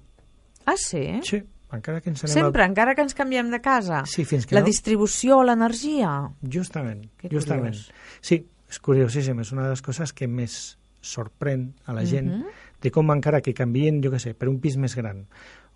Ah, 0.66 0.76
sí? 0.78 1.20
Sí, 1.24 1.42
encara 1.72 2.02
que 2.02 2.10
ens 2.10 2.24
anem 2.24 2.34
Sempre, 2.34 2.64
a... 2.64 2.66
encara 2.66 2.96
que 2.96 3.02
ens 3.02 3.14
canviem 3.14 3.50
de 3.52 3.62
casa? 3.62 4.04
Sí, 4.06 4.26
fins 4.26 4.46
que 4.46 4.56
La 4.56 4.62
no. 4.62 4.68
distribució, 4.68 5.44
l'energia? 5.44 6.30
Justament, 6.42 7.08
Que 7.18 7.30
justament. 7.30 7.76
curiós. 7.76 7.92
Sí, 8.22 8.46
és 8.70 8.80
curiosíssim, 8.80 9.40
és 9.40 9.52
una 9.52 9.64
de 9.64 9.70
les 9.76 9.82
coses 9.82 10.12
que 10.14 10.28
més 10.28 10.78
sorprèn 11.02 11.74
a 11.86 11.94
la 11.94 12.04
gent, 12.06 12.28
Mhm. 12.32 12.46
De 12.86 12.92
com 12.94 13.10
encara 13.12 13.42
que 13.42 13.54
canvien, 13.58 14.00
jo 14.06 14.14
què 14.14 14.20
sé, 14.22 14.36
per 14.38 14.48
un 14.52 14.60
pis 14.64 14.78
més 14.78 14.94
gran, 14.96 15.26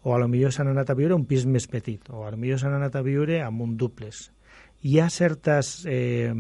o 0.05 0.14
a 0.16 0.20
lo 0.22 0.30
millor 0.32 0.53
s'han 0.55 0.70
anat 0.72 0.93
a 0.93 0.95
viure 0.95 1.16
a 1.18 1.20
un 1.20 1.26
pis 1.28 1.43
més 1.49 1.66
petit, 1.68 2.05
o 2.14 2.24
a 2.28 2.32
lo 2.32 2.38
millor 2.39 2.62
s'han 2.62 2.78
anat 2.78 2.95
a 2.95 3.01
viure 3.03 3.41
amb 3.43 3.66
un 3.66 3.76
duples. 3.78 4.30
Hi 4.86 4.99
ha 5.03 5.10
certes 5.12 5.82
eh, 5.89 6.32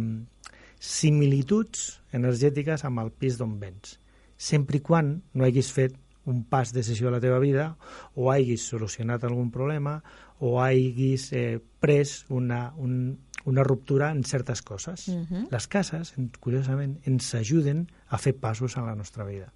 similituds 0.79 1.99
energètiques 2.15 2.85
amb 2.87 3.01
el 3.03 3.11
pis 3.11 3.37
d'on 3.39 3.57
vens, 3.59 3.97
sempre 4.39 4.79
i 4.79 4.83
quan 4.85 5.17
no 5.35 5.45
haguis 5.45 5.71
fet 5.75 5.97
un 6.29 6.43
pas 6.47 6.71
decisió 6.75 7.09
a 7.09 7.13
la 7.15 7.19
teva 7.23 7.39
vida 7.41 7.73
o 8.15 8.29
haguis 8.31 8.67
solucionat 8.69 9.23
algun 9.25 9.49
problema 9.51 9.97
o 10.39 10.59
haguis 10.61 11.31
eh, 11.33 11.59
pres 11.81 12.25
una, 12.29 12.69
un, 12.77 13.17
una 13.49 13.63
ruptura 13.65 14.11
en 14.13 14.23
certes 14.23 14.61
coses. 14.61 15.07
Mhm. 15.09 15.47
Les 15.51 15.67
cases, 15.67 16.13
en- 16.17 16.29
curiosament, 16.39 16.99
ens 17.09 17.33
ajuden 17.35 17.87
a 18.07 18.17
fer 18.17 18.35
passos 18.39 18.77
en 18.77 18.85
la 18.85 18.95
nostra 18.95 19.25
vida. 19.25 19.51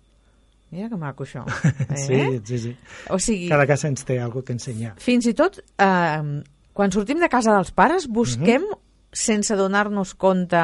Mira 0.74 0.90
que 0.90 0.98
maco, 0.98 1.24
això. 1.24 1.44
Sí, 1.96 2.14
Eh? 2.18 2.42
sí, 2.44 2.58
sí. 2.60 2.76
O 3.14 3.20
sigui, 3.22 3.48
Cada 3.52 3.68
casa 3.70 3.88
ens 3.92 4.04
té 4.06 4.20
alguna 4.20 4.44
que 4.48 4.54
ensenyar. 4.58 4.96
fins 4.98 5.28
i 5.30 5.34
tot, 5.38 5.60
eh, 5.78 6.44
quan 6.74 6.92
sortim 6.92 7.20
de 7.22 7.30
casa 7.30 7.54
dels 7.54 7.72
pares, 7.72 8.08
busquem, 8.10 8.64
Mhm. 8.64 8.80
sense 9.14 9.56
donar-nos 9.56 10.16
compte... 10.16 10.58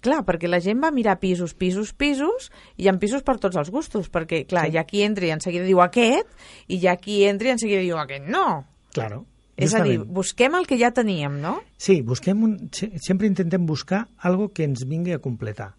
Clar, 0.00 0.20
perquè 0.22 0.46
la 0.46 0.60
gent 0.62 0.78
va 0.78 0.92
mirar 0.94 1.16
pisos, 1.18 1.54
pisos, 1.58 1.90
pisos, 1.92 2.52
i 2.76 2.84
hi 2.84 2.88
ha 2.88 2.92
pisos 3.02 3.24
per 3.26 3.34
tots 3.42 3.56
els 3.58 3.68
gustos, 3.74 4.06
perquè, 4.12 4.44
clar, 4.46 4.66
Sí. 4.68 4.70
hi 4.70 4.78
ha 4.78 4.84
qui 4.86 5.00
entra 5.02 5.26
i 5.26 5.30
en 5.34 5.40
seguida 5.42 5.64
diu 5.66 5.80
aquest, 5.82 6.28
i 6.68 6.76
hi 6.78 6.86
ha 6.86 6.94
qui 7.02 7.24
entra 7.26 7.48
i 7.48 7.50
en 7.56 7.58
seguida 7.58 7.80
diu 7.82 7.98
aquest 7.98 8.28
no. 8.30 8.64
Claro. 8.94 9.24
És 9.56 9.74
a 9.74 9.82
dir, 9.82 9.98
busquem 10.06 10.54
el 10.54 10.68
que 10.68 10.78
ja 10.78 10.92
teníem, 10.94 11.40
no? 11.42 11.56
Sí, 11.76 12.00
busquem 12.02 12.44
un, 12.44 12.68
se- 12.70 12.92
sempre 13.02 13.26
intentem 13.26 13.66
buscar 13.66 14.06
algo 14.18 14.52
que 14.52 14.62
ens 14.62 14.84
vingui 14.86 15.10
a 15.12 15.18
completar. 15.18 15.74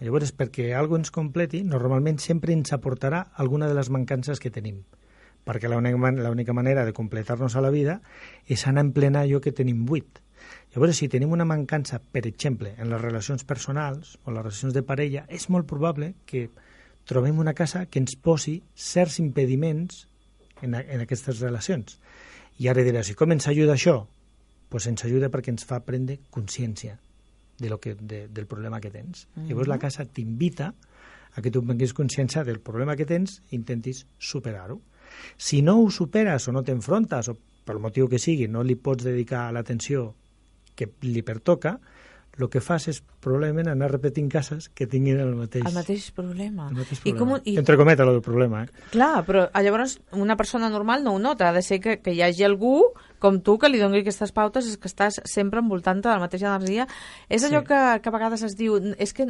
Llavors, 0.00 0.32
perquè 0.32 0.70
algo 0.76 0.96
ens 0.96 1.10
completi, 1.12 1.60
normalment 1.64 2.18
sempre 2.18 2.54
ens 2.56 2.72
aportarà 2.72 3.26
alguna 3.36 3.68
de 3.68 3.74
les 3.76 3.90
mancances 3.92 4.40
que 4.40 4.50
tenim. 4.50 4.82
Perquè 5.44 5.68
l'única 5.68 5.96
man- 6.00 6.20
l'única 6.24 6.52
manera 6.56 6.84
de 6.84 6.92
completar-nos 6.92 7.56
a 7.56 7.60
la 7.60 7.70
vida 7.70 8.00
és 8.46 8.66
anar 8.66 8.84
en 8.86 8.92
plena 8.92 9.20
allò 9.22 9.40
que 9.40 9.52
tenim 9.52 9.84
buit. 9.84 10.20
Llavors, 10.74 10.96
si 10.96 11.08
tenim 11.08 11.32
una 11.32 11.44
mancança, 11.44 12.00
per 12.00 12.26
exemple, 12.26 12.74
en 12.78 12.88
les 12.88 13.00
relacions 13.00 13.44
personals 13.44 14.18
o 14.24 14.30
les 14.30 14.42
relacions 14.42 14.72
de 14.74 14.82
parella, 14.82 15.26
és 15.28 15.50
molt 15.50 15.66
probable 15.68 16.14
que 16.24 16.48
trobem 17.04 17.38
una 17.38 17.54
casa 17.54 17.86
que 17.86 17.98
ens 17.98 18.16
posi 18.16 18.62
certs 18.74 19.18
impediments 19.20 20.06
en, 20.62 20.74
en 20.74 21.00
aquestes 21.00 21.40
relacions. 21.40 21.98
I 22.58 22.68
ara 22.68 22.84
diràs, 22.84 23.10
i 23.10 23.14
com 23.14 23.32
ens 23.32 23.48
ajuda 23.48 23.74
això? 23.76 24.06
pues 24.70 24.86
ens 24.86 25.02
ajuda 25.04 25.32
perquè 25.34 25.50
ens 25.50 25.64
fa 25.66 25.80
prendre 25.82 26.20
consciència 26.30 27.00
de 27.60 27.68
lo 27.68 27.78
que, 27.78 27.94
de, 27.94 28.26
del 28.28 28.46
problema 28.46 28.80
que 28.80 28.90
tens. 28.90 29.28
Mm 29.34 29.42
-hmm. 29.42 29.48
Llavors 29.48 29.68
la 29.68 29.78
casa 29.78 30.04
t'invita 30.04 30.74
a 31.32 31.42
que 31.42 31.50
tu 31.50 31.62
prenguis 31.62 31.94
consciència 31.94 32.44
del 32.44 32.60
problema 32.60 32.96
que 32.96 33.06
tens 33.06 33.42
i 33.50 33.56
intentis 33.56 34.06
superar-ho. 34.18 34.80
Si 35.36 35.62
no 35.62 35.78
ho 35.80 35.90
superes 35.90 36.48
o 36.48 36.52
no 36.52 36.62
t'enfrontes, 36.62 37.28
o 37.28 37.36
pel 37.64 37.78
motiu 37.78 38.08
que 38.08 38.18
sigui, 38.18 38.48
no 38.48 38.62
li 38.62 38.76
pots 38.76 39.04
dedicar 39.04 39.52
l'atenció 39.52 40.14
que 40.74 40.88
li 41.02 41.22
pertoca, 41.22 41.78
el 42.38 42.48
que 42.48 42.60
fas 42.60 42.86
és 42.88 43.02
probablement 43.20 43.68
anar 43.68 43.90
repetint 43.90 44.28
cases 44.32 44.68
que 44.70 44.86
tinguin 44.86 45.18
el 45.20 45.34
mateix, 45.36 45.64
El 45.66 45.74
mateix 45.74 46.10
problema. 46.12 46.68
el 46.70 46.76
mateix 46.78 47.00
I 47.00 47.12
problema. 47.12 47.18
com, 47.18 47.32
ho- 47.34 47.40
i, 47.44 47.56
Entre 47.58 47.76
cometes, 47.76 48.06
el 48.08 48.20
problema. 48.22 48.62
Eh? 48.64 48.68
Clar, 48.92 49.24
però 49.26 49.48
ah, 49.52 49.62
llavors 49.62 49.98
una 50.12 50.36
persona 50.36 50.70
normal 50.70 51.04
no 51.04 51.12
ho 51.14 51.18
nota. 51.18 51.48
Ha 51.50 51.52
de 51.52 51.62
ser 51.62 51.80
que, 51.80 51.98
que 52.00 52.14
hi 52.14 52.22
hagi 52.22 52.44
algú 52.44 52.92
com 53.18 53.40
tu 53.42 53.58
que 53.58 53.68
li 53.68 53.78
doni 53.78 54.00
aquestes 54.00 54.32
pautes, 54.32 54.66
és 54.66 54.78
que 54.78 54.88
estàs 54.88 55.20
sempre 55.28 55.60
envoltant-te 55.60 56.08
de 56.08 56.14
la 56.14 56.20
mateixa 56.24 56.48
energia. 56.54 56.86
És 57.28 57.44
allò 57.44 57.60
Sí. 57.60 57.66
que, 57.68 58.00
que 58.00 58.08
a 58.08 58.12
vegades 58.12 58.42
es 58.42 58.56
diu, 58.56 58.78
és 58.96 59.12
que 59.12 59.26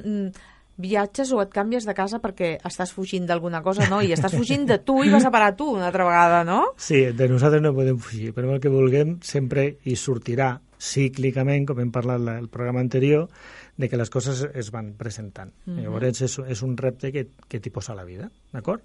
viatges 0.81 1.33
o 1.33 1.43
et 1.43 1.51
canvies 1.53 1.85
de 1.85 1.93
casa 1.93 2.21
perquè 2.23 2.55
estàs 2.65 2.93
fugint 2.95 3.27
d'alguna 3.29 3.61
cosa, 3.61 3.85
no? 3.91 3.99
I 4.01 4.15
estàs 4.15 4.33
fugint 4.33 4.65
de 4.69 4.79
tu 4.79 5.03
i 5.05 5.11
vas 5.13 5.27
a 5.27 5.31
parar 5.35 5.51
a 5.53 5.57
tu 5.57 5.67
una 5.75 5.89
altra 5.91 6.05
vegada, 6.07 6.45
no? 6.45 6.71
Sí, 6.81 7.03
de 7.13 7.29
nosaltres 7.29 7.61
no 7.61 7.75
podem 7.75 7.99
fugir, 7.99 8.33
però 8.33 8.55
el 8.55 8.61
que 8.61 8.71
vulguem 8.73 9.19
sempre 9.21 9.77
hi 9.85 9.97
sortirà 9.97 10.55
cíclicament, 10.81 11.67
com 11.69 11.81
hem 11.81 11.91
parlat 11.93 12.21
la- 12.21 12.39
el 12.39 12.49
programa 12.49 12.81
anterior, 12.81 13.29
de 13.77 13.89
que 13.89 13.97
les 13.97 14.11
coses 14.11 14.49
es 14.55 14.71
van 14.71 14.95
presentant. 14.95 15.53
Mm 15.65 15.77
-hmm. 15.77 15.83
Llavors 15.83 16.23
és, 16.23 16.39
és 16.49 16.63
un 16.63 16.77
repte 16.77 17.13
que, 17.13 17.29
que 17.49 17.61
t'hi 17.61 17.71
posa 17.71 17.95
la 17.95 18.05
vida, 18.05 18.31
d'acord? 18.53 18.83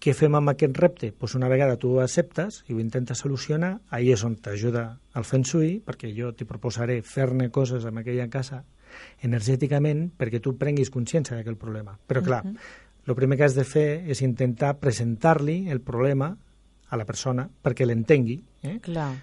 Què 0.00 0.12
fem 0.14 0.34
amb 0.34 0.48
aquest 0.50 0.76
repte? 0.76 1.12
Pues 1.12 1.34
una 1.34 1.48
vegada 1.48 1.76
tu 1.76 1.96
ho 1.96 2.00
acceptes 2.00 2.64
i 2.68 2.74
ho 2.74 2.80
intentes 2.80 3.18
solucionar, 3.18 3.80
ahir 3.90 4.12
és 4.12 4.24
on 4.24 4.36
t'ajuda 4.36 5.00
el 5.14 5.24
Feng 5.24 5.44
Shui, 5.44 5.82
perquè 5.84 6.12
jo 6.14 6.32
t'hi 6.32 6.44
proposaré 6.44 7.02
fer-ne 7.02 7.50
coses 7.50 7.84
amb 7.84 7.98
aquella 7.98 8.28
casa 8.28 8.64
energèticament 9.22 10.10
perquè 10.16 10.40
tu 10.40 10.56
prenguis 10.56 10.90
consciència 10.90 11.36
d'aquell 11.36 11.56
problema. 11.56 11.98
Però 12.06 12.22
clar, 12.22 12.44
uh 12.44 12.50
-huh. 12.52 12.56
el 13.06 13.14
primer 13.14 13.38
que 13.38 13.44
has 13.44 13.54
de 13.54 13.64
fer 13.64 14.04
és 14.06 14.22
intentar 14.22 14.78
presentar-li 14.78 15.68
el 15.70 15.80
problema 15.80 16.36
a 16.88 16.96
la 16.96 17.04
persona 17.04 17.48
perquè 17.62 17.86
l'entengui. 17.86 18.42
Eh? 18.62 18.78
Clar. 18.80 19.14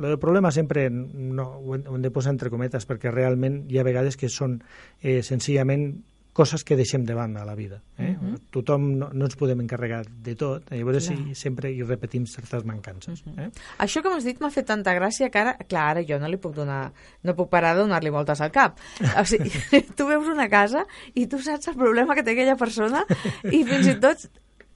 Del 0.00 0.18
problema 0.18 0.50
sempre 0.50 0.88
no, 0.90 1.48
ho, 1.60 1.74
hem, 1.76 1.84
ho 1.86 1.96
hem 1.96 2.02
de 2.02 2.10
posar 2.14 2.32
entre 2.34 2.50
cometes 2.52 2.88
perquè 2.88 3.12
realment 3.12 3.64
hi 3.68 3.80
ha 3.80 3.86
vegades 3.86 4.16
que 4.16 4.30
són 4.32 4.60
eh, 5.02 5.20
senzillament 5.26 5.90
coses 6.32 6.62
que 6.64 6.76
deixem 6.78 7.04
de 7.04 7.14
banda 7.14 7.42
a 7.42 7.44
la 7.44 7.54
vida. 7.54 7.82
Eh? 7.98 8.16
Uh 8.16 8.22
-huh. 8.22 8.40
Tothom 8.50 8.98
no, 8.98 9.10
no 9.12 9.24
ens 9.24 9.36
podem 9.36 9.60
encarregar 9.60 10.06
de 10.06 10.34
tot, 10.36 10.72
eh? 10.72 10.78
llavors 10.78 11.04
sí, 11.04 11.34
sempre 11.34 11.72
hi 11.72 11.82
repetim 11.82 12.26
certes 12.26 12.64
mancances. 12.64 13.26
Uh 13.26 13.32
-huh. 13.32 13.46
eh? 13.46 13.50
Això 13.78 14.02
que 14.02 14.08
m'has 14.08 14.24
dit 14.24 14.40
m'ha 14.40 14.50
fet 14.50 14.66
tanta 14.66 14.94
gràcia 14.94 15.30
que 15.30 15.38
ara, 15.38 15.56
clar, 15.68 15.90
ara 15.90 16.02
jo 16.02 16.18
no 16.18 16.28
li 16.28 16.36
puc 16.36 16.54
donar, 16.54 16.92
no 17.22 17.34
puc 17.34 17.50
parar 17.50 17.74
de 17.74 17.82
donar-li 17.82 18.10
voltes 18.10 18.40
al 18.40 18.50
cap. 18.50 18.78
O 19.20 19.24
sigui, 19.24 19.50
tu 19.96 20.06
veus 20.06 20.26
una 20.28 20.48
casa 20.48 20.86
i 21.14 21.26
tu 21.26 21.38
saps 21.38 21.68
el 21.68 21.74
problema 21.74 22.14
que 22.14 22.22
té 22.22 22.30
aquella 22.30 22.56
persona 22.56 23.04
i 23.44 23.64
fins 23.64 23.86
i 23.86 24.00
tot 24.00 24.30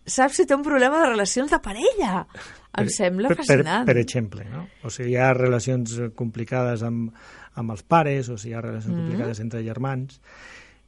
saps 0.07 0.41
si 0.41 0.47
té 0.47 0.55
un 0.57 0.63
problema 0.67 1.01
de 1.03 1.13
relacions 1.13 1.51
de 1.51 1.61
parella. 1.65 2.27
Em 2.77 2.89
sembla 2.91 3.31
per, 3.31 3.37
per, 3.39 3.45
fascinant. 3.47 3.87
per 3.87 3.97
exemple, 4.01 4.45
no? 4.51 4.67
O 4.83 4.91
sigui, 4.91 5.13
hi 5.15 5.17
ha 5.23 5.31
relacions 5.37 5.95
eh, 5.99 6.09
complicades 6.17 6.83
amb, 6.83 7.13
amb 7.55 7.71
els 7.77 7.85
pares, 7.87 8.29
o 8.29 8.39
sigui, 8.39 8.53
hi 8.53 8.59
ha 8.59 8.65
relacions 8.65 8.95
mm. 8.97 9.05
complicades 9.05 9.41
entre 9.45 9.63
germans. 9.63 10.19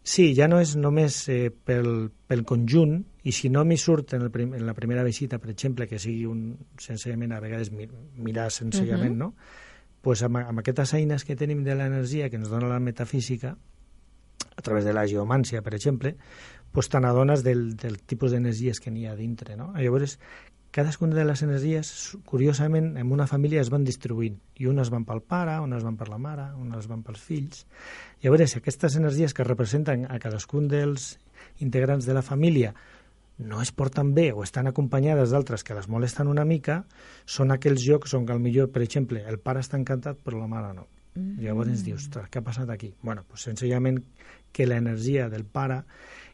Sí, 0.06 0.32
ja 0.38 0.46
no 0.46 0.60
és 0.62 0.76
només 0.78 1.28
eh, 1.34 1.50
pel, 1.50 2.10
pel 2.26 2.42
conjunt, 2.46 2.98
i 3.26 3.32
si 3.34 3.48
no 3.50 3.64
m'hi 3.66 3.78
surt 3.78 4.14
en, 4.14 4.26
el 4.26 4.30
prim, 4.34 4.52
en 4.54 4.66
la 4.66 4.74
primera 4.74 5.02
visita, 5.06 5.38
per 5.42 5.50
exemple, 5.50 5.88
que 5.90 5.98
sigui 5.98 6.26
un, 6.30 6.52
senzillament, 6.78 7.32
a 7.34 7.40
vegades 7.42 7.72
mi, 7.74 7.88
mirar 8.22 8.50
senzillament, 8.54 9.16
Mhm. 9.16 9.18
no? 9.18 9.34
pues 10.06 10.22
amb, 10.22 10.36
amb 10.38 10.60
aquestes 10.62 10.92
eines 10.94 11.24
que 11.26 11.34
tenim 11.34 11.64
de 11.66 11.74
l'energia 11.74 12.28
que 12.30 12.36
ens 12.38 12.48
dona 12.48 12.68
la 12.70 12.78
metafísica, 12.78 13.56
a 14.56 14.62
través 14.62 14.84
de 14.84 14.92
la 14.94 15.02
geomància, 15.06 15.62
per 15.62 15.74
exemple, 15.74 16.14
pues 16.76 16.90
t'adones 16.92 17.40
del, 17.40 17.70
del 17.80 18.02
tipus 18.04 18.34
d'energies 18.34 18.82
que 18.84 18.90
n'hi 18.92 19.06
ha 19.08 19.14
dintre. 19.16 19.54
No? 19.56 19.70
Llavors, 19.80 20.18
cadascuna 20.76 21.16
de 21.16 21.22
les 21.24 21.40
energies, 21.40 21.92
curiosament, 22.28 22.98
en 23.00 23.12
una 23.16 23.24
família 23.26 23.62
es 23.64 23.70
van 23.72 23.86
distribuint. 23.86 24.34
I 24.60 24.68
unes 24.68 24.90
van 24.92 25.06
pel 25.08 25.22
pare, 25.24 25.54
unes 25.64 25.86
van 25.86 25.96
per 25.96 26.10
la 26.12 26.18
mare, 26.20 26.50
unes 26.60 26.84
van 26.90 27.00
pels 27.06 27.22
fills. 27.24 27.62
Llavors, 28.20 28.58
aquestes 28.58 28.98
energies 29.00 29.32
que 29.32 29.46
representen 29.48 30.04
a 30.04 30.18
cadascun 30.20 30.68
dels 30.68 31.14
integrants 31.64 32.04
de 32.04 32.18
la 32.18 32.20
família 32.20 32.74
no 33.38 33.62
es 33.64 33.72
porten 33.72 34.12
bé 34.12 34.26
o 34.36 34.44
estan 34.44 34.68
acompanyades 34.68 35.32
d'altres 35.32 35.64
que 35.64 35.78
les 35.80 35.88
molesten 35.88 36.28
una 36.28 36.44
mica, 36.44 36.82
són 37.24 37.56
aquells 37.56 37.80
jocs 37.88 38.12
on 38.20 38.28
al 38.28 38.44
millor, 38.44 38.68
per 38.68 38.84
exemple, 38.84 39.24
el 39.24 39.40
pare 39.40 39.64
està 39.64 39.80
encantat 39.80 40.20
però 40.20 40.44
la 40.44 40.52
mare 40.52 40.76
no. 40.76 40.84
Mm. 41.16 41.40
Llavors 41.40 41.72
ens 41.72 41.88
dius, 41.88 42.04
ostres, 42.04 42.28
què 42.28 42.44
ha 42.44 42.44
passat 42.44 42.68
aquí? 42.68 42.92
Bueno, 43.00 43.24
pues 43.24 43.48
senzillament 43.48 44.02
que 44.52 44.68
l'energia 44.68 45.30
del 45.32 45.48
pare 45.48 45.84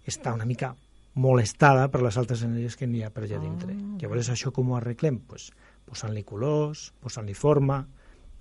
està 0.06 0.34
una 0.34 0.48
mica 0.48 0.72
molestada 1.14 1.88
per 1.92 2.00
les 2.02 2.16
altres 2.16 2.42
energies 2.46 2.78
que 2.78 2.88
n'hi 2.88 3.02
ha 3.04 3.12
per 3.12 3.26
allà 3.26 3.40
dintre. 3.42 3.74
Llavors 4.00 4.32
això 4.32 4.52
com 4.54 4.72
ho 4.72 4.78
arreglem? 4.78 5.20
Pues, 5.28 5.50
posant-li 5.88 6.24
colors, 6.24 6.90
posant-li 7.02 7.34
forma, 7.36 7.82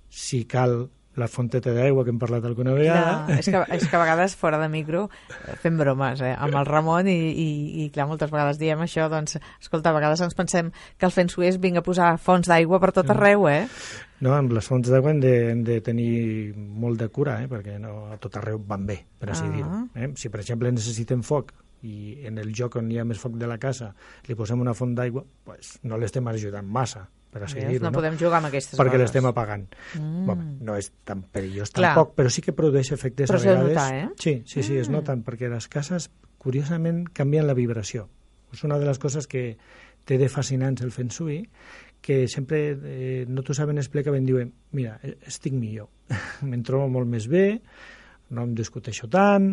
si 0.08 0.44
cal 0.48 0.86
la 1.20 1.28
fonteta 1.28 1.74
d'aigua 1.76 2.06
que 2.06 2.12
hem 2.12 2.18
parlat 2.20 2.44
alguna 2.48 2.72
vegada. 2.72 3.26
Clar, 3.26 3.38
és, 3.42 3.48
que, 3.52 3.60
és 3.76 3.84
que 3.84 3.96
a 3.98 4.00
vegades 4.00 4.36
fora 4.38 4.60
de 4.62 4.68
micro 4.72 5.02
fem 5.60 5.76
bromes 5.76 6.22
eh, 6.24 6.32
amb 6.32 6.56
el 6.56 6.68
Ramon 6.68 7.10
i, 7.12 7.18
i, 7.28 7.48
i 7.84 7.88
clar, 7.92 8.06
moltes 8.08 8.32
vegades 8.32 8.60
diem 8.60 8.80
això, 8.80 9.10
doncs, 9.12 9.36
escolta, 9.60 9.92
a 9.92 9.98
vegades 9.98 10.24
ens 10.24 10.38
pensem 10.38 10.72
que 10.96 11.08
el 11.08 11.12
Feng 11.12 11.28
Shui 11.32 11.50
és 11.50 11.60
vinga 11.60 11.82
a 11.82 11.86
posar 11.86 12.14
fonts 12.16 12.48
d'aigua 12.48 12.80
per 12.80 12.94
tot 12.96 13.12
arreu, 13.12 13.44
eh? 13.50 13.66
No, 14.22 14.32
amb 14.38 14.52
les 14.54 14.66
fonts 14.70 14.86
d'aigua 14.92 15.10
hem, 15.10 15.20
de, 15.22 15.32
hem 15.50 15.62
de 15.66 15.80
tenir 15.82 16.54
molt 16.54 17.00
de 17.00 17.08
cura, 17.10 17.40
eh? 17.42 17.48
perquè 17.50 17.78
no 17.82 18.06
a 18.12 18.18
tot 18.22 18.36
arreu 18.38 18.60
van 18.68 18.84
bé, 18.86 19.00
per 19.18 19.30
així 19.32 19.48
Ah. 19.48 19.50
dir-ho. 19.56 19.80
Eh? 19.98 20.12
Si, 20.14 20.28
per 20.30 20.40
exemple, 20.44 20.70
necessitem 20.70 21.22
foc 21.26 21.50
i 21.82 22.20
en 22.28 22.38
el 22.38 22.52
lloc 22.54 22.76
on 22.78 22.92
hi 22.92 23.00
ha 23.00 23.04
més 23.04 23.18
foc 23.18 23.34
de 23.40 23.48
la 23.50 23.58
casa 23.58 23.88
li 24.28 24.36
posem 24.38 24.60
una 24.62 24.74
font 24.78 24.94
d'aigua, 24.94 25.24
pues, 25.44 25.80
no 25.82 25.98
l'estem 25.98 26.28
ajudant 26.30 26.64
massa, 26.70 27.08
per 27.32 27.42
així 27.42 27.58
dir-ho. 27.64 27.82
No 27.82 27.90
podem 27.90 28.14
jugar 28.20 28.38
amb 28.38 28.46
aquestes 28.52 28.78
perquè 28.78 28.96
l'estem 29.00 29.26
apagant. 29.26 29.66
Mm. 29.98 30.24
Bueno, 30.26 30.44
no 30.60 30.76
és 30.76 30.92
tan 31.04 31.22
perillós 31.24 31.72
Clar. 31.74 31.94
tampoc, 31.96 32.14
però 32.14 32.30
sí 32.30 32.42
que 32.42 32.52
produeix 32.52 32.92
efectes 32.92 33.28
Però 33.28 33.40
a 33.40 33.42
vegades. 33.42 33.68
notar, 33.74 33.94
eh? 33.94 34.08
Sí, 34.18 34.42
sí, 34.46 34.62
sí, 34.62 34.76
es 34.76 34.88
Mm. 34.88 34.92
noten, 34.92 35.24
perquè 35.24 35.50
les 35.50 35.66
cases, 35.66 36.10
curiosament, 36.38 37.08
canvien 37.12 37.46
la 37.48 37.54
vibració. 37.54 38.08
És 38.52 38.62
una 38.62 38.78
de 38.78 38.86
les 38.86 38.98
coses 39.00 39.26
que 39.26 39.56
té 40.04 40.18
de 40.18 40.28
fascinants 40.28 40.82
el 40.82 40.92
Feng 40.92 41.10
Shui, 41.10 41.48
que 42.02 42.26
sempre 42.28 42.60
eh, 42.74 43.24
no 43.30 43.44
t'ho 43.46 43.54
saben 43.54 43.78
explicar, 43.78 44.12
ben 44.12 44.26
diuen, 44.26 44.50
mira, 44.74 44.98
eh, 45.06 45.16
estic 45.30 45.54
millor, 45.54 45.88
me'n 46.50 46.64
trobo 46.66 46.90
molt 46.90 47.08
més 47.08 47.28
bé, 47.30 47.46
no 48.32 48.46
em 48.48 48.54
discuteixo 48.58 49.06
tant, 49.12 49.48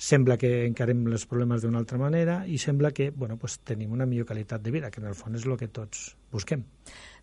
sembla 0.00 0.38
que 0.40 0.50
encarem 0.64 1.02
els 1.10 1.26
problemes 1.28 1.62
d'una 1.62 1.82
altra 1.82 1.98
manera 2.00 2.40
i 2.48 2.56
sembla 2.62 2.94
que 2.96 3.10
bueno, 3.10 3.36
pues, 3.36 3.58
tenim 3.66 3.92
una 3.92 4.06
millor 4.08 4.28
qualitat 4.30 4.62
de 4.64 4.72
vida, 4.72 4.90
que 4.90 5.02
en 5.02 5.10
el 5.10 5.18
fons 5.18 5.42
és 5.42 5.46
el 5.46 5.58
que 5.60 5.68
tots 5.68 6.14
busquem. 6.32 6.64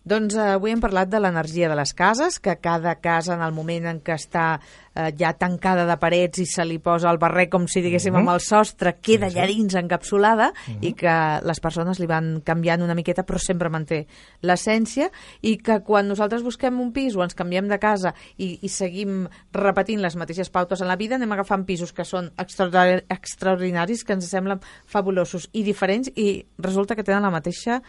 Doncs 0.04 0.34
eh, 0.36 0.54
avui 0.54 0.70
hem 0.72 0.80
parlat 0.80 1.08
de 1.10 1.18
l'energia 1.20 1.68
de 1.68 1.76
les 1.76 1.92
cases, 1.94 2.38
que 2.40 2.56
cada 2.62 2.96
casa 3.00 3.34
en 3.34 3.42
el 3.42 3.52
moment 3.52 3.86
en 3.86 4.00
què 4.00 4.14
està 4.14 4.60
eh, 4.94 5.12
ja 5.18 5.32
tancada 5.38 5.84
de 5.86 5.96
parets 6.00 6.38
i 6.42 6.46
se 6.46 6.64
li 6.64 6.78
posa 6.82 7.10
el 7.10 7.18
barret, 7.18 7.50
com 7.50 7.66
si 7.68 7.80
diguéssim, 7.84 8.12
Mhm. 8.14 8.20
amb 8.20 8.30
el 8.34 8.40
sostre, 8.40 8.96
queda 9.02 9.26
allà 9.28 9.46
dins 9.46 9.74
encapsulada 9.74 10.52
i 10.80 10.92
que 10.94 11.40
les 11.44 11.60
persones 11.60 11.98
li 12.00 12.06
van 12.06 12.40
canviant 12.40 12.82
una 12.82 12.94
miqueta 12.94 13.22
però 13.24 13.38
sempre 13.38 13.68
manté 13.70 14.06
l'essència 14.42 15.10
i 15.42 15.56
que 15.58 15.80
quan 15.84 16.08
nosaltres 16.08 16.42
busquem 16.42 16.80
un 16.80 16.92
pis 16.92 17.14
o 17.16 17.22
ens 17.22 17.34
canviem 17.34 17.68
de 17.68 17.78
casa 17.78 18.14
i, 18.36 18.58
i 18.62 18.68
seguim 18.68 19.28
repetint 19.52 20.00
les 20.00 20.16
mateixes 20.16 20.50
pautes 20.50 20.80
en 20.80 20.88
la 20.88 20.96
vida, 20.96 21.16
anem 21.16 21.32
agafant 21.32 21.64
pisos 21.66 21.92
que 21.92 22.04
són 22.04 22.30
extraordi- 22.36 23.04
extraordinaris, 23.08 24.04
que 24.04 24.14
ens 24.14 24.28
semblen 24.30 24.60
fabulosos 24.86 25.48
i 25.52 25.62
diferents 25.62 26.10
i 26.16 26.44
resulta 26.58 26.96
que 26.96 27.04
tenen 27.04 27.22
la 27.22 27.30
mateixa 27.30 27.82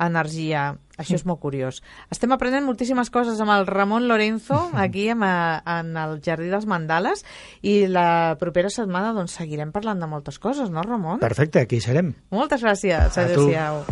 energia. 0.00 0.74
Això 0.98 1.16
és 1.18 1.24
molt 1.26 1.40
curiós. 1.42 1.80
Estem 2.14 2.32
aprenent 2.34 2.66
moltíssimes 2.66 3.10
coses 3.10 3.40
amb 3.42 3.54
el 3.56 3.66
Ramon 3.66 4.06
Lorenzo 4.08 4.60
aquí 4.86 5.08
amb, 5.10 5.26
eh, 5.26 5.60
en 5.80 5.94
el 5.98 6.20
Jardí 6.24 6.50
dels 6.52 6.68
Mandales 6.70 7.24
i 7.62 7.84
la 7.90 8.36
propera 8.40 8.70
setmana 8.70 9.14
doncs, 9.16 9.36
seguirem 9.40 9.74
parlant 9.74 10.00
de 10.02 10.10
moltes 10.10 10.38
coses, 10.38 10.70
no, 10.70 10.86
Ramon? 10.86 11.22
Perfecte, 11.24 11.66
aquí 11.66 11.82
serem. 11.82 12.14
Moltes 12.34 12.62
gràcies. 12.62 13.18
Adéu-siau. 13.18 13.84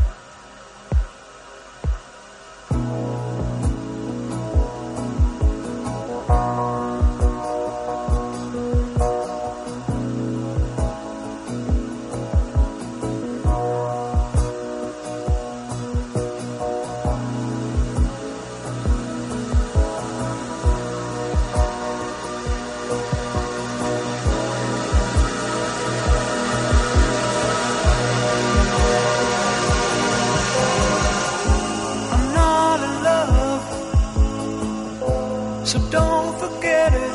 So 35.73 35.79
don't 35.89 36.39
forget 36.39 36.93
it. 36.93 37.15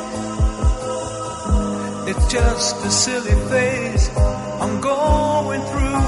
It's 2.10 2.26
just 2.34 2.84
a 2.84 2.90
silly 2.90 3.38
phase 3.52 4.10
I'm 4.18 4.82
going 4.82 5.62
through. 5.62 6.07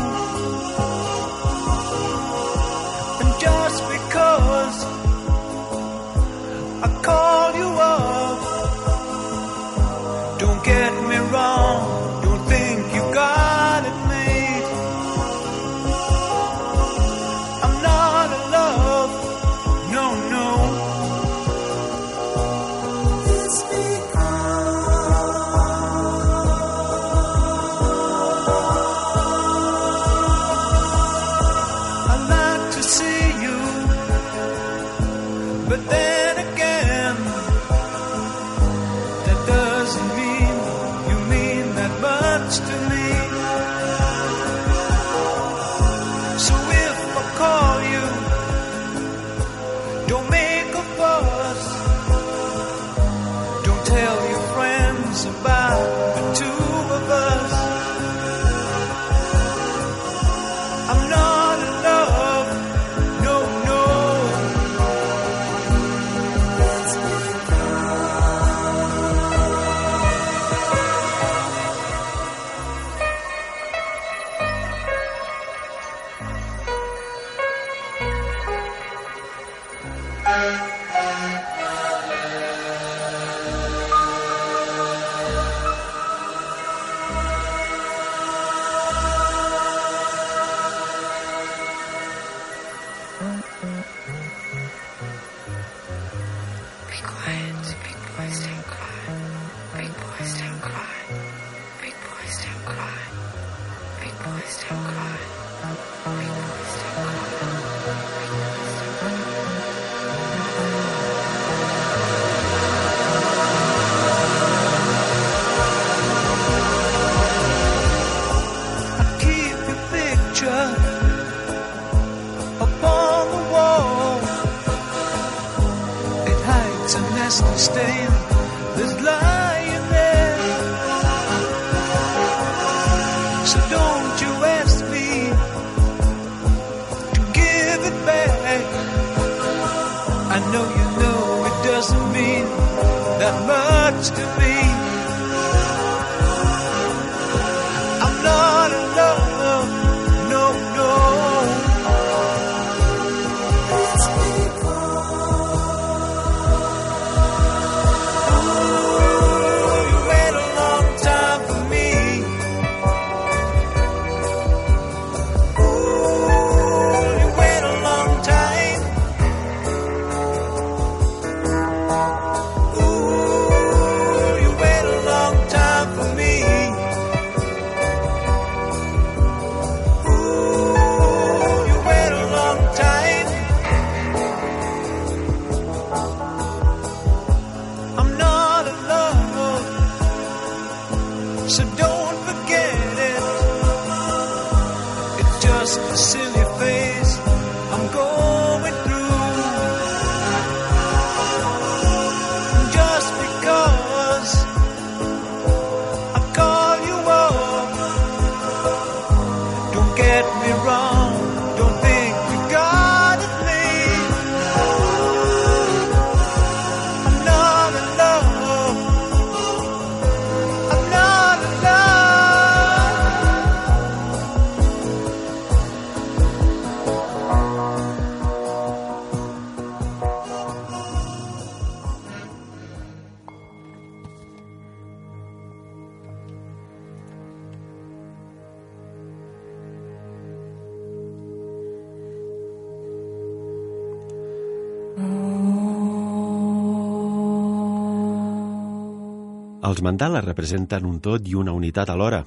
Els 249.69 249.83
mandales 249.85 250.23
representen 250.25 250.85
un 250.89 250.95
tot 250.97 251.27
i 251.29 251.35
una 251.37 251.53
unitat 251.53 251.91
alhora, 251.93 252.23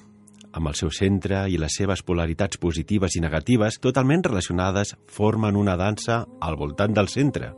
amb 0.54 0.68
el 0.70 0.76
seu 0.78 0.92
centre 0.94 1.40
i 1.50 1.56
les 1.58 1.74
seves 1.74 2.04
polaritats 2.06 2.60
positives 2.62 3.16
i 3.18 3.22
negatives 3.24 3.80
totalment 3.82 4.22
relacionades 4.28 4.94
formen 5.10 5.58
una 5.58 5.74
dansa 5.80 6.20
al 6.38 6.54
voltant 6.60 6.94
del 6.94 7.10
centre. 7.10 7.50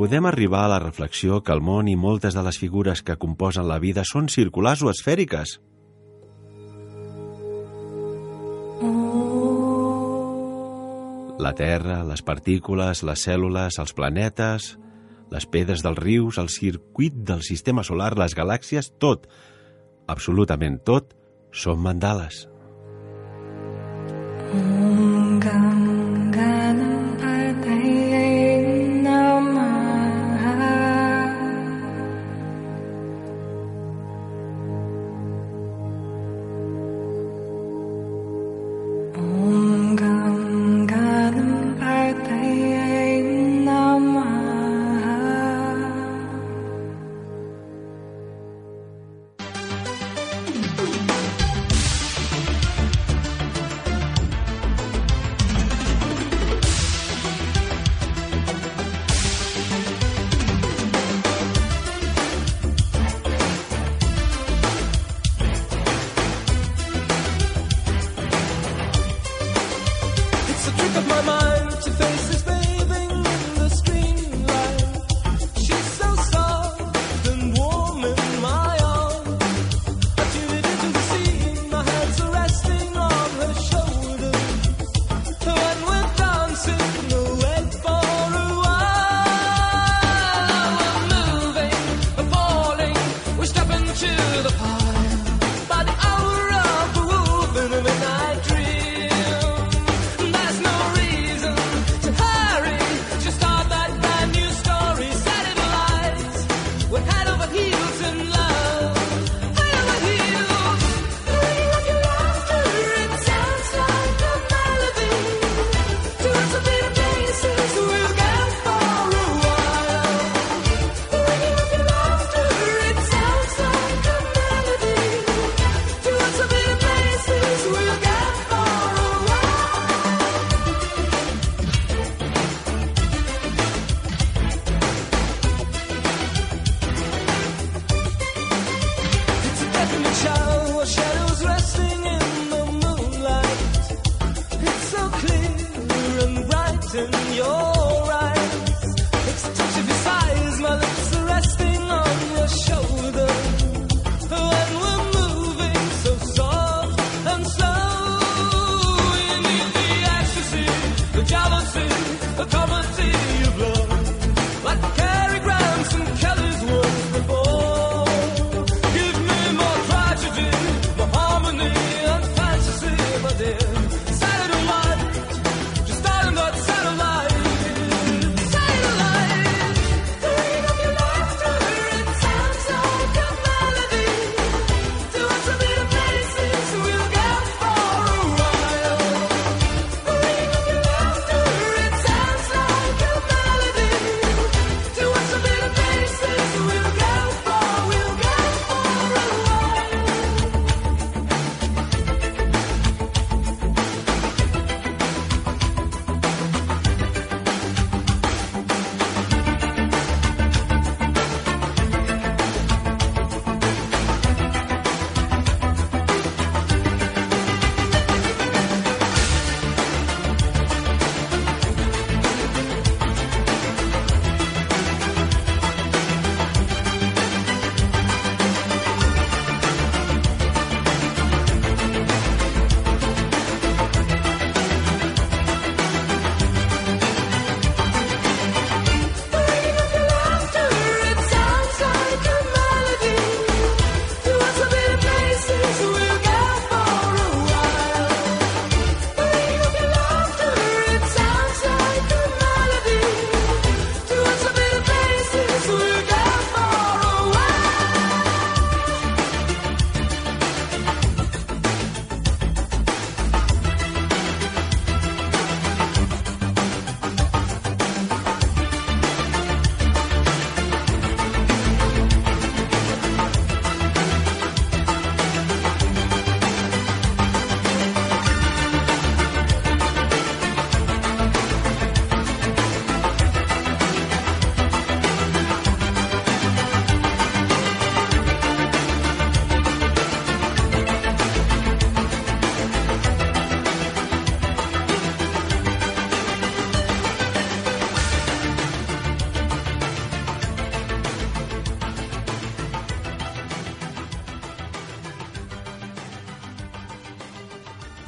Podem 0.00 0.30
arribar 0.30 0.64
a 0.64 0.72
la 0.72 0.80
reflexió 0.86 1.42
que 1.42 1.52
el 1.52 1.60
món 1.60 1.92
i 1.92 1.98
moltes 2.00 2.32
de 2.38 2.46
les 2.46 2.56
figures 2.56 3.04
que 3.04 3.18
composen 3.20 3.68
la 3.68 3.80
vida 3.82 4.06
són 4.08 4.32
circulars 4.32 4.86
o 4.86 4.92
esfèriques. 4.94 5.58
La 11.44 11.52
Terra, 11.52 12.04
les 12.08 12.22
partícules, 12.22 13.04
les 13.04 13.28
cèl·lules, 13.28 13.82
els 13.82 13.92
planetes, 13.92 14.76
les 15.32 15.46
pedres 15.46 15.84
dels 15.84 15.98
rius, 15.98 16.38
el 16.38 16.48
circuit 16.52 17.14
del 17.28 17.42
sistema 17.46 17.84
solar, 17.84 18.14
les 18.18 18.36
galàxies, 18.38 18.92
tot, 18.98 19.28
absolutament 20.08 20.80
tot, 20.84 21.14
són 21.52 21.80
mandales. 21.84 22.46
Mm. 24.52 25.07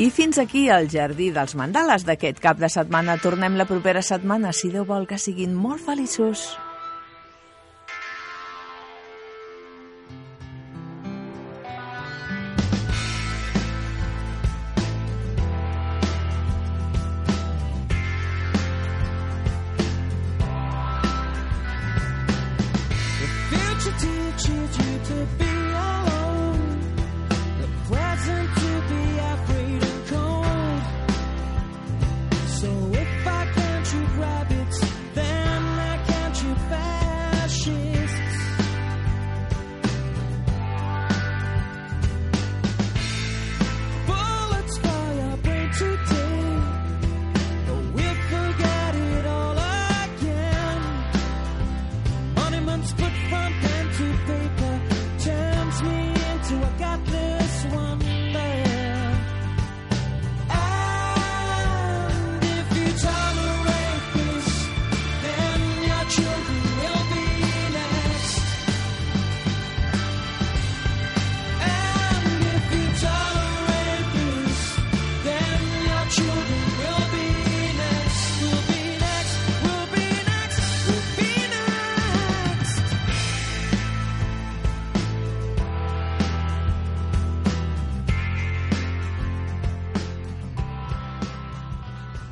I 0.00 0.06
fins 0.08 0.38
aquí 0.40 0.62
el 0.72 0.86
Jardí 0.88 1.26
dels 1.28 1.52
Mandales 1.60 2.06
d'aquest 2.08 2.38
cap 2.40 2.56
de 2.56 2.70
setmana. 2.72 3.18
Tornem 3.20 3.58
la 3.60 3.68
propera 3.68 4.00
setmana, 4.00 4.54
si 4.56 4.72
Déu 4.72 4.88
vol 4.88 5.04
que 5.04 5.20
siguin 5.20 5.52
molt 5.52 5.84
feliços. 5.84 6.46